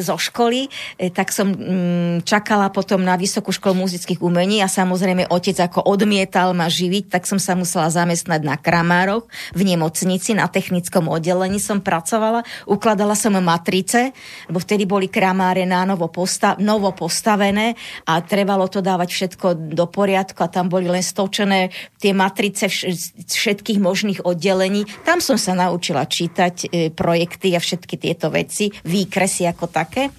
[0.00, 0.66] zo školy,
[0.98, 5.84] e, tak som mm, čakala potom na Vysokú školu muzických umení a samozrejme otec ako
[5.86, 11.62] odmietal ma živiť, tak som sa musela zamestnať na kramároch v nemocnici, na technickom oddelení
[11.62, 14.14] som pracovala, ukladala som matrice,
[14.48, 17.74] lebo vtedy boli kramáre na novo, posta- novo postavené
[18.08, 23.26] a trebalo to dávať všetko do poriadku a tam boli len stočené tie matrice vš-
[23.26, 24.86] všetkých možných oddelení.
[25.02, 30.10] Tam som sa naučila čítať e, projekty a všetky tieto veci, výkresy ako také.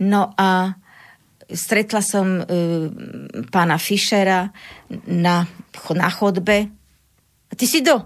[0.00, 0.72] No a
[1.46, 2.44] stretla som e,
[3.52, 4.48] pána Fischera
[5.06, 5.44] na,
[5.92, 6.72] na chodbe.
[7.48, 8.00] A ty si do?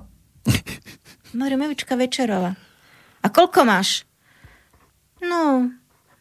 [1.39, 2.53] Hovorím, Evička Večerová.
[3.23, 4.03] A koľko máš?
[5.23, 5.71] No,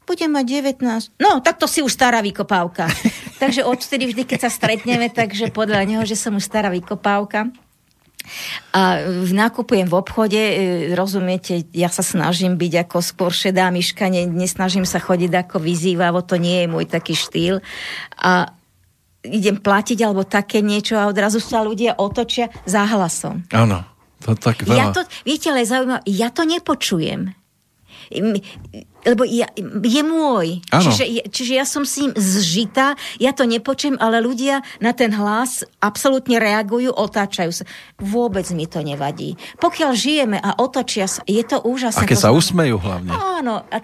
[0.05, 0.45] budem mať
[0.77, 1.21] 19.
[1.21, 2.89] No, tak to si už stará vykopávka.
[3.41, 7.49] takže odtedy vždy, keď sa stretneme, takže podľa neho, že som už stará vykopávka.
[8.75, 10.53] A nakupujem v obchode, e,
[10.97, 16.25] rozumiete, ja sa snažím byť ako skôr šedá myška, ne, nesnažím sa chodiť ako vyzývavo,
[16.25, 17.61] to nie je môj taký štýl.
[18.17, 18.51] A
[19.23, 23.45] idem platiť alebo také niečo a odrazu sa ľudia otočia za hlasom.
[23.53, 23.83] Áno,
[24.23, 24.77] to tak veľa.
[24.77, 27.36] Ja to, viete, ale zaujímavé, ja to nepočujem.
[29.07, 29.47] Lebo ja,
[29.83, 30.59] je môj.
[30.67, 35.63] Čiže, čiže ja som s ním zžitá, ja to nepočujem, ale ľudia na ten hlas
[35.79, 37.63] absolútne reagujú, otáčajú sa.
[37.95, 39.39] Vôbec mi to nevadí.
[39.63, 42.03] Pokiaľ žijeme a otočia sa, je to úžasné.
[42.03, 43.11] A keď To sa usmejú hlavne.
[43.15, 43.77] Áno, a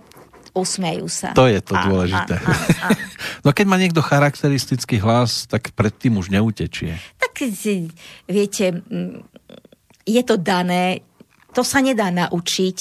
[0.53, 1.33] usmejú sa.
[1.33, 2.35] To je to Áno, dôležité.
[2.37, 2.99] áno, áno,
[3.45, 6.99] no keď má niekto charakteristický hlas, tak predtým už neutečie.
[7.17, 7.41] Tak
[8.29, 9.25] viete, mm,
[10.05, 11.01] je to dané,
[11.55, 12.77] to sa nedá naučiť.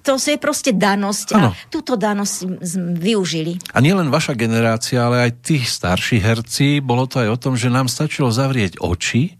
[0.00, 1.52] To je proste danosť Áno.
[1.52, 2.64] a túto danosť
[2.96, 3.60] využili.
[3.70, 7.68] A nielen vaša generácia, ale aj tí starší herci, bolo to aj o tom, že
[7.68, 9.36] nám stačilo zavrieť oči,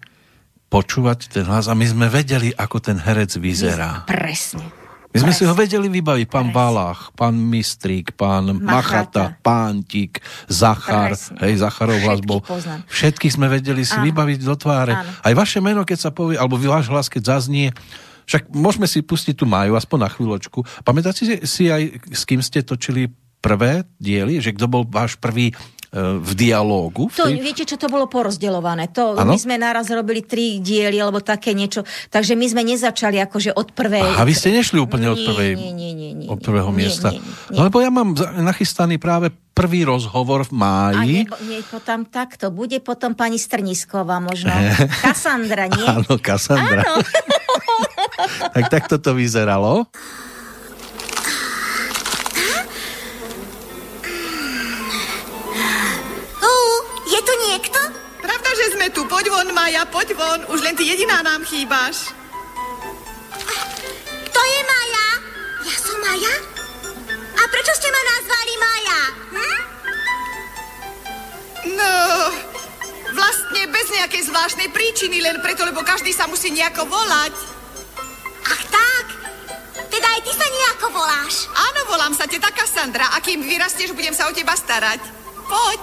[0.68, 4.04] počúvať ten hlas a my sme vedeli, ako ten herec vyzerá.
[4.06, 4.68] Presne.
[5.10, 9.42] My sme si ho vedeli vybaviť, pán Valach, pán Mistrík, pán Machata, Machata.
[9.42, 11.36] Pántik, Zachar, Presne.
[11.42, 12.38] hej, Zacharov hlas bol.
[12.46, 12.86] poznám.
[12.86, 14.06] Všetkých sme vedeli si Áno.
[14.06, 14.94] vybaviť do tváre.
[14.94, 15.10] Áno.
[15.10, 17.74] Aj vaše meno, keď sa povie, alebo váš hlas, keď zaznie,
[18.30, 20.62] však môžeme si pustiť tu Maju, aspoň na chvíľočku.
[20.80, 25.48] Pamätáte si, si aj, s kým ste točili prvé diely, že kto bol váš prvý
[25.48, 25.54] e,
[26.14, 27.08] v dialógu?
[27.08, 28.92] v To, tej- viete čo, to bolo porozdeľované.
[28.92, 29.26] To, Áno?
[29.26, 31.82] my sme naraz robili tri diely, alebo také niečo.
[32.06, 34.04] Takže my sme nezačali akože od prvej...
[34.14, 37.10] A vy ste nešli úplne od prvej, nie, nie, nie, nie, od prvého nie, miesta.
[37.10, 37.56] nie, nie, nie.
[37.56, 41.16] No, lebo ja mám nachystaný práve prvý rozhovor v A máji.
[41.24, 42.48] nebo, nie, potom takto.
[42.48, 44.52] Bude potom pani Strnisková možno.
[45.00, 45.80] Kassandra, nie?
[45.96, 46.84] Áno, Kassandra.
[46.86, 47.00] Áno.
[48.28, 49.86] tak takto to vyzeralo.
[56.40, 56.56] Hú,
[57.08, 57.80] je tu niekto?
[58.20, 59.04] Pravda, že sme tu.
[59.08, 60.40] Poď von, Maja, poď von.
[60.52, 62.12] Už len ty jediná nám chýbaš.
[64.30, 65.08] Kto je Maja?
[65.66, 66.34] Ja som Maja?
[67.36, 69.00] A prečo ste ma nazvali Maja?
[69.30, 69.58] Hm?
[71.76, 71.96] No,
[73.12, 77.49] vlastne bez nejakej zvláštnej príčiny, len preto, lebo každý sa musí nejako volať.
[82.10, 84.98] Volám sa teta Kassandra a kým vyrastieš, budem sa o teba starať.
[85.46, 85.82] Poď.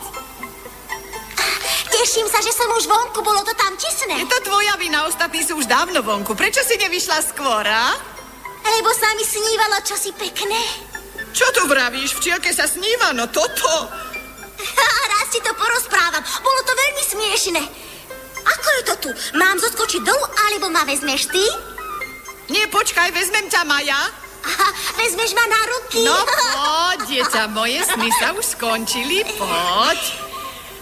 [1.88, 4.20] Teším sa, že som už vonku, bolo to tam tisné.
[4.20, 6.36] Je to tvoja vina, ostatní sú už dávno vonku.
[6.36, 7.96] Prečo si nevyšla skôr, a?
[8.60, 10.60] Lebo sa mi snívalo čosi pekné.
[11.32, 12.20] Čo tu vravíš?
[12.20, 13.88] V sa sníva, no toto.
[15.16, 16.28] Raz ti to porozprávam.
[16.44, 17.62] Bolo to veľmi smiešne.
[18.44, 19.10] Ako je to tu?
[19.40, 21.46] Mám zoskočiť dolu, alebo ma vezmeš ty?
[22.52, 24.27] Nie, počkaj, vezmem ťa, Maja.
[24.48, 24.68] Aha,
[25.04, 26.02] vezmeš ma na ruky?
[26.08, 26.16] No
[26.56, 30.00] poď, dieťa moje, sny sa už skončili, poď.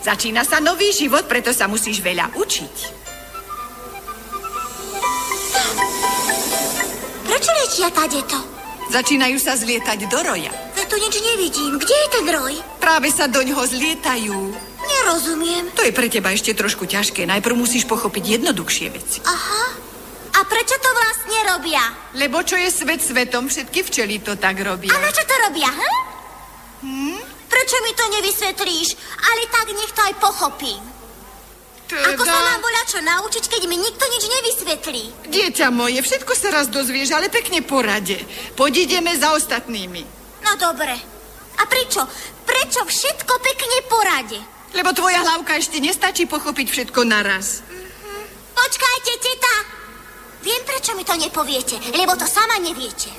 [0.06, 2.76] Začína sa nový život, preto sa musíš veľa učiť.
[7.26, 8.38] Prečo letia tadeto?
[8.94, 10.54] Začínajú sa zlietať do roja.
[10.78, 11.82] Ja tu nič nevidím.
[11.82, 12.54] Kde je ten roj?
[12.78, 14.54] Práve sa doňho zlietajú.
[14.86, 15.74] Nerozumiem.
[15.74, 17.26] To je pre teba ešte trošku ťažké.
[17.26, 19.20] Najprv musíš pochopiť jednoduchšie veci.
[19.26, 19.85] Aha.
[20.36, 21.84] A prečo to vlastne robia?
[22.20, 24.92] Lebo čo je svet svetom, všetky včely to tak robia.
[24.92, 25.96] A na čo to robia, hm?
[26.84, 27.20] hm?
[27.48, 28.90] Prečo mi to nevysvetlíš?
[29.16, 30.84] Ale tak nech to aj pochopím.
[31.86, 32.18] Teda...
[32.18, 35.04] Ako sa mám voľa čo naučiť, keď mi nikto nič nevysvetlí?
[35.30, 38.20] Dieťa moje, všetko sa raz dozvieš, ale pekne porade.
[38.58, 40.02] Poď ideme za ostatnými.
[40.42, 40.98] No dobre.
[41.56, 42.04] A prečo?
[42.44, 44.40] Prečo všetko pekne porade?
[44.76, 47.64] Lebo tvoja hlavka ešte nestačí pochopiť všetko naraz.
[48.52, 49.85] Počkajte, teta.
[50.46, 53.10] Viem, prečo mi to nepoviete, lebo to sama neviete.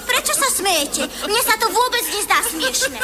[0.00, 1.04] Prečo sa smejete?
[1.28, 3.00] Mne sa to vôbec nezdá smiešne.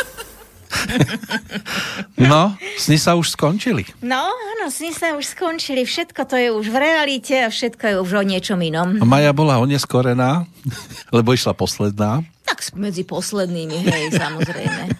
[2.16, 3.85] No, sny sa už skončili.
[4.01, 5.85] No, áno, sny sa už skončili.
[5.85, 8.97] Všetko to je už v realite a všetko je už o niečom inom.
[9.05, 10.48] Maja bola oneskorená,
[11.16, 12.24] lebo išla posledná.
[12.48, 14.97] Tak medzi poslednými, hej, samozrejme.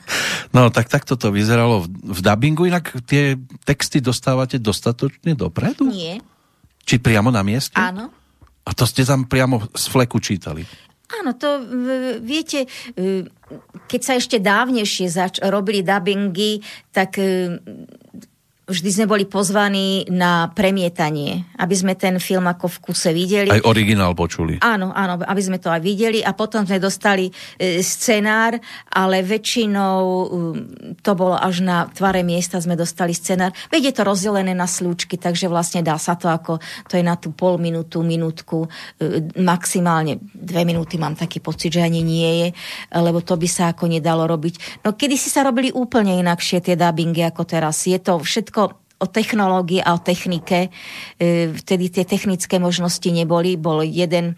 [0.52, 2.68] No, tak takto to vyzeralo v, v dubbingu.
[2.68, 5.89] Inak tie texty dostávate dostatočne dopredu?
[5.89, 6.20] Nie,
[6.87, 7.75] Či priamo na mieste?
[7.75, 8.15] áno.
[8.67, 10.67] A to ste tam priamo z fleku čítali?
[11.23, 11.63] Áno, to
[12.19, 12.67] viete,
[12.99, 13.23] e,
[13.87, 16.59] keď sa ešte dávnejšie zač- robili dubbingy,
[16.91, 17.63] tak e,
[18.66, 23.47] vždy sme boli pozvaní na premietanie, aby sme ten film ako v kuse videli.
[23.47, 24.59] Aj originál počuli.
[24.59, 28.59] Áno, áno, aby sme to aj videli a potom sme dostali e, scenár,
[28.90, 30.26] ale väčšinou um,
[30.98, 33.55] to bolo až na tvare miesta sme dostali scenár.
[33.70, 36.59] Veď je to rozdelené na slúčky, takže vlastne dá sa to ako,
[36.90, 38.66] to je na tú pol minútu, minútku,
[38.98, 42.48] e, maximálne dve minúty mám taký pocit, že ani nie je,
[42.98, 44.82] lebo to by sa ako nedalo robiť.
[44.82, 47.86] No kedy si sa robili úplne inakšie tie dubbingy ako teraz.
[47.86, 48.56] Je to všetko
[48.98, 50.68] o technológii a o technike.
[51.20, 53.56] E, Vtedy tie technické možnosti neboli.
[53.60, 54.36] Bol jeden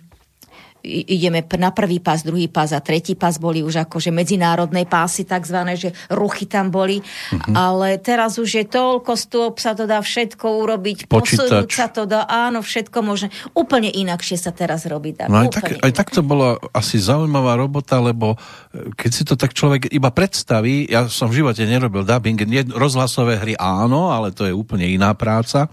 [0.86, 5.74] ideme na prvý pás, druhý pás a tretí pás boli už akože medzinárodné pásy takzvané,
[5.74, 7.02] že ruchy tam boli,
[7.34, 7.52] Mhm.
[7.54, 12.24] ale teraz už je toľko stôp, sa to dá všetko urobiť, posunúť sa to dá,
[12.30, 13.28] áno, všetko možné.
[13.52, 15.12] Úplne inakšie sa teraz robí.
[15.14, 15.26] Dá.
[15.26, 18.38] No aj tak, aj tak to bola asi zaujímavá robota, lebo
[18.70, 22.38] e, keď si to tak človek iba predstaví, ja som v živote nerobil dubbing,
[22.70, 25.66] rozhlasové hry áno, ale to je úplne iná práca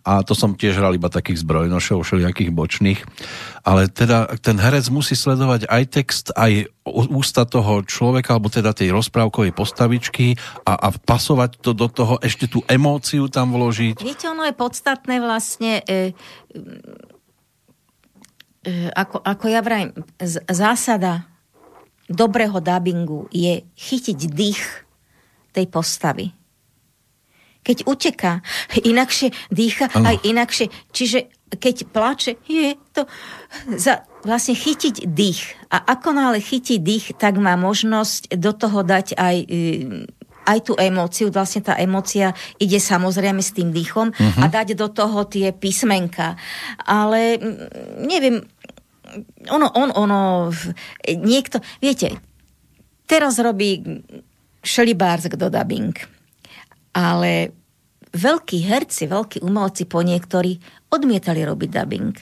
[0.00, 3.00] a to som tiež hral iba takých zbrojnošov, všelijakých bočných,
[3.68, 6.72] ale teda ten herec musí sledovať aj text, aj
[7.12, 12.48] ústa toho človeka, alebo teda tej rozprávkovej postavičky a, a pasovať to do toho, ešte
[12.48, 14.00] tú emóciu tam vložiť.
[14.00, 16.16] Viete, ono je podstatné vlastne, e,
[18.64, 21.28] e, ako, ako ja vrajím, z- zásada
[22.10, 24.60] dobrého dubbingu je chytiť dých
[25.54, 26.34] tej postavy.
[27.60, 28.40] Keď uteká,
[28.90, 30.10] inakšie dýcha, Áno.
[30.10, 30.66] aj inakšie.
[30.90, 33.10] Čiže keď plače, je to
[33.74, 35.58] za, vlastne chytiť dých.
[35.70, 39.56] A ako nále chytí dých, tak má možnosť do toho dať aj e,
[40.50, 44.10] aj tú emóciu, vlastne tá emócia ide samozrejme s tým dýchom
[44.40, 46.34] a dať do toho tie písmenka.
[46.82, 47.38] Ale
[48.02, 48.42] neviem,
[49.46, 50.50] ono, on, ono,
[51.06, 52.18] niekto, viete,
[53.06, 53.78] teraz robí
[54.64, 55.94] šelibársk do dubbing,
[56.94, 57.59] ale
[58.14, 60.58] veľkí herci, veľkí umelci po niektorí
[60.90, 62.14] odmietali robiť dubbing.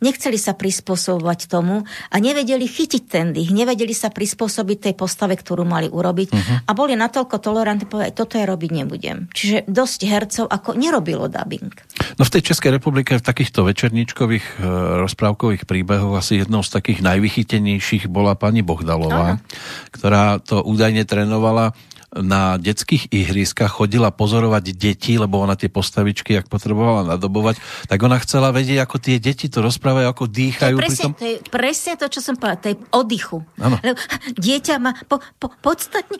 [0.00, 5.64] Nechceli sa prispôsobovať tomu a nevedeli chytiť ten dých, nevedeli sa prispôsobiť tej postave, ktorú
[5.64, 6.56] mali urobiť uh-huh.
[6.68, 9.32] a boli natoľko tolerantní povedať, toto ja robiť nebudem.
[9.32, 11.72] Čiže dosť hercov ako nerobilo dubbing.
[12.20, 14.64] No v tej Českej republike v takýchto večerníčkových e,
[15.08, 19.40] rozprávkových príbehoch asi jednou z takých najvychytenejších bola pani Bohdalová,
[19.92, 21.72] ktorá to údajne trénovala
[22.16, 28.18] na detských ihriskách, chodila pozorovať deti, lebo ona tie postavičky, ak potrebovala nadobovať, tak ona
[28.18, 30.74] chcela vedieť, ako tie deti to rozprávajú, ako To je, dýchajú.
[30.76, 31.10] presne, pritom...
[31.12, 33.38] to je presne to, čo som povedala, to je oddychu.
[33.56, 33.76] Lebo
[34.36, 36.18] Dieťa má po, po, podstatne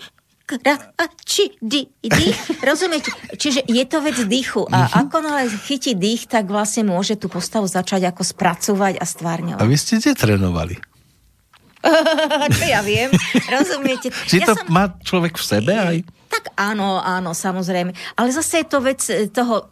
[1.25, 2.37] či dý, dých,
[2.69, 3.09] rozumiete?
[3.33, 4.93] Čiže je to vec dýchu a Mhm.
[5.01, 9.65] ako nále chytí dých, tak vlastne môže tú postavu začať ako spracovať a A stvárňovať.
[9.65, 10.77] vy ste kde trénovali?
[12.57, 13.11] Čo ja viem,
[13.49, 14.09] rozumiete?
[14.31, 15.97] Či ja to má človek v sebe aj?
[16.33, 17.95] Tak áno, áno, samozrejme.
[18.19, 19.71] Ale zase je to vec e, toho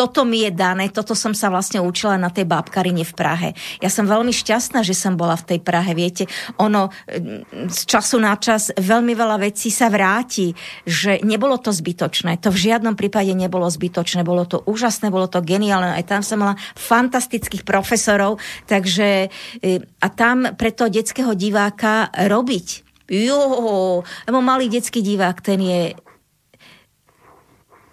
[0.00, 3.48] toto mi je dané, toto som sa vlastne učila na tej bábkarine v Prahe.
[3.84, 6.24] Ja som veľmi šťastná, že som bola v tej Prahe, viete,
[6.56, 10.56] ono e, z času na čas veľmi veľa vecí sa vráti,
[10.88, 15.44] že nebolo to zbytočné, to v žiadnom prípade nebolo zbytočné, bolo to úžasné, bolo to
[15.44, 19.28] geniálne, aj tam som mala fantastických profesorov, takže
[19.60, 22.88] e, a tam pre toho detského diváka robiť.
[23.10, 25.80] Jo, lebo malý detský divák, ten je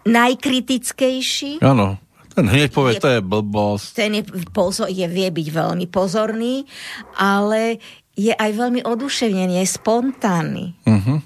[0.07, 1.97] najkritickejší, Áno.
[2.37, 3.87] Ten hneď povie, Je- to je blbosť.
[3.97, 4.23] ten je,
[4.53, 6.69] pozor, je, vie byť veľmi pozorný,
[7.17, 7.81] ale
[8.13, 10.65] je aj veľmi oduševnený, je spontánny.
[10.85, 11.17] Uh-huh.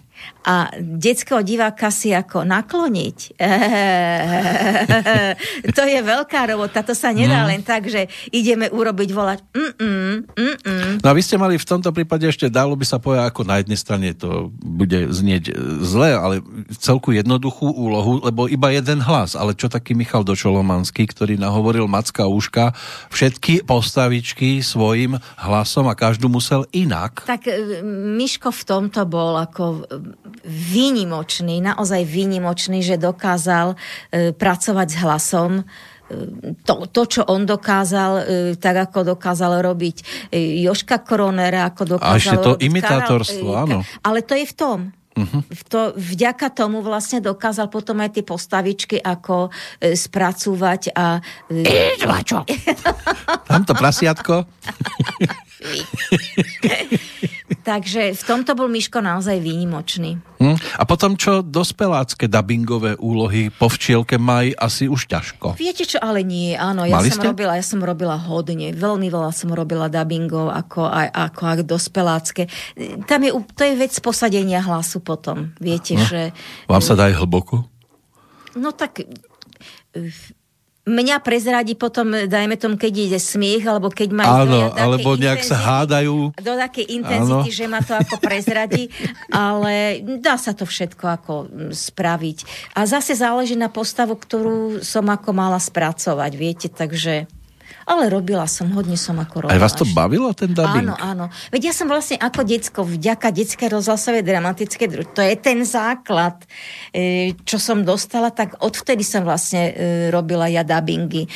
[0.42, 3.18] A detského diváka si ako nakloniť,
[5.78, 10.86] to je veľká robota, to sa nedá len tak, že ideme urobiť volať mm-mm, mm-mm.
[11.02, 13.62] No a vy ste mali v tomto prípade ešte, dalo by sa povedať, ako na
[13.62, 15.54] jednej strane to bude znieť
[15.86, 16.42] zle, ale
[16.78, 19.34] celku jednoduchú úlohu, lebo iba jeden hlas.
[19.34, 22.74] Ale čo taký Michal Dočolomanský, ktorý nahovoril Macka Úška,
[23.14, 27.26] všetky postavičky svojim hlasom a každú musel inak.
[27.26, 27.82] Tak e,
[28.18, 29.86] Miško v tomto bol ako
[30.48, 33.78] výnimočný, naozaj výnimočný, že dokázal e,
[34.32, 35.52] pracovať s hlasom.
[35.60, 35.64] E,
[36.68, 38.24] To, to, čo on dokázal, e,
[38.60, 43.64] tak ako dokázal robiť Joška Koronera, ako dokázal A ešte to robiť imitátorstvo, Karel, e,
[43.64, 43.78] áno.
[44.04, 44.80] Ale to je v tom.
[45.12, 45.44] Mhm.
[45.68, 51.20] to, vďaka tomu vlastne dokázal potom aj tie postavičky ako e, spracúvať a...
[51.52, 52.00] E,
[53.52, 54.42] Tamto prasiatko.
[57.62, 60.18] takže v tomto bol Miško naozaj výnimočný.
[60.42, 60.58] Hm?
[60.82, 65.54] A potom čo dospelácké dubbingové úlohy po včielke maj asi už ťažko.
[65.60, 67.30] Viete čo, ale nie, áno, ja Mali som ste?
[67.30, 72.44] robila, ja som robila hodne, veľmi veľa som robila dubbingov ako aj ako, ako dospelácké.
[73.06, 76.06] Tam je, to je vec posadenia hlasu potom, viete, No.
[76.06, 76.32] že...
[76.70, 77.66] Vám sa dá aj hlboko?
[78.56, 80.08] No tak eh,
[80.82, 85.58] mňa prezradí potom, dajme tomu, keď ide smiech, alebo keď má Áno, alebo nejak sa
[85.58, 86.34] hádajú.
[86.42, 87.58] Do takej intenzity, Áno.
[87.62, 88.90] že ma to ako prezradí,
[89.30, 92.38] ale dá sa to všetko ako mm, spraviť.
[92.74, 97.30] A zase záleží na postavu, ktorú som ako mala spracovať, viete, takže...
[97.86, 99.54] Ale robila som, hodne som ako robila.
[99.56, 100.92] Aj vás to bavilo, ten dubbing?
[100.92, 101.26] Áno, áno.
[101.50, 106.40] Veď ja som vlastne ako decko, vďaka detskej rozhlasovej dramatickej druž, to je ten základ,
[106.94, 111.28] e, čo som dostala, tak odvtedy som vlastne e, robila ja dubbingy.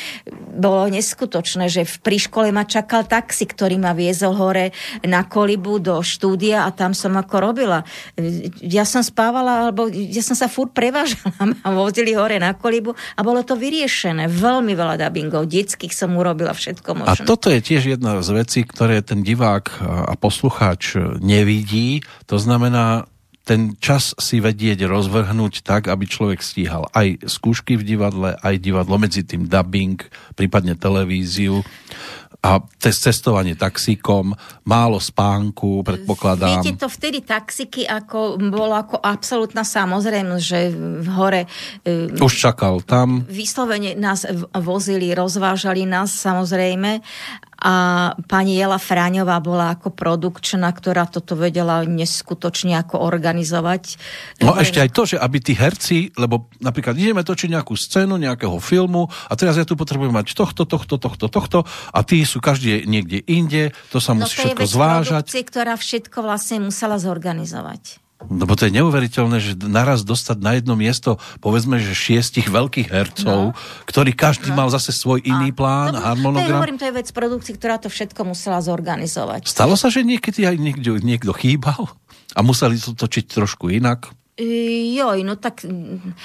[0.56, 4.72] Bolo neskutočné, že v pri škole ma čakal taxi, ktorý ma viezol hore
[5.02, 7.82] na kolibu do štúdia a tam som ako robila.
[8.16, 11.32] E, Ja som spávala, alebo ja som sa furt prevážala,
[11.64, 14.28] ma vozili hore na kolibu a bolo to vyriešené.
[14.30, 17.22] Veľmi veľa dubbingov, detských som urobila všetko A možné.
[17.22, 19.78] toto je tiež jedna z vecí, ktoré ten divák
[20.10, 22.02] a poslucháč nevidí.
[22.26, 23.06] To znamená
[23.46, 28.98] ten čas si vedieť rozvrhnúť tak, aby človek stíhal aj skúšky v divadle, aj divadlo
[28.98, 30.02] medzi tým dubbing,
[30.34, 31.62] prípadne televíziu
[32.46, 34.30] a cestovanie taxíkom,
[34.62, 36.62] málo spánku, predpokladám.
[36.62, 40.60] Viete, to vtedy taxiky ako, bolo ako absolútna samozrejmosť, že
[41.02, 41.42] v hore
[41.82, 43.26] e, Už čakal tam.
[43.26, 44.22] vyslovene nás
[44.54, 47.02] vozili, rozvážali nás samozrejme
[47.56, 47.74] a
[48.28, 53.96] pani Jela Fráňová bola ako produkčná, ktorá toto vedela neskutočne ako organizovať.
[54.44, 58.60] No ešte aj to, že aby tí herci, lebo napríklad ideme točiť nejakú scénu, nejakého
[58.60, 61.58] filmu a teraz ja tu potrebujem mať tohto, tohto, tohto, tohto
[61.92, 65.24] a tí sú každý niekde inde, to sa No musí to je všetko vec zvážať.
[65.26, 68.05] produkcie, ktorá všetko vlastne musela zorganizovať.
[68.16, 73.52] Lebo to je neuveriteľné, že naraz dostať na jedno miesto, povedzme, že šiestich veľkých hercov,
[73.52, 73.56] no.
[73.84, 74.64] ktorí každý no.
[74.64, 76.56] mal zase svoj iný plán, To, to je, harmonogram.
[76.56, 79.44] hovorím, to je vec produkcie, ktorá to všetko musela zorganizovať.
[79.44, 81.92] Stalo sa, že niekedy aj niekto, niekto chýbal
[82.32, 84.08] a museli to točiť trošku inak?
[84.40, 86.16] Joj, no tak mm,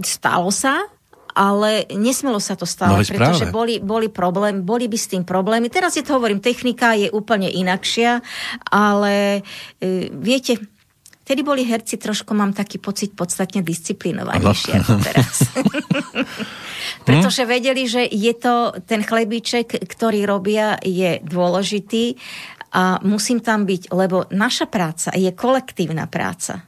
[0.00, 0.88] stalo sa,
[1.36, 3.52] ale nesmelo sa to No stávať, veď pretože práve.
[3.52, 5.68] boli, boli, problém, boli by s tým problémy.
[5.68, 8.24] Teraz je to hovorím, technika je úplne inakšia,
[8.72, 9.44] ale
[9.76, 10.56] e, viete,
[11.26, 15.42] Vtedy boli herci trošku, mám taký pocit, podstatne disciplinovanejšie ako teraz.
[17.06, 22.14] Pretože vedeli, že je to ten chlebíček, ktorý robia, je dôležitý
[22.78, 26.62] a musím tam byť, lebo naša práca je kolektívna práca.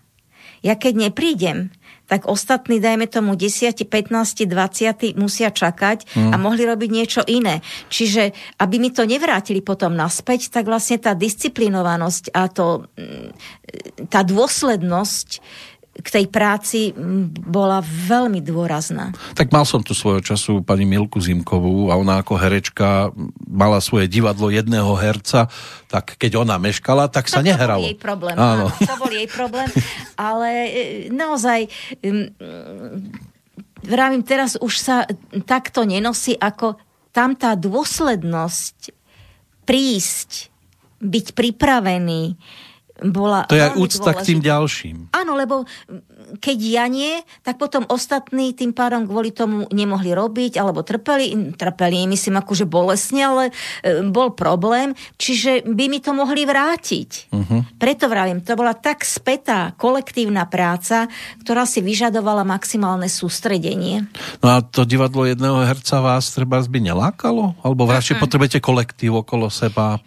[0.67, 1.71] Ja keď neprídem,
[2.09, 6.33] tak ostatní, dajme tomu 10, 15, 20 musia čakať Mm.
[6.33, 7.61] a mohli robiť niečo iné.
[7.93, 13.29] Čiže, aby mi to nevrátili potom naspäť, tak vlastne tá disciplinovanosť a to, mm,
[14.09, 15.29] tá dôslednosť
[15.99, 16.95] k tej práci
[17.43, 19.11] bola veľmi dôrazná.
[19.35, 23.11] Tak mal som tu svojho času pani Milku Zimkovú a ona ako herečka
[23.51, 25.51] mala svoje divadlo jedného herca,
[25.91, 27.83] tak keď ona meškala, tak sa Tak nehralo.
[27.83, 28.37] To bol jej problém.
[28.39, 28.59] Áno.
[28.59, 28.67] Áno.
[28.75, 29.69] To bol jej problém.
[30.15, 30.71] Ale e,
[31.11, 31.71] naozaj
[33.83, 34.97] vravím, teraz už sa
[35.47, 36.79] takto nenosí, ako
[37.15, 38.95] tam tá dôslednosť
[39.67, 40.51] prísť,
[40.99, 42.35] byť pripravený,
[43.03, 44.51] bola To je aj úcta k tým dôležitá.
[44.51, 44.97] ďalším.
[45.15, 45.63] Áno, lebo
[46.37, 52.05] keď ja nie, tak potom ostatní tým pádom kvôli tomu nemohli robiť, alebo trpeli, trpeli,
[52.11, 53.45] myslím akože bolesne, ale
[53.81, 57.33] e, bol problém, čiže by mi to mohli vrátiť.
[57.33, 57.65] Uh-huh.
[57.81, 61.09] Preto vravím, to bola tak spätá kolektívna práca,
[61.41, 64.05] ktorá si vyžadovala maximálne sústredenie.
[64.45, 67.57] No a to divadlo jedného herca vás treba by nelákalo?
[67.65, 70.03] Alebo radšej potrebujete kolektív okolo seba?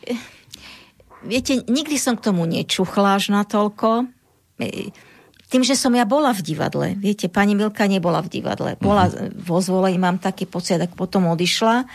[1.26, 4.10] Viete, nikdy som k tomu nečuchla až natoľko.
[4.58, 4.90] E,
[5.52, 6.88] Tým, že som ja bola v divadle.
[6.96, 8.80] Viete, pani Milka nebola v divadle.
[8.80, 11.86] Bola vo zvolení, mám taký pocit, tak potom odišla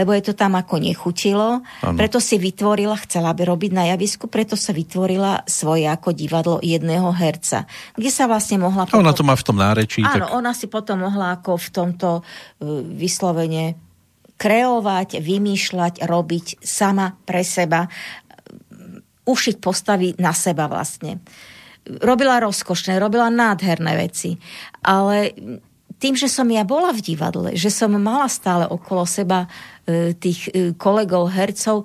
[0.00, 1.60] lebo je to tam ako nechutilo.
[1.60, 1.98] Áno.
[2.00, 7.12] Preto si vytvorila, chcela by robiť na javisku, preto sa vytvorila svoje ako divadlo jedného
[7.12, 8.88] herca, kde sa vlastne mohla...
[8.88, 10.00] A ona to má v tom nárečí.
[10.00, 10.36] Áno, tak...
[10.40, 12.24] ona si potom mohla ako v tomto uh,
[12.80, 13.76] vyslovene
[14.40, 17.84] kreovať, vymýšľať, robiť sama pre seba,
[19.26, 21.20] ušiť postavy na seba vlastne.
[21.84, 24.36] Robila rozkošné, robila nádherné veci,
[24.84, 25.32] ale
[26.00, 29.44] tým, že som ja bola v divadle, že som mala stále okolo seba
[29.84, 31.84] e, tých e, kolegov, hercov,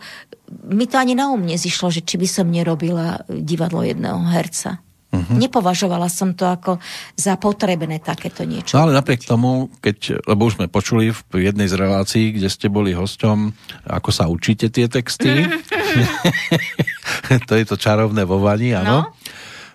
[0.70, 4.85] mi to ani na um nezišlo, že či by som nerobila divadlo jedného herca.
[5.16, 5.38] Uh-huh.
[5.40, 6.78] Nepovažovala som to ako
[7.16, 8.76] za potrebné takéto niečo.
[8.76, 12.68] No ale napriek tomu, keď, lebo už sme počuli v jednej z relácií, kde ste
[12.68, 13.56] boli hosťom,
[13.88, 15.48] ako sa učíte tie texty,
[17.48, 18.86] to je to čarovné vo vani, áno.
[18.86, 19.00] No?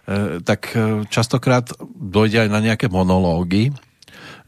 [0.05, 3.73] E, tak e, častokrát dojde aj na nejaké monológy,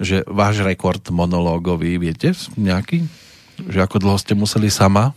[0.02, 3.06] že váš rekord monológový, viete, nejaký?
[3.62, 5.14] Že ako dlho ste museli sama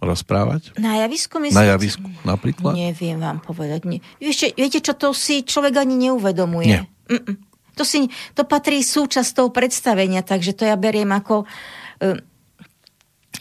[0.00, 0.76] rozprávať?
[0.76, 1.56] Na javisku myslíte?
[1.56, 2.72] Na javisku napríklad?
[2.76, 3.88] Neviem vám povedať.
[3.88, 4.00] Nie.
[4.20, 6.66] Viete, viete čo, to si človek ani neuvedomuje.
[6.68, 6.82] Nie.
[7.08, 7.36] Mm-mm.
[7.76, 11.44] To, si, to patrí súčasťou predstavenia, takže to ja beriem ako...
[12.00, 12.20] E,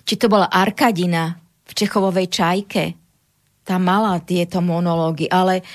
[0.06, 1.34] či to bola Arkadina
[1.66, 2.84] v Čechovovej čajke,
[3.66, 5.66] tá mala tieto monológy, ale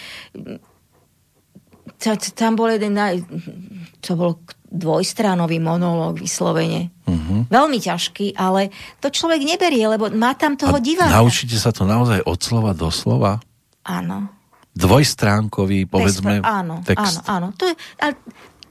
[2.39, 2.95] tam bol jeden,
[3.99, 4.39] to bol
[4.71, 6.95] dvojstránový monológ vyslovene.
[7.05, 7.43] Uh-huh.
[7.51, 8.71] Veľmi ťažký, ale
[9.03, 11.11] to človek neberie, lebo má tam toho A diváka.
[11.11, 13.43] Naučíte sa to naozaj od slova do slova?
[13.83, 14.31] Áno.
[14.71, 16.47] Dvojstránkový, povedzme, Bezpre...
[16.47, 17.27] áno, text.
[17.27, 17.59] Áno, áno.
[17.59, 18.15] To je, ale,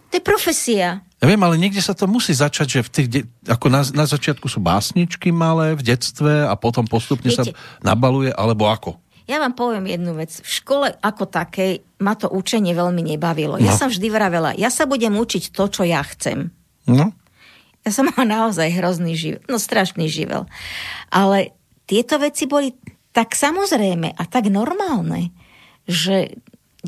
[0.08, 1.04] to je profesia.
[1.20, 4.08] Ja viem, ale niekde sa to musí začať, že v tých, de- ako na, na
[4.08, 8.96] začiatku sú básničky malé v detstve a potom postupne Viete, sa nabaluje, alebo ako?
[9.30, 10.42] Ja vám poviem jednu vec.
[10.42, 13.62] V škole ako takej ma to učenie veľmi nebavilo.
[13.62, 13.64] No.
[13.64, 16.50] Ja som vždy vravela, ja sa budem učiť to, čo ja chcem.
[16.90, 17.14] No.
[17.86, 20.50] Ja som mala naozaj hrozný živel, no strašný živel.
[21.14, 21.54] Ale
[21.86, 22.74] tieto veci boli
[23.14, 25.30] tak samozrejme a tak normálne,
[25.86, 26.34] že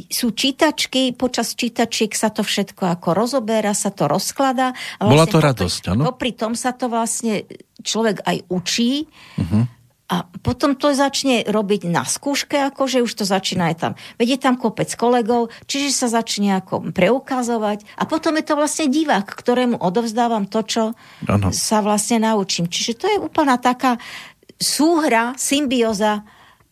[0.10, 4.74] sú čítačky, počas čítačiek sa to všetko ako rozoberá, sa to rozkladá.
[4.98, 6.04] Vlastne Bola to radosť, áno?
[6.10, 7.46] Popri tom sa to vlastne
[7.86, 9.06] človek aj učí.
[9.38, 9.70] Uh-huh
[10.12, 13.92] a potom to začne robiť na skúške, akože už to začína aj tam.
[14.20, 19.24] Vedie tam kopec kolegov, čiže sa začne ako preukazovať a potom je to vlastne divák,
[19.24, 20.84] ktorému odovzdávam to, čo
[21.32, 21.56] ano.
[21.56, 22.68] sa vlastne naučím.
[22.68, 23.96] Čiže to je úplná taká
[24.60, 26.28] súhra, symbioza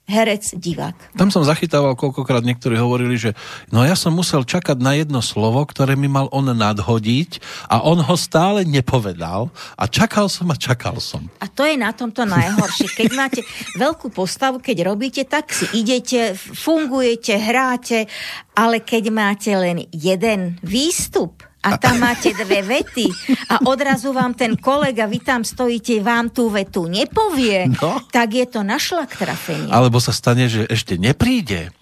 [0.09, 1.13] herec, divák.
[1.13, 3.37] Tam som zachytával, koľkokrát niektorí hovorili, že
[3.69, 7.37] no ja som musel čakať na jedno slovo, ktoré mi mal on nadhodiť
[7.69, 11.29] a on ho stále nepovedal a čakal som a čakal som.
[11.37, 12.89] A to je na tomto najhoršie.
[12.89, 13.41] Keď máte
[13.77, 18.09] veľkú postavu, keď robíte, tak si idete, fungujete, hráte,
[18.57, 23.07] ale keď máte len jeden výstup, a tam máte dve vety
[23.51, 27.99] a odrazu vám ten kolega, vy tam stojíte, vám tú vetu nepovie, no.
[28.15, 29.67] tak je to našlak trafenie.
[29.67, 31.75] Alebo sa stane, že ešte nepríde.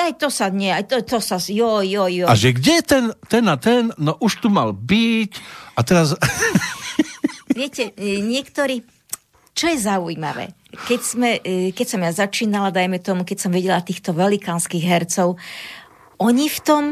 [0.00, 2.24] Aj to sa nie, aj to, to sa, jo, jo, jo.
[2.24, 5.30] A že kde ten, ten a ten, no už tu mal byť
[5.76, 6.16] a teraz...
[7.58, 8.80] Viete, e, niektorí,
[9.52, 10.56] čo je zaujímavé,
[10.88, 15.36] keď, sme, e, keď som ja začínala, dajme tomu, keď som videla týchto velikánskych hercov,
[16.16, 16.84] oni v tom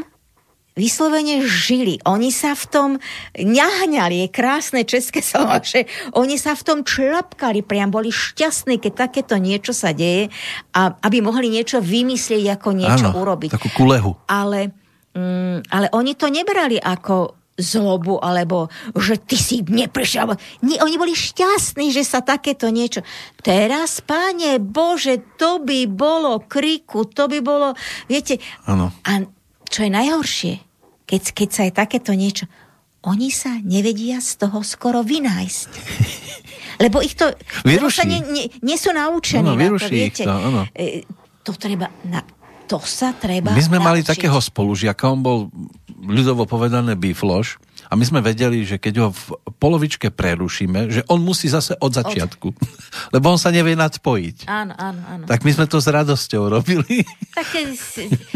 [0.78, 1.98] vyslovene žili.
[2.06, 2.90] Oni sa v tom
[3.34, 9.10] ňahňali, je krásne české slovo, že oni sa v tom člapkali, priam boli šťastní, keď
[9.10, 10.30] takéto niečo sa deje
[10.70, 13.50] a aby mohli niečo vymyslieť, ako niečo Áno, urobiť.
[13.58, 14.14] takú kulehu.
[14.30, 14.70] Ale,
[15.18, 20.30] mm, ale oni to nebrali ako zlobu, alebo že ty si neprišiel.
[20.62, 23.02] Nie, oni boli šťastní, že sa takéto niečo...
[23.42, 27.74] Teraz, páne Bože, to by bolo kriku, to by bolo...
[28.06, 28.38] Viete,
[28.70, 28.94] ano.
[29.02, 29.26] a
[29.68, 30.54] čo je najhoršie,
[31.08, 32.44] keď, keď sa je takéto niečo,
[33.00, 35.70] oni sa nevedia z toho skoro vynájsť.
[36.84, 37.32] Lebo ich to...
[37.64, 37.96] Vyruší.
[37.96, 39.42] sa nie, nie, nie sú naučení.
[39.42, 40.22] Ano, na to, viete.
[40.22, 40.62] to, ano.
[40.76, 41.08] E,
[41.42, 41.88] to treba...
[42.04, 42.20] Na,
[42.68, 43.88] to sa treba My sme naučiť.
[43.88, 45.38] mali takého spolužiaka, on bol
[46.04, 47.56] ľudovo povedané bifloš
[47.88, 51.96] a my sme vedeli, že keď ho v polovičke prerušíme, že on musí zase od
[51.96, 52.56] začiatku, od...
[53.16, 54.44] lebo on sa nevie nadpojiť.
[54.44, 55.24] Áno, áno, áno.
[55.24, 57.08] Tak my sme to s radosťou robili.
[57.38, 57.72] Také,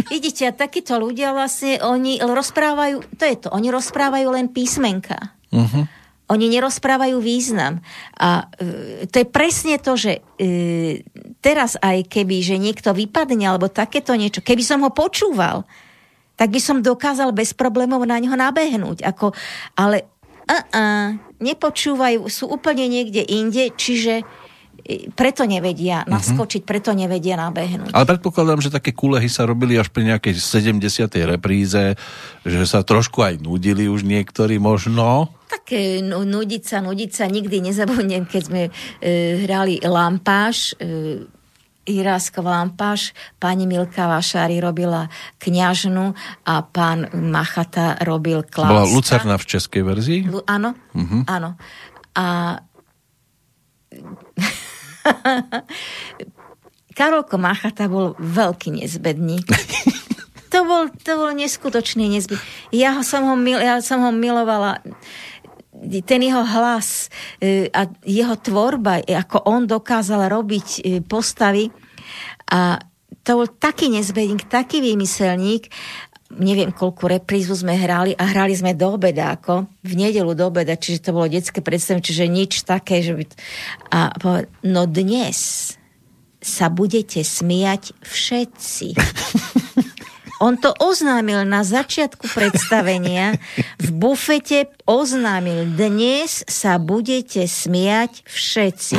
[0.08, 5.36] vidíte, takíto ľudia vlastne, oni rozprávajú, to je to, oni rozprávajú len písmenka.
[5.52, 5.84] Uh-huh.
[6.32, 7.84] Oni nerozprávajú význam.
[8.16, 11.04] A e, to je presne to, že e,
[11.44, 15.68] teraz aj keby, že niekto vypadne, alebo takéto niečo, keby som ho počúval,
[16.42, 19.06] tak by som dokázal bez problémov na ňo nabehnúť.
[19.06, 19.30] Ako,
[19.78, 20.10] ale
[20.50, 24.26] uh-uh, nepočúvajú, sú úplne niekde inde, čiže
[24.82, 26.10] e, preto nevedia mhm.
[26.10, 27.94] naskočiť, preto nevedia nabehnúť.
[27.94, 30.82] Ale predpokladám, že také kulehy sa robili až pri nejakej 70.
[31.30, 31.94] repríze,
[32.42, 35.30] že sa trošku aj nudili už niektorí možno.
[35.46, 38.70] Také nudiť sa, nudiť sa, nikdy nezabudnem, keď sme e,
[39.46, 41.22] hrali Lampáš, e,
[41.82, 43.10] Iráska Lampáš,
[43.42, 45.10] pani Milka Vašári robila
[45.42, 46.14] kňažnu
[46.46, 48.70] a pán Machata robil Klauska.
[48.70, 50.30] Bola Lucerna v českej verzii?
[50.30, 51.26] Lu, áno, uh-huh.
[51.26, 51.58] áno.
[52.14, 52.58] A
[56.98, 59.48] Karolko Machata bol veľký nezbedník.
[60.52, 62.36] to bol, to bol neskutočný nezbyt.
[62.70, 64.84] Ja, ho som ho, mil, ja som ho milovala
[65.82, 67.10] ten jeho hlas
[67.42, 71.74] e, a jeho tvorba, ako on dokázal robiť e, postavy.
[72.52, 72.78] A
[73.22, 75.70] to bol taký nezbedník, taký výmyselník.
[76.32, 79.68] Neviem, koľku reprízu sme hrali a hrali sme do obeda, ako?
[79.84, 83.24] V nedelu do obeda, čiže to bolo detské predstavenie, čiže nič také, že by...
[83.92, 85.38] A povedal, no dnes
[86.40, 88.88] sa budete smiať všetci.
[90.42, 93.38] On to oznámil na začiatku predstavenia.
[93.78, 98.98] V bufete oznámil, dnes sa budete smiať všetci.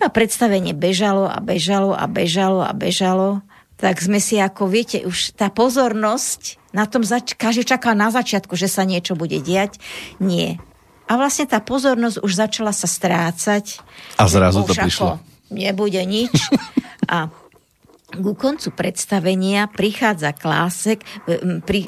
[0.00, 3.44] No a predstavenie bežalo a bežalo a bežalo a bežalo.
[3.76, 8.56] Tak sme si ako, viete, už tá pozornosť na tom, zač- každý čakal na začiatku,
[8.56, 9.76] že sa niečo bude diať.
[10.16, 10.56] Nie.
[11.12, 13.84] A vlastne tá pozornosť už začala sa strácať.
[14.16, 15.20] A zrazu to prišlo.
[15.52, 16.32] Nebude nič.
[17.04, 17.28] A
[18.08, 21.04] ku koncu predstavenia prichádza klásek,
[21.68, 21.84] pri,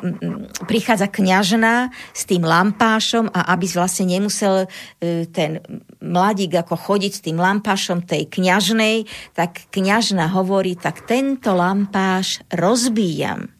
[0.68, 4.68] prichádza kňažná s tým lampášom a aby vlastne nemusel
[5.00, 5.64] e, ten
[6.04, 13.59] mladík ako chodiť s tým lampášom tej kňažnej, tak kňažna hovorí, tak tento lampáš rozbíjam.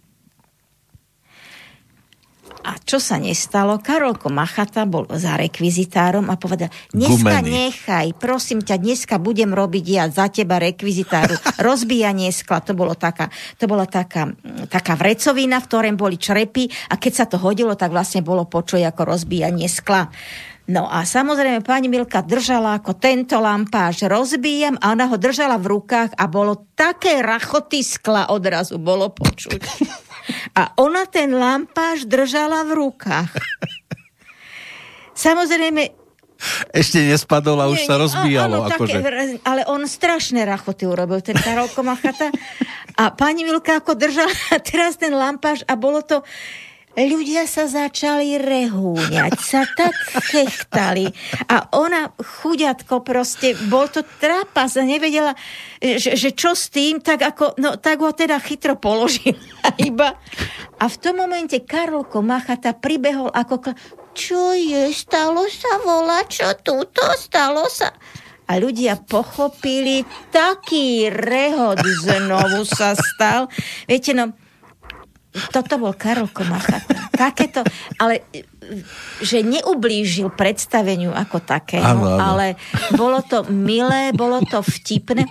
[2.60, 3.80] A čo sa nestalo?
[3.80, 7.72] Karolko Machata bol za rekvizitárom a povedal, dneska Gumený.
[7.72, 11.40] nechaj, prosím ťa, dneska budem robiť ja za teba rekvizitáru.
[11.68, 14.28] Rozbíjanie skla, to, bolo taká, to bola taká,
[14.68, 18.92] taká vrecovina, v ktorej boli črepy a keď sa to hodilo, tak vlastne bolo počuť
[18.92, 20.12] ako rozbíjanie skla.
[20.70, 25.66] No a samozrejme pani Milka držala ako tento lampáž rozbíjam a ona ho držala v
[25.66, 29.60] rukách a bolo také rachoty skla odrazu bolo počuť.
[30.54, 33.32] A ona ten lampáš držala v rukách.
[35.14, 36.00] Samozrejme,
[36.72, 38.64] ešte nespadol a už nie, sa rozbíjalo.
[38.64, 38.96] Áno, akože.
[38.96, 42.32] také, ale on strašné rachoty urobil, ten Karolko Machata.
[42.96, 44.32] A pani Milka ako držala
[44.70, 46.24] teraz ten lampáš a bolo to
[46.98, 49.94] ľudia sa začali rehúňať, sa tak
[50.26, 51.06] chechtali
[51.46, 55.38] a ona chuďatko proste, bol to trapas a nevedela,
[55.78, 59.38] že, že čo s tým, tak ako, no tak ho teda chytro položila
[59.88, 60.18] iba.
[60.80, 63.70] A v tom momente Karolko Machata pribehol ako,
[64.10, 67.94] čo je, stalo sa, volá, čo túto, stalo sa.
[68.50, 70.02] A ľudia pochopili,
[70.34, 73.46] taký rehod znovu sa stal.
[73.86, 74.34] Viete, no,
[75.30, 77.10] toto bol Karol Komachata.
[77.14, 77.62] Takéto,
[78.02, 78.26] ale
[79.22, 82.22] že neublížil predstaveniu ako takému, ano, ano.
[82.22, 82.46] ale
[82.94, 85.26] bolo to milé, bolo to vtipné.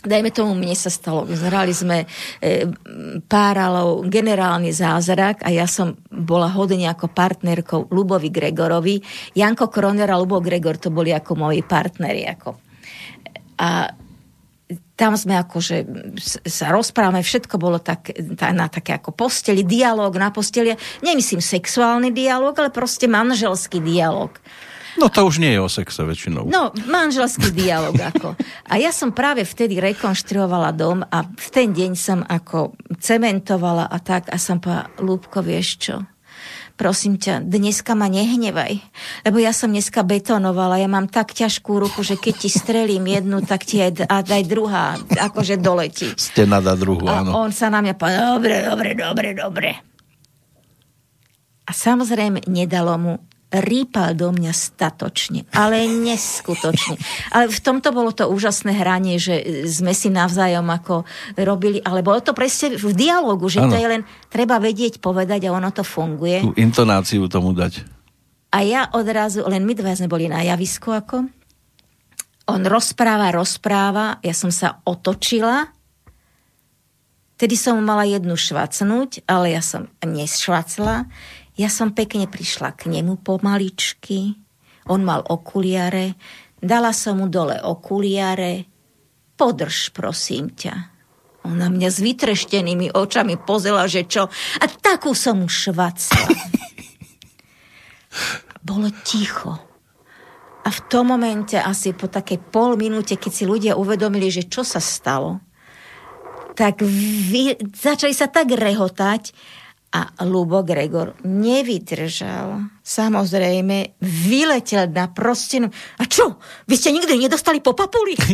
[0.00, 2.08] Dajme tomu, mne sa stalo, zhrali sme
[2.40, 2.64] e,
[3.28, 8.96] páralov generálny zázrak a ja som bola hodne ako partnerkou Lubovi Gregorovi.
[9.36, 12.24] Janko Kroner a Lubo Gregor to boli ako moji partneri.
[12.32, 12.56] Ako.
[13.60, 13.92] A
[14.94, 15.76] tam sme akože
[16.46, 20.76] sa rozprávame, všetko bolo tak, na také ako posteli, dialog na posteli.
[21.02, 24.30] Nemyslím sexuálny dialog, ale proste manželský dialog.
[24.98, 26.50] No to už nie je o sexe väčšinou.
[26.50, 28.34] No, manželský dialog ako.
[28.66, 33.96] A ja som práve vtedy rekonštruovala dom a v ten deň som ako cementovala a
[34.02, 35.96] tak a som povedala, Lúbko, vieš čo?
[36.80, 38.80] Prosím ťa, dneska ma nehnevaj,
[39.28, 43.44] lebo ja som dneska betonovala, ja mám tak ťažkú ruku, že keď ti strelím jednu,
[43.44, 46.08] tak ti aj, aj druhá akože doletí.
[46.16, 47.36] Stena dá druhú, a áno.
[47.36, 49.70] on sa na mňa povedal, dobre, dobre, dobre, dobre.
[51.68, 53.14] A samozrejme nedalo mu
[53.50, 56.94] rýpal do mňa statočne, ale neskutočne.
[57.34, 61.02] Ale v tomto bolo to úžasné hranie, že sme si navzájom ako
[61.34, 63.74] robili, ale bolo to presne v dialogu, že ano.
[63.74, 66.46] to je len, treba vedieť, povedať a ono to funguje.
[66.46, 67.82] Tú intonáciu tomu dať.
[68.54, 71.26] A ja odrazu, len my dva sme boli na javisku ako.
[72.50, 75.70] On rozpráva, rozpráva, ja som sa otočila,
[77.40, 81.08] Tedy som mala jednu švacnúť, ale ja som nešvacla.
[81.60, 84.32] Ja som pekne prišla k nemu pomaličky,
[84.88, 86.16] on mal okuliare,
[86.56, 88.64] dala som mu dole okuliare,
[89.36, 90.74] podrž prosím ťa.
[91.44, 94.32] On na mňa s vytreštenými očami pozela, že čo?
[94.32, 96.32] A takú som mu švacla.
[98.68, 99.52] Bolo ticho.
[100.64, 104.64] A v tom momente, asi po takej pol minúte, keď si ľudia uvedomili, že čo
[104.64, 105.44] sa stalo,
[106.56, 109.32] tak vy, začali sa tak rehotať,
[109.90, 112.62] a Lubo Gregor nevydržal.
[112.78, 115.66] Samozrejme, vyletel na prostinu.
[115.98, 116.38] A čo?
[116.70, 118.14] Vy ste nikdy nedostali po papuli?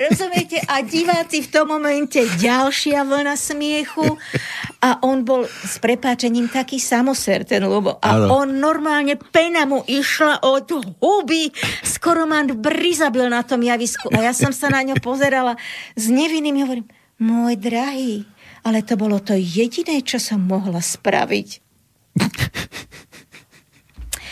[0.00, 0.58] Rozumiete?
[0.66, 4.18] A diváci v tom momente ďalšia vlna smiechu
[4.80, 8.00] a on bol s prepáčením taký samoser, ten Lubo.
[8.00, 8.42] A ano.
[8.42, 11.52] on normálne, pena mu išla od huby,
[11.84, 14.08] skoro ma brizabil na tom javisku.
[14.10, 15.54] A ja som sa na ňo pozerala
[15.94, 16.88] s nevinným, hovorím,
[17.20, 18.24] môj drahý,
[18.64, 21.60] ale to bolo to jediné, čo som mohla spraviť.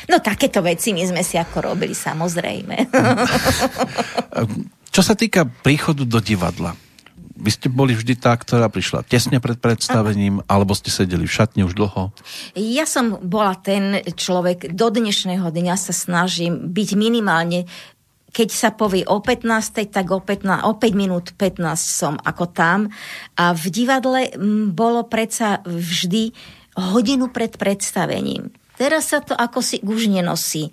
[0.09, 2.81] No takéto veci my sme si ako robili, samozrejme.
[4.89, 6.73] Čo sa týka príchodu do divadla,
[7.39, 11.63] vy ste boli vždy tá, ktorá prišla tesne pred predstavením, alebo ste sedeli v šatni
[11.63, 12.11] už dlho?
[12.59, 17.71] Ja som bola ten človek, do dnešného dňa sa snažím byť minimálne
[18.39, 22.87] keď sa povie o 15, tak o, 15, o 5 minút 15 som ako tam.
[23.35, 24.31] A v divadle
[24.71, 26.31] bolo predsa vždy
[26.79, 28.55] hodinu pred predstavením.
[28.79, 30.71] Teraz sa to ako si už nenosí.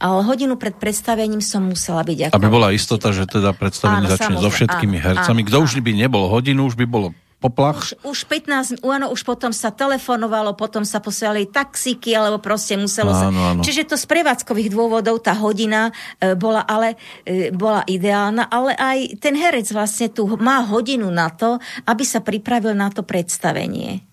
[0.00, 2.34] Ale hodinu pred predstavením som musela byť ako...
[2.40, 5.44] Aby bola istota, že teda predstavenie Áno, začne so všetkými áno, hercami.
[5.44, 5.64] áno, Kto áno.
[5.68, 7.12] už by nebol hodinu, už by bolo
[7.42, 7.98] poplach.
[8.06, 13.10] Už, už 15, áno, už potom sa telefonovalo, potom sa posielali taxíky, alebo proste muselo
[13.10, 13.34] sa...
[13.34, 13.60] Áno, áno.
[13.66, 15.90] Čiže to z prevádzkových dôvodov tá hodina
[16.22, 16.94] e, bola ale
[17.26, 21.58] e, bola ideálna, ale aj ten herec vlastne tu má hodinu na to,
[21.90, 24.06] aby sa pripravil na to predstavenie.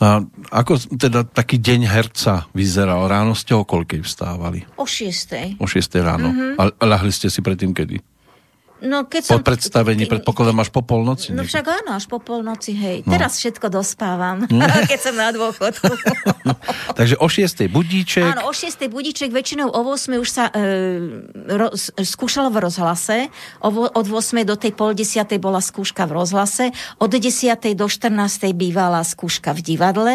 [0.00, 3.04] A ako teda taký deň herca vyzeral?
[3.04, 4.64] Ráno ste o koľkej vstávali?
[4.80, 5.60] O šiestej.
[5.60, 6.32] O 6 ráno.
[6.32, 6.56] Mhm.
[6.56, 8.00] A ľahli ste si predtým kedy?
[8.80, 9.44] No, keď Po som...
[9.44, 11.36] predstavení, predpokladám až po polnoci?
[11.36, 11.52] No niekde?
[11.52, 13.04] však áno, až po polnoci, hej.
[13.04, 13.12] No.
[13.12, 14.48] Teraz všetko dospávam,
[14.90, 15.92] keď som na dôchodku.
[16.98, 18.24] Takže o 6 budíček.
[18.24, 18.88] Áno, o 6.
[18.88, 20.16] budíček, väčšinou o 8.
[20.16, 20.60] už sa e,
[21.48, 23.16] roz, skúšalo v rozhlase.
[23.60, 24.48] O, od 8.
[24.48, 25.28] do tej pol 10.
[25.36, 26.72] bola skúška v rozhlase.
[26.96, 27.20] Od 10.
[27.76, 28.52] do 14.
[28.56, 30.14] bývala skúška v divadle.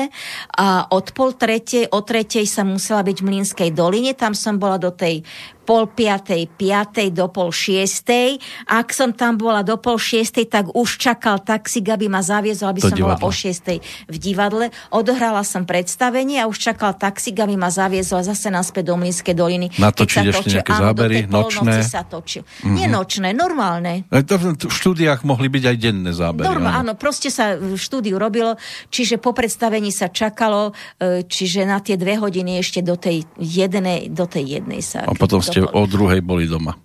[0.58, 4.18] A od pol tretej, o tretej sa musela byť v Mlínskej doline.
[4.18, 5.22] Tam som bola do tej
[5.66, 8.38] pol piatej, piatej do pol šiestej.
[8.70, 12.86] Ak som tam bola do pol šiestej, tak už čakal taxík, aby ma zaviezol, aby
[12.86, 13.26] Do som bola divadla.
[13.26, 14.14] o 6.
[14.14, 14.66] v divadle.
[14.94, 19.74] Odohrala som predstavenie a už čakal taxík, aby ma zaviezol zase naspäť do Mlínskej doliny.
[19.76, 21.82] Sa ešte nejaké áno, zábery, nočné?
[21.82, 22.46] sa točil.
[22.64, 24.06] Nie nočné, normálne.
[24.12, 26.46] To V štúdiách mohli byť aj denné zábery.
[26.46, 26.92] Norma, áno.
[26.92, 28.56] áno, proste sa v štúdiu robilo,
[28.94, 34.12] čiže po predstavení sa čakalo, e, čiže na tie dve hodiny ešte do tej jednej,
[34.12, 35.08] do tej jednej sa.
[35.08, 36.76] A potom ste o druhej boli doma.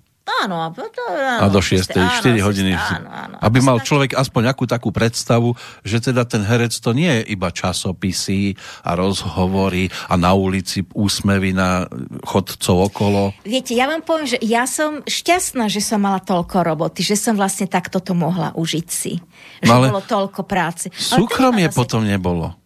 [0.40, 2.00] Áno, a, to, A áno, do proste, 6.
[2.00, 2.72] áno, 4 si- hodiny.
[2.72, 3.36] Áno, áno.
[3.44, 5.52] Aby mal človek aspoň akú takú predstavu,
[5.84, 11.52] že teda ten herec to nie je iba časopisy a rozhovory a na ulici úsmevy
[11.52, 11.84] na
[12.24, 13.36] chodcov okolo.
[13.44, 17.36] Viete, ja vám poviem, že ja som šťastná, že som mala toľko roboty, že som
[17.36, 19.20] vlastne takto to mohla užiť si.
[19.60, 20.88] Že No ale bolo toľko práce.
[20.94, 22.56] Súkromie potom nebolo.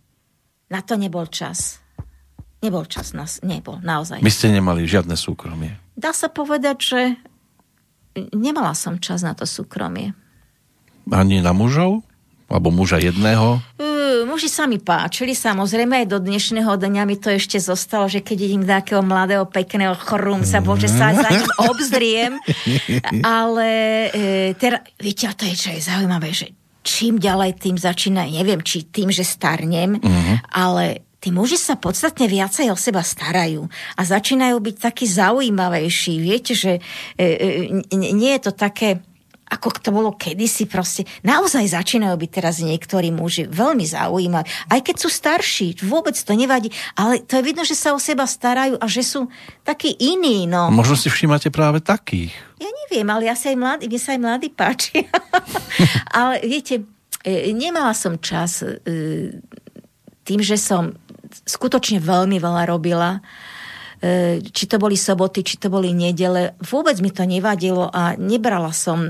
[0.71, 1.84] Na to nebol čas.
[2.65, 4.25] Nebol čas, nás, nebol, naozaj.
[4.25, 5.77] My ste nemali žiadne súkromie.
[6.01, 7.01] Dá sa povedať, že
[8.33, 10.17] nemala som čas na to súkromie.
[11.13, 12.01] Ani na mužov?
[12.49, 13.61] Alebo muža jedného?
[13.77, 18.25] Uh, muži sa mi páčili, samozrejme aj do dnešného dňa mi to ešte zostalo, že
[18.25, 22.33] keď idem takého mladého, pekného chrumca, bože, sa za ním obzriem.
[23.21, 23.69] Ale
[24.09, 26.49] e, teraz, viete, a to je, čo je zaujímavé, že
[26.85, 29.97] čím ďalej tým začína, neviem, či tým, že starnem,
[30.53, 33.65] ale tí muži sa podstatne viacej o seba starajú
[33.97, 36.21] a začínajú byť takí zaujímavejší.
[36.21, 36.85] Viete, že
[37.17, 39.01] e, e, nie je to také
[39.45, 41.05] ako to bolo kedysi proste.
[41.23, 44.49] Naozaj začínajú byť teraz niektorí muži veľmi zaujímaví.
[44.73, 48.25] Aj keď sú starší, vôbec to nevadí, ale to je vidno, že sa o seba
[48.25, 49.29] starajú a že sú
[49.63, 50.73] takí iní, no.
[50.73, 52.35] Možno si všímate práve takých.
[52.57, 55.07] Ja neviem, ale ja sa aj mladý, mne sa aj mladý páči.
[56.19, 56.89] ale viete,
[57.21, 58.81] e, nemala som čas e,
[60.25, 60.97] tým, že som
[61.45, 63.21] skutočne veľmi veľa robila,
[64.01, 68.73] e, či to boli soboty, či to boli nedele, vôbec mi to nevadilo a nebrala
[68.73, 69.05] som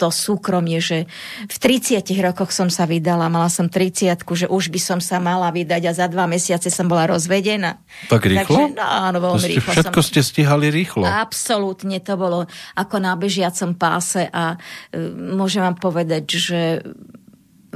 [0.00, 1.04] to súkromie, že
[1.44, 5.52] v 30 rokoch som sa vydala, mala som 30 že už by som sa mala
[5.52, 7.76] vydať a za dva mesiace som bola rozvedená.
[8.08, 8.72] Tak rýchlo?
[8.72, 9.70] Takže, no, áno, veľmi ste, rýchlo.
[9.76, 10.08] všetko som...
[10.08, 11.04] ste stihali rýchlo.
[11.04, 14.56] Absolútne to bolo ako na bežiacom páse a
[14.88, 15.04] e,
[15.36, 16.60] môžem vám povedať, že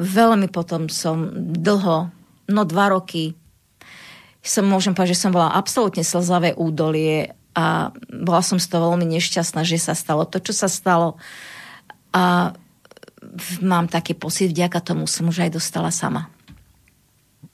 [0.00, 2.08] veľmi potom som dlho,
[2.48, 3.36] no dva roky,
[4.44, 9.08] som, môžem povedať, že som bola absolútne slzavé údolie a bola som z toho veľmi
[9.16, 11.16] nešťastná, že sa stalo to, čo sa stalo.
[12.12, 12.52] A
[13.64, 16.28] mám taký pocit, vďaka tomu som už aj dostala sama.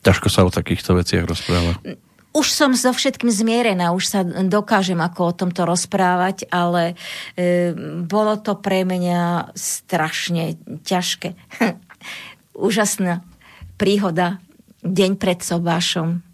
[0.00, 1.76] Ťažko sa o takýchto veciach rozpráva.
[2.30, 6.94] Už som so všetkým zmierená, už sa dokážem ako o tomto rozprávať, ale
[7.34, 7.74] e,
[8.06, 10.54] bolo to pre mňa strašne
[10.86, 11.34] ťažké.
[12.54, 13.26] Úžasná
[13.76, 14.38] príhoda.
[14.80, 16.24] Deň pred sobášom.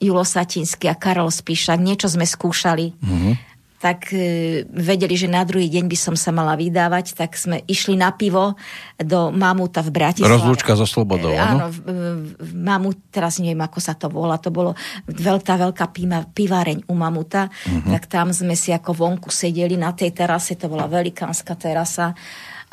[0.00, 1.76] Julo Satinský a Karol Spíšak.
[1.76, 2.96] Niečo sme skúšali.
[2.96, 3.34] Mm-hmm.
[3.80, 4.20] Tak e,
[4.68, 8.52] vedeli, že na druhý deň by som sa mala vydávať, tak sme išli na pivo
[9.00, 10.36] do Mamuta v Bratislave.
[10.36, 11.64] Rozlúčka so slobodou, E, áno?
[11.64, 12.00] Áno, v, v,
[12.36, 14.76] v Mamu, teraz neviem, ako sa to volá, to bolo
[15.08, 17.88] veľká, veľká píma, piváreň u Mamuta, Mhm.
[17.88, 22.12] tak tam sme si ako vonku sedeli na tej terase, to bola velikánska terasa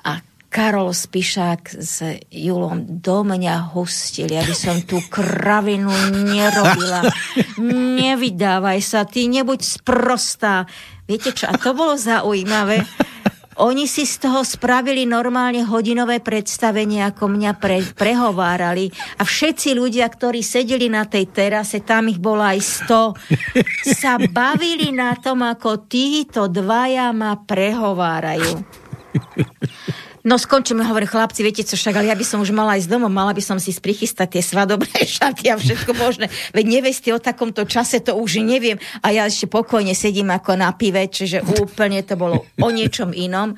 [0.03, 2.01] a Karol Spišák s
[2.31, 7.03] Julom do mňa hostili, aby som tú kravinu nerobila.
[7.99, 10.63] Nevydávaj sa, ty nebuď sprostá.
[11.03, 12.83] Viete čo, a to bolo zaujímavé.
[13.57, 18.93] Oni si z toho spravili normálne hodinové predstavenie, ako mňa pre, prehovárali.
[19.17, 23.17] A všetci ľudia, ktorí sedeli na tej terase, tam ich bolo aj sto,
[23.81, 28.61] sa bavili na tom, ako títo dvaja ma prehovárajú.
[30.27, 33.07] No skončíme, hovorí chlapci, viete co, však, ale ja by som už mala ísť domov,
[33.07, 36.27] mala by som si sprichystať tie svadobné šaty a všetko možné.
[36.51, 38.75] Veď nevesty o takomto čase to už neviem.
[38.99, 43.55] A ja ešte pokojne sedím ako na pive, čiže úplne to bolo o niečom inom.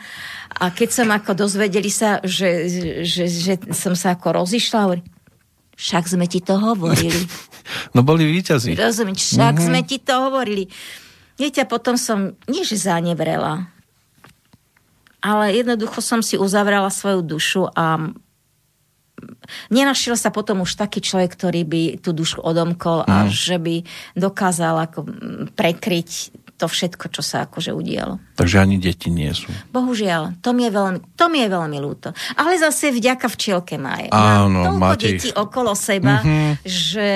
[0.62, 2.70] A keď som ako dozvedeli sa, že,
[3.02, 5.02] že, že som sa ako rozišla, hovorí,
[5.74, 7.18] však sme ti to hovorili.
[7.94, 8.74] No boli víťazi.
[8.74, 9.70] Rozumiem, však mm-hmm.
[9.70, 10.66] sme ti to hovorili.
[11.38, 13.70] Viete, a potom som, nie že zanevrela,
[15.20, 18.12] ale jednoducho som si uzavrela svoju dušu a
[19.68, 23.30] nenašiel sa potom už taký človek, ktorý by tú dušu odomkol a mm.
[23.32, 23.76] že by
[24.16, 25.00] dokázal ako
[25.56, 28.20] prekryť to všetko, čo sa akože udialo.
[28.36, 29.48] Takže ani deti nie sú.
[29.72, 32.12] Bohužiaľ, to mi je veľmi, to mi je veľmi ľúto.
[32.36, 34.12] Ale zase vďaka včielke Maje.
[34.12, 36.52] Áno, Mám toľko detí okolo seba, mm-hmm.
[36.68, 37.10] že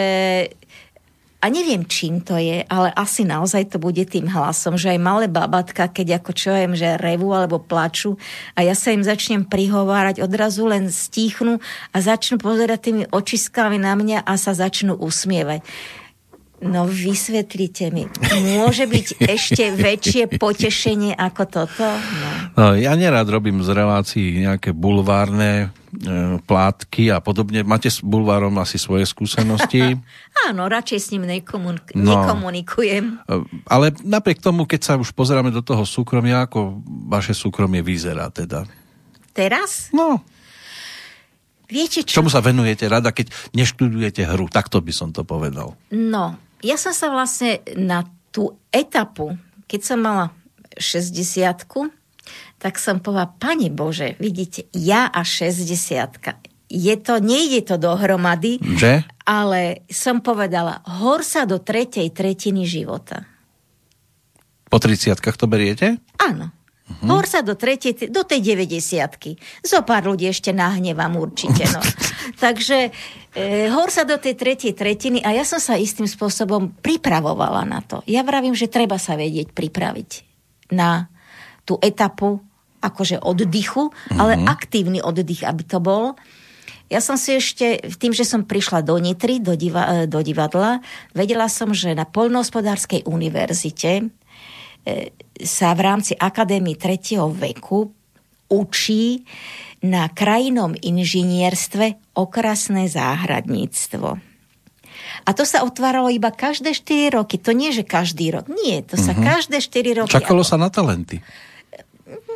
[1.43, 5.25] a neviem, čím to je, ale asi naozaj to bude tým hlasom, že aj malé
[5.27, 8.15] babatka, keď ako čo viem, že revu alebo plaču
[8.55, 11.59] a ja sa im začnem prihovárať, odrazu len stíchnu
[11.91, 15.67] a začnú pozerať tými očiskami na mňa a sa začnú usmievať.
[16.63, 18.07] No vysvetlite mi,
[18.55, 21.83] môže byť ešte väčšie potešenie ako toto?
[21.83, 22.31] No.
[22.55, 25.75] No, ja nerád robím z relácií nejaké bulvárne
[26.43, 27.61] plátky a podobne.
[27.61, 29.97] Máte s bulvárom asi svoje skúsenosti?
[30.49, 33.21] Áno, radšej s ním nekomun- no, nekomunikujem.
[33.23, 33.33] E,
[33.69, 38.65] ale napriek tomu, keď sa už pozeráme do toho súkromia, ako vaše súkromie vyzerá teda?
[39.33, 39.93] Teraz?
[39.93, 40.21] No.
[41.69, 42.21] Viete čo?
[42.21, 44.45] Čomu sa venujete rada, keď neštudujete hru?
[44.49, 45.73] Takto by som to povedal.
[45.89, 50.25] No, ja som sa vlastne na tú etapu, keď som mala
[50.77, 51.65] 60
[52.57, 59.05] tak som povedala, Pane Bože, vidíte, ja a 60 je to, nejde to dohromady, Že?
[59.29, 63.29] ale som povedala, hor sa do tretej tretiny života.
[64.65, 66.01] Po 30 to beriete?
[66.17, 66.49] Áno.
[66.83, 67.15] Uh-huh.
[67.15, 71.63] Hor sa do, tretej, do tej 90 Zo pár ľudí ešte nahnevam určite.
[71.69, 71.79] No.
[72.43, 72.89] Takže
[73.37, 77.79] e, hor sa do tej tretej tretiny a ja som sa istým spôsobom pripravovala na
[77.85, 78.01] to.
[78.09, 80.09] Ja vravím, že treba sa vedieť pripraviť
[80.75, 81.12] na
[81.64, 82.44] tú etapu
[82.84, 84.19] akože oddychu, uh-huh.
[84.19, 86.19] ale aktívny oddych, aby to bol.
[86.91, 90.84] Ja som si ešte, tým, že som prišla do Nitry, do, diva, do divadla,
[91.15, 94.11] vedela som, že na Poľnohospodárskej univerzite
[94.84, 97.15] E, sa v rámci Akadémie 3.
[97.31, 97.88] veku
[98.52, 99.23] učí
[99.80, 104.19] na krajinom inžinierstve okrasné záhradníctvo.
[105.23, 107.40] A to sa otváralo iba každé 4 roky.
[107.40, 108.52] To nie, že každý rok.
[108.52, 109.23] Nie, to sa mm-hmm.
[109.23, 110.11] každé 4 roky.
[110.11, 111.23] Čakalo sa na talenty.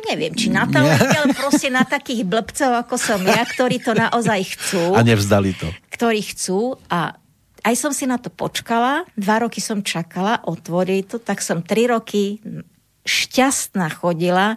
[0.08, 4.56] Neviem, či na talenty, ale proste na takých blbcov, ako som ja, ktorí to naozaj
[4.56, 4.96] chcú.
[4.96, 5.68] A nevzdali to.
[5.92, 7.16] Ktorí chcú a
[7.66, 11.84] aj som si na to počkala, dva roky som čakala, otvorí to, tak som tri
[11.84, 12.40] roky
[13.04, 14.56] šťastná chodila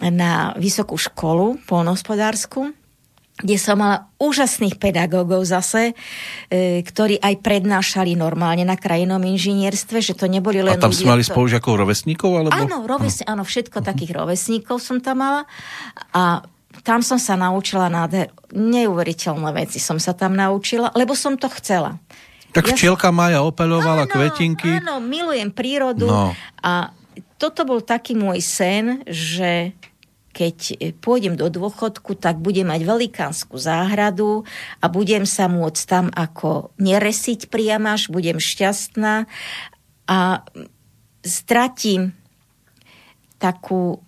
[0.00, 2.72] na vysokú školu polnohospodárskú,
[3.40, 5.96] kde som mala úžasných pedagógov zase,
[6.52, 10.76] e, ktorí aj prednášali normálne na krajinom inžinierstve, že to neboli len...
[10.76, 11.32] A tam ste mali to...
[11.32, 12.30] spolužiakov rovesníkov?
[12.30, 12.54] Alebo?
[12.54, 13.90] Áno, rovesní, áno, všetko uh-huh.
[13.90, 15.42] takých rovesníkov som tam mala.
[16.12, 16.44] A
[16.84, 21.98] tam som sa naučila nádher, neuveriteľné veci som sa tam naučila, lebo som to chcela.
[22.50, 24.82] Tak ja včielka Maja opelovala áno, kvetinky.
[24.82, 26.34] Áno, milujem prírodu no.
[26.62, 26.90] a
[27.38, 29.72] toto bol taký môj sen, že
[30.40, 30.56] keď
[31.04, 34.48] pôjdem do dôchodku, tak budem mať velikánsku záhradu
[34.80, 39.28] a budem sa môcť tam ako neresiť priamaž, budem šťastná
[40.08, 40.18] a
[41.20, 42.16] stratím
[43.36, 44.00] takú,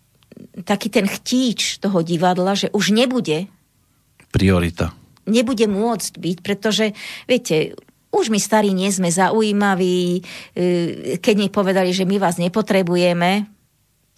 [0.65, 3.53] taký ten chtíč toho divadla, že už nebude
[4.33, 4.97] priorita.
[5.29, 6.97] Nebude môcť byť, pretože,
[7.29, 7.77] viete,
[8.09, 10.25] už my starí nie sme zaujímaví,
[10.57, 13.52] e, keď mi povedali, že my vás nepotrebujeme,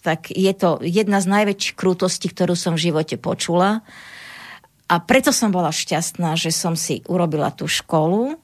[0.04, 3.80] tak je to jedna z najväčších krútostí, ktorú som v živote počula.
[4.84, 8.36] A preto som bola šťastná, že som si urobila tú školu.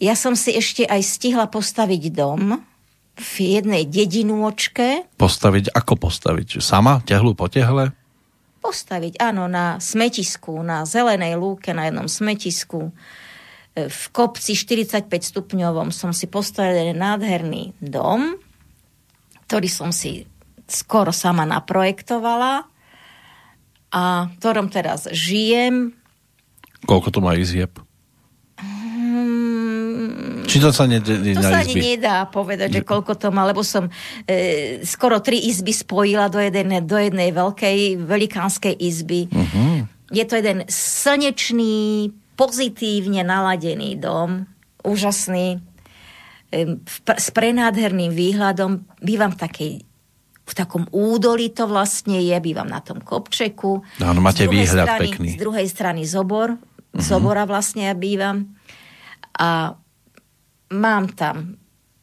[0.00, 2.64] Ja som si ešte aj stihla postaviť dom
[3.20, 5.04] v jednej dedinôčke.
[5.20, 5.76] Postaviť?
[5.76, 6.64] Ako postaviť?
[6.64, 7.04] Sama?
[7.04, 7.92] Tehlu po tehle?
[8.64, 12.96] Postaviť, áno, na smetisku, na zelenej lúke, na jednom smetisku
[13.88, 18.34] v kopci 45 stupňovom som si postavil nádherný dom,
[19.46, 20.26] ktorý som si
[20.72, 22.64] skoro sama naprojektovala
[23.90, 25.92] a v ktorom teraz žijem.
[26.86, 27.74] Koľko to má izieb?
[28.60, 31.82] Hmm, Či to sa ne, ne, to sa ani izby?
[31.94, 33.90] nedá povedať, že koľko to má, lebo som
[34.26, 39.26] e, skoro tri izby spojila do jednej, do jednej veľkej, velikánskej izby.
[39.30, 39.90] Mhm.
[40.10, 44.48] Je to jeden slnečný, pozitívne naladený dom,
[44.82, 45.62] úžasný,
[46.50, 48.86] e, s prenádherným výhľadom.
[48.98, 49.72] Bývam v takej
[50.50, 53.86] v takom údolí to vlastne je, bývam na tom kopčeku.
[54.02, 55.28] Áno, máte výhľad strany, pekný.
[55.38, 56.58] Z druhej strany zobor,
[56.90, 57.06] Mhm.
[57.06, 58.50] zobora vlastne ja bývam.
[59.38, 59.78] A
[60.74, 61.54] mám tam,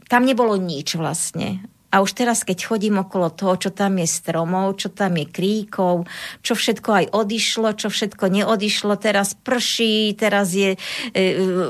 [0.08, 1.68] tam nebolo nič vlastne.
[1.88, 6.04] A už teraz, keď chodím okolo toho, čo tam je stromov, čo tam je kríkov,
[6.44, 10.80] čo všetko aj odišlo, čo všetko neodišlo, teraz prší, teraz je e,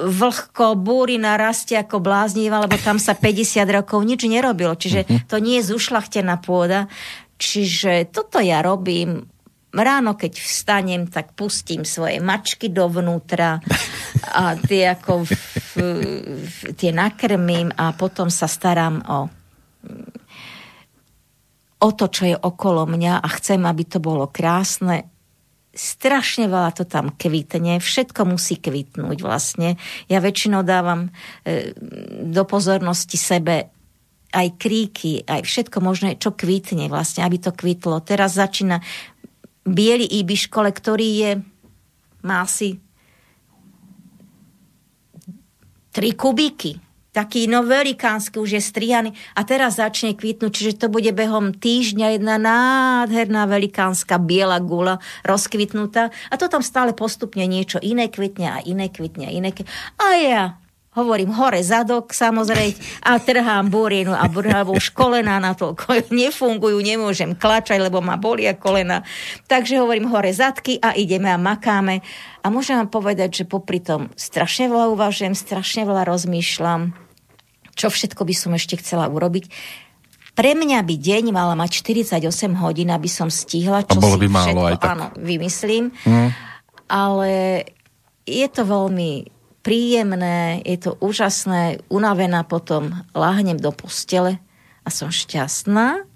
[0.09, 4.73] vlhko, búrina rastie ako bláznivá, lebo tam sa 50 rokov nič nerobilo.
[4.73, 6.89] Čiže to nie je zušlachtená pôda.
[7.37, 9.29] Čiže toto ja robím.
[9.69, 13.61] Ráno, keď vstanem, tak pustím svoje mačky dovnútra
[14.33, 15.31] a tie ako v,
[15.77, 19.29] v, tie nakrmím a potom sa starám o
[21.77, 25.05] o to, čo je okolo mňa a chcem, aby to bolo krásne.
[25.77, 29.77] Strašne veľa to tam kvitne, všetko musí kvitnúť vlastne.
[30.09, 31.13] Ja väčšinou dávam
[31.45, 31.77] e,
[32.25, 33.69] do pozornosti sebe
[34.33, 38.01] aj kríky, aj všetko možné, čo kvitne vlastne, aby to kvitlo.
[38.01, 38.81] Teraz začína
[39.69, 41.31] biely ibiškole, ktorý je,
[42.25, 42.81] má asi
[45.93, 46.86] 3 kubíky.
[47.17, 52.13] Taký no velikánsky, už je strihaný a teraz začne kvitnúť, čiže to bude behom týždňa
[52.13, 58.57] jedna nádherná velikánska biela gula rozkvitnutá a to tam stále postupne niečo iné kvitne a
[58.61, 59.73] iné kvitne a iné kvitne.
[59.97, 60.43] A ja
[60.93, 65.73] hovorím hore zadok samozrejme a trhám burinu a burina, lebo už kolena na to
[66.13, 69.01] nefungujú, nemôžem klačať, lebo ma bolia kolena.
[69.49, 72.05] Takže hovorím hore zadky a ideme a makáme.
[72.41, 77.06] A môžem vám povedať, že popri tom strašne veľa uvažujem, strašne veľa rozmýšľam,
[77.77, 79.53] čo všetko by som ešte chcela urobiť.
[80.33, 82.21] Pre mňa by deň mala mať 48
[82.57, 84.89] hodín, aby som stihla, čo A bolo by málo všetko, aj tak.
[84.93, 85.93] áno, vymyslím.
[86.05, 86.29] Hm.
[86.89, 87.31] Ale
[88.25, 89.11] je to veľmi
[89.61, 94.39] príjemné, je to úžasné, unavená potom láhnem do postele
[94.85, 96.07] a som šťastná,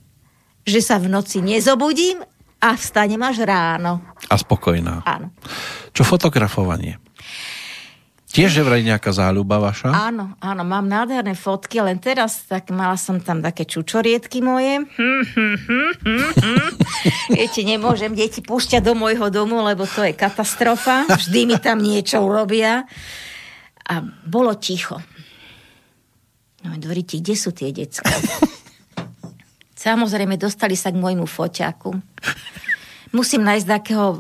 [0.64, 2.24] že sa v noci nezobudím
[2.62, 4.00] a vstanem až ráno.
[4.30, 5.02] A spokojná.
[5.04, 5.34] Áno.
[5.92, 7.02] Čo fotografovanie?
[8.32, 9.92] Tiež je vraj nejaká záľuba vaša?
[9.92, 14.88] Áno, áno, mám nádherné fotky, len teraz tak mala som tam také čučorietky moje.
[14.88, 16.72] Hm, hm, hm.
[17.36, 21.12] Viete, nemôžem deti púšťať do môjho domu, lebo to je katastrofa.
[21.12, 22.88] Vždy mi tam niečo urobia.
[23.92, 25.04] A bolo ticho.
[26.64, 28.08] No, hovoríte, kde sú tie decka?
[29.76, 32.00] Samozrejme, dostali sa k môjmu foťaku.
[33.12, 34.18] Musím nájsť takého e,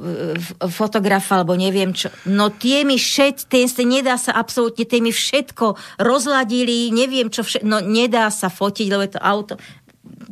[0.67, 2.11] fotografa, alebo neviem čo.
[2.27, 7.47] No tie mi všet, ten sa nedá sa absolútne, tie mi všetko rozladili, neviem čo
[7.47, 9.53] všetko, no nedá sa fotiť, lebo je to auto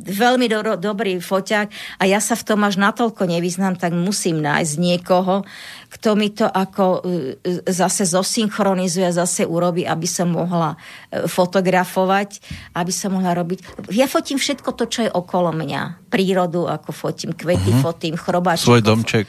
[0.00, 4.74] veľmi do, dobrý foťák a ja sa v tom až natoľko nevyznám, tak musím nájsť
[4.80, 5.44] niekoho,
[5.90, 7.00] kto mi to ako e,
[7.42, 10.78] e, zase zosynchronizuje, zase urobí, aby som mohla
[11.10, 12.40] e, fotografovať,
[12.74, 13.90] aby som mohla robiť.
[13.92, 16.08] Ja fotím všetko to, čo je okolo mňa.
[16.08, 17.82] Prírodu, ako fotím kvety, Mhm.
[17.82, 18.66] fotím chrobáčikov.
[18.66, 19.26] Svoj domček?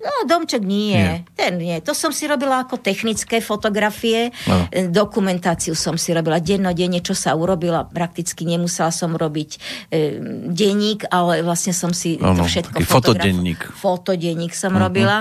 [0.00, 0.96] No, domček nie.
[0.96, 1.16] Nie.
[1.36, 1.76] Ten nie.
[1.80, 4.32] To som si robila ako technické fotografie.
[4.48, 4.64] Áno.
[4.72, 7.84] E, Dokumentáciu som si robila dennodenne, čo sa urobila.
[7.84, 9.50] Prakticky nemusela som robiť
[9.88, 10.16] e,
[10.48, 13.60] denník, ale vlastne som si to Áno, všetko taký fotograf- fotodenník.
[13.76, 14.80] Fotodenník som Mhm.
[14.80, 15.18] robila.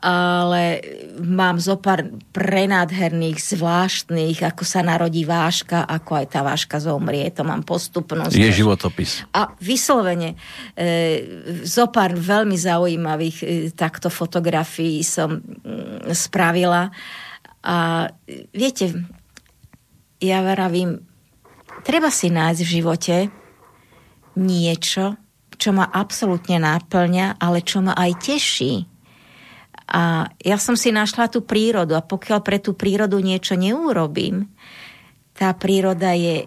[0.00, 0.80] Ale
[1.20, 7.28] mám zo pár prenádherných, zvláštnych, ako sa narodí váška, ako aj tá váška zomrie.
[7.36, 8.32] To mám postupnosť.
[8.32, 9.28] Je životopis.
[9.36, 10.40] A vyslovene,
[10.72, 10.86] e,
[11.68, 13.46] zo pár veľmi zaujímavých e,
[13.76, 16.88] takto fotografií som mm, spravila.
[17.60, 18.08] A
[18.56, 19.04] viete,
[20.20, 21.04] ja vravím,
[21.84, 23.16] treba si nájsť v živote
[24.40, 25.16] niečo,
[25.60, 28.89] čo ma absolútne náplňa, ale čo ma aj teší.
[29.90, 34.46] A ja som si našla tú prírodu a pokiaľ pre tú prírodu niečo neurobím,
[35.34, 36.46] tá príroda je,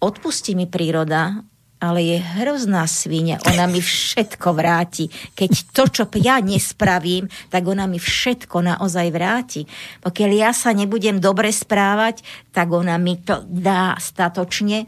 [0.00, 1.44] odpustí mi príroda,
[1.80, 3.40] ale je hrozná svinia.
[3.48, 5.08] Ona mi všetko vráti.
[5.32, 9.64] Keď to, čo ja nespravím, tak ona mi všetko naozaj vráti.
[10.04, 12.20] Pokiaľ ja sa nebudem dobre správať,
[12.52, 14.84] tak ona mi to dá statočne.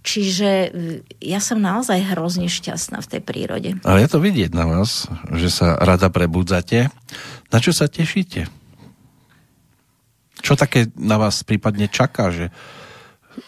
[0.00, 0.68] Čiže e,
[1.20, 3.70] ja som naozaj hrozne šťastná v tej prírode.
[3.84, 6.88] Ale je to vidieť na vás, že sa rada prebudzate.
[7.52, 8.48] Na čo sa tešíte?
[10.40, 12.48] Čo také na vás prípadne čaká, že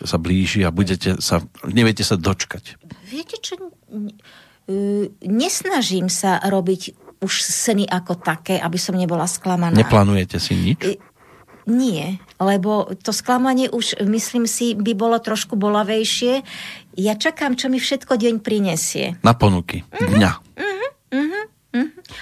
[0.04, 2.81] sa blíži a budete sa, neviete sa dočkať?
[3.12, 3.60] Viete čo?
[3.60, 9.76] E, Nesnažím sa robiť už sny ako také, aby som nebola sklamaná.
[9.76, 10.80] Neplánujete si nič?
[10.82, 11.00] I-
[11.62, 16.42] Nie, lebo to sklamanie už, myslím si, by bolo trošku bolavejšie.
[16.98, 19.14] Ja čakám, čo mi všetko deň prinesie.
[19.22, 20.32] Na ponuky dňa.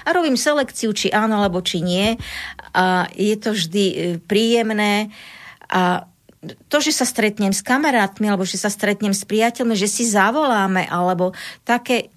[0.05, 2.15] A robím selekciu, či áno, alebo či nie.
[2.71, 5.11] A je to vždy e, príjemné.
[5.67, 6.05] A
[6.41, 10.89] to, že sa stretnem s kamarátmi, alebo že sa stretnem s priateľmi, že si zavoláme,
[10.89, 12.09] alebo také,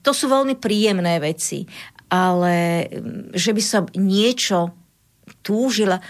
[0.00, 1.68] to sú veľmi príjemné veci.
[2.10, 4.72] Ale mm, že by som niečo
[5.44, 6.00] túžila,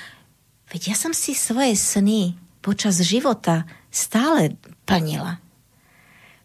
[0.71, 4.55] veď ja som si svoje sny počas života stále
[4.87, 5.43] plnila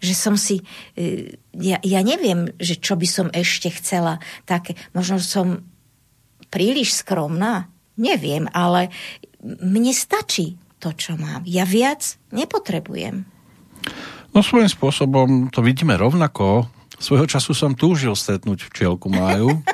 [0.05, 0.61] že som si,
[0.93, 5.65] e, ja, ja neviem, že čo by som ešte chcela také, možno som
[6.53, 8.93] príliš skromná, neviem, ale
[9.41, 11.41] mne stačí to, čo mám.
[11.49, 13.25] Ja viac nepotrebujem.
[14.37, 16.69] No svojím spôsobom to vidíme rovnako.
[17.01, 19.65] Svojho času som túžil stretnúť včielku Máju.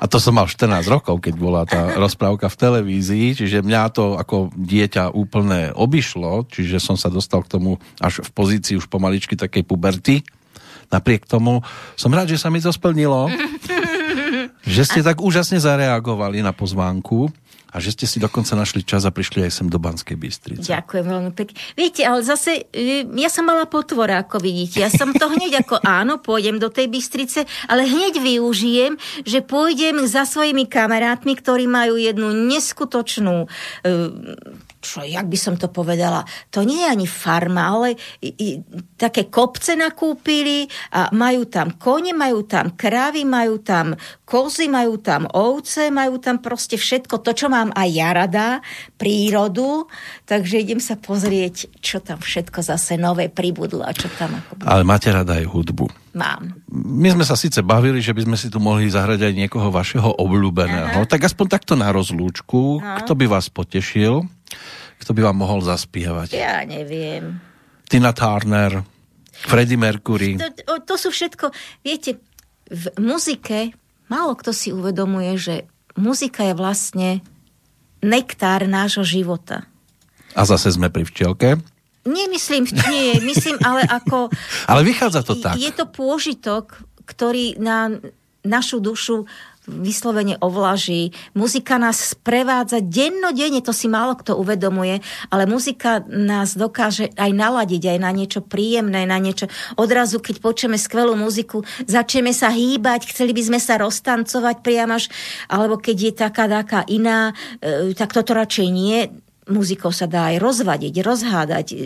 [0.00, 4.16] A to som mal 14 rokov, keď bola tá rozprávka v televízii, čiže mňa to
[4.16, 9.36] ako dieťa úplne obišlo, čiže som sa dostal k tomu až v pozícii už pomaličky
[9.36, 10.24] takej puberty.
[10.88, 11.60] Napriek tomu
[12.00, 13.28] som rád, že sa mi to splnilo,
[14.64, 17.28] že ste tak úžasne zareagovali na pozvánku
[17.70, 20.66] a že ste si dokonca našli čas a prišli aj sem do Banskej Bystrice.
[20.66, 21.56] Ďakujem veľmi pekne.
[21.78, 24.82] Viete, ale zase, e, ja som mala potvora, ako vidíte.
[24.82, 30.02] Ja som to hneď ako áno, pôjdem do tej Bystrice, ale hneď využijem, že pôjdem
[30.06, 33.90] za svojimi kamarátmi, ktorí majú jednu neskutočnú e,
[34.80, 37.88] čo, jak by som to povedala, to nie je ani farma, ale
[38.24, 38.48] i, i,
[38.96, 40.66] také kopce nakúpili
[40.96, 43.92] a majú tam kone, majú tam kravy, majú tam
[44.24, 48.48] kozy, majú tam ovce, majú tam proste všetko to, čo mám aj ja rada,
[48.96, 49.84] prírodu,
[50.24, 54.64] takže idem sa pozrieť, čo tam všetko zase nové pribudlo a čo tam ako...
[54.64, 55.86] Ale máte rada aj hudbu.
[56.10, 56.58] Mám.
[56.74, 60.18] My sme sa síce bavili, že by sme si tu mohli zahrať aj niekoho vašeho
[60.18, 61.10] obľúbeného, Aha.
[61.10, 62.98] tak aspoň takto na rozlúčku, no.
[63.04, 64.26] kto by vás potešil?
[65.00, 66.36] Kto by vám mohol zaspievať?
[66.36, 67.40] Ja neviem.
[67.88, 68.84] Tina Turner,
[69.32, 70.36] Freddie Mercury.
[70.36, 71.50] To, to sú všetko,
[71.82, 72.20] viete,
[72.70, 73.74] v muzike
[74.10, 75.54] málo kto si uvedomuje, že
[75.94, 77.08] muzika je vlastne
[78.02, 79.70] nektár nášho života.
[80.34, 81.62] A zase sme pri včielke?
[82.02, 84.32] Nemyslím, nie, myslím, ale ako...
[84.70, 85.60] ale vychádza to tak.
[85.60, 88.02] Je to pôžitok, ktorý na
[88.40, 89.28] našu dušu
[89.70, 91.14] vyslovene ovlaží.
[91.32, 97.96] Muzika nás sprevádza dennodenne, to si málo kto uvedomuje, ale muzika nás dokáže aj naladiť
[97.96, 99.46] aj na niečo príjemné, na niečo.
[99.80, 104.90] Odrazu, keď počujeme skvelú muziku, začneme sa hýbať, chceli by sme sa roztancovať priam
[105.46, 107.30] alebo keď je taká, taká iná,
[107.60, 109.06] e, tak toto radšej nie.
[109.50, 111.76] Muzikou sa dá aj rozvadiť, rozhádať, e,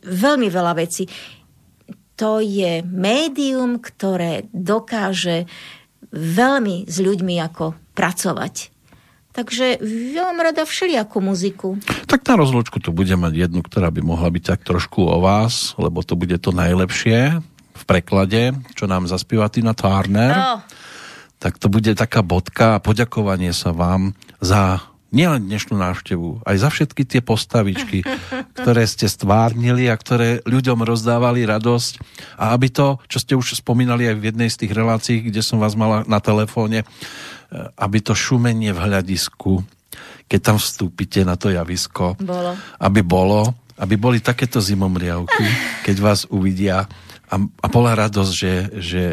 [0.00, 1.04] veľmi veľa vecí.
[2.14, 5.50] To je médium, ktoré dokáže
[6.14, 8.70] veľmi s ľuďmi ako pracovať.
[9.34, 9.82] Takže
[10.14, 11.74] ja mám rada všelijakú muziku.
[12.06, 15.74] Tak na rozlúčku tu bude mať jednu, ktorá by mohla byť tak trošku o vás,
[15.74, 17.42] lebo to bude to najlepšie
[17.74, 20.34] v preklade, čo nám zaspíva Tina Turner.
[20.38, 20.58] Oh.
[21.42, 26.68] Tak to bude taká bodka a poďakovanie sa vám za nielen dnešnú návštevu, aj za
[26.74, 28.02] všetky tie postavičky,
[28.58, 32.02] ktoré ste stvárnili a ktoré ľuďom rozdávali radosť.
[32.34, 35.62] A aby to, čo ste už spomínali aj v jednej z tých relácií, kde som
[35.62, 36.86] vás mala na telefóne, e,
[37.78, 39.62] aby to šumenie v hľadisku,
[40.26, 42.58] keď tam vstúpite na to javisko, bolo.
[42.82, 45.46] aby bolo, aby boli takéto zimomriavky,
[45.86, 46.90] keď vás uvidia
[47.30, 49.04] a, a bola radosť, že, že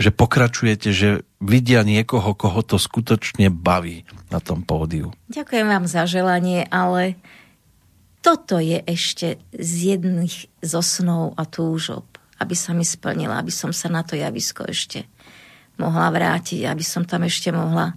[0.00, 5.10] že pokračujete, že vidia niekoho, koho to skutočne baví na tom pódiu.
[5.28, 7.18] Ďakujem vám za želanie, ale
[8.20, 12.06] toto je ešte z jedných zo snov a túžob,
[12.38, 15.08] aby sa mi splnila, aby som sa na to javisko ešte
[15.80, 17.96] mohla vrátiť, aby som tam ešte mohla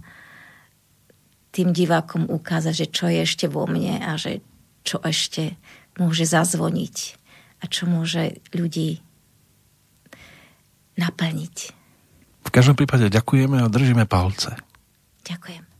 [1.54, 4.42] tým divákom ukázať, že čo je ešte vo mne a že
[4.82, 5.54] čo ešte
[6.00, 6.96] môže zazvoniť
[7.62, 8.98] a čo môže ľudí
[10.98, 11.56] naplniť.
[12.44, 14.56] V každom prípade ďakujeme a držíme palce.
[15.24, 15.73] Ďakujem.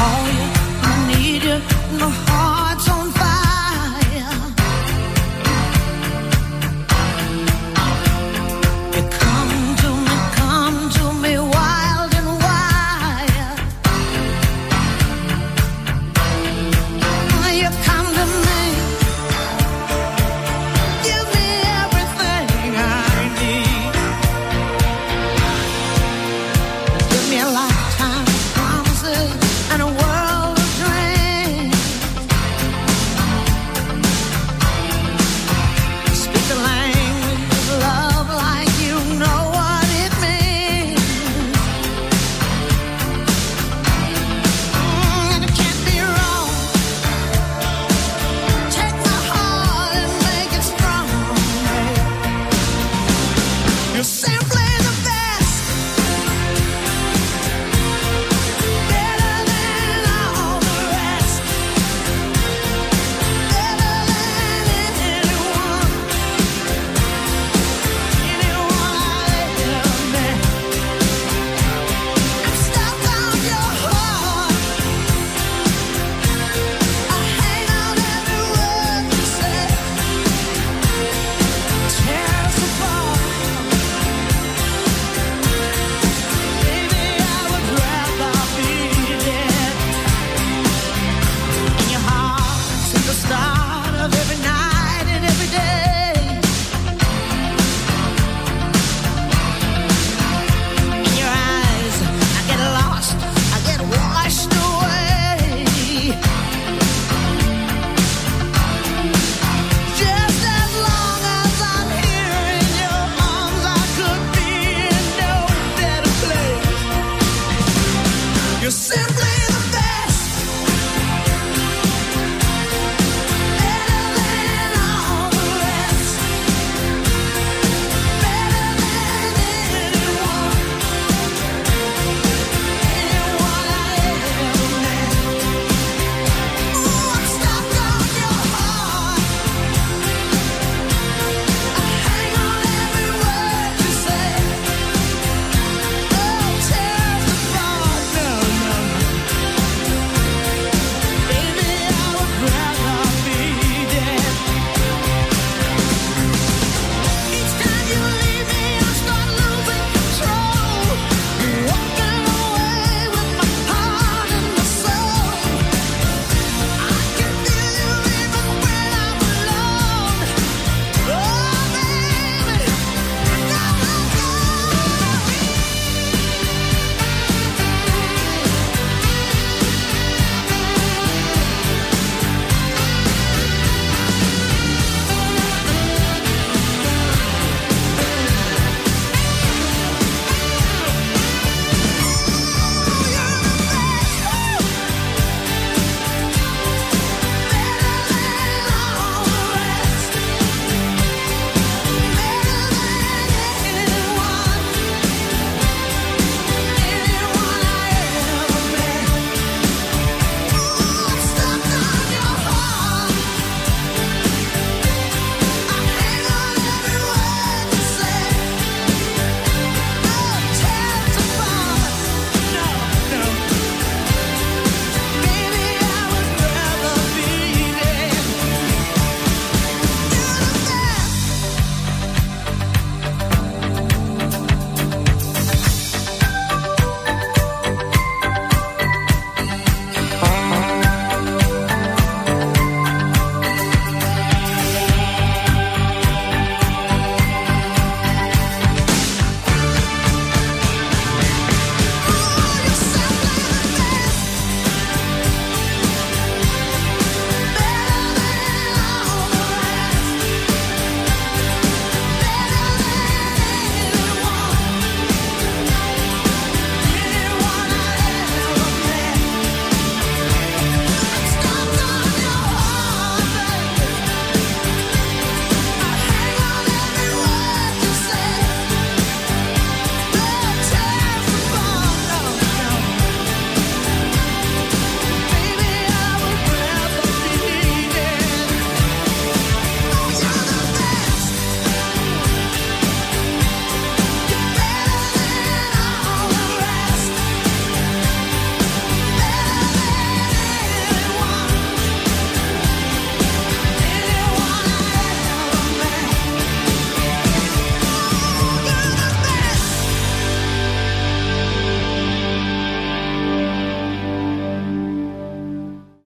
[0.00, 0.46] call you,
[0.82, 2.29] I need you.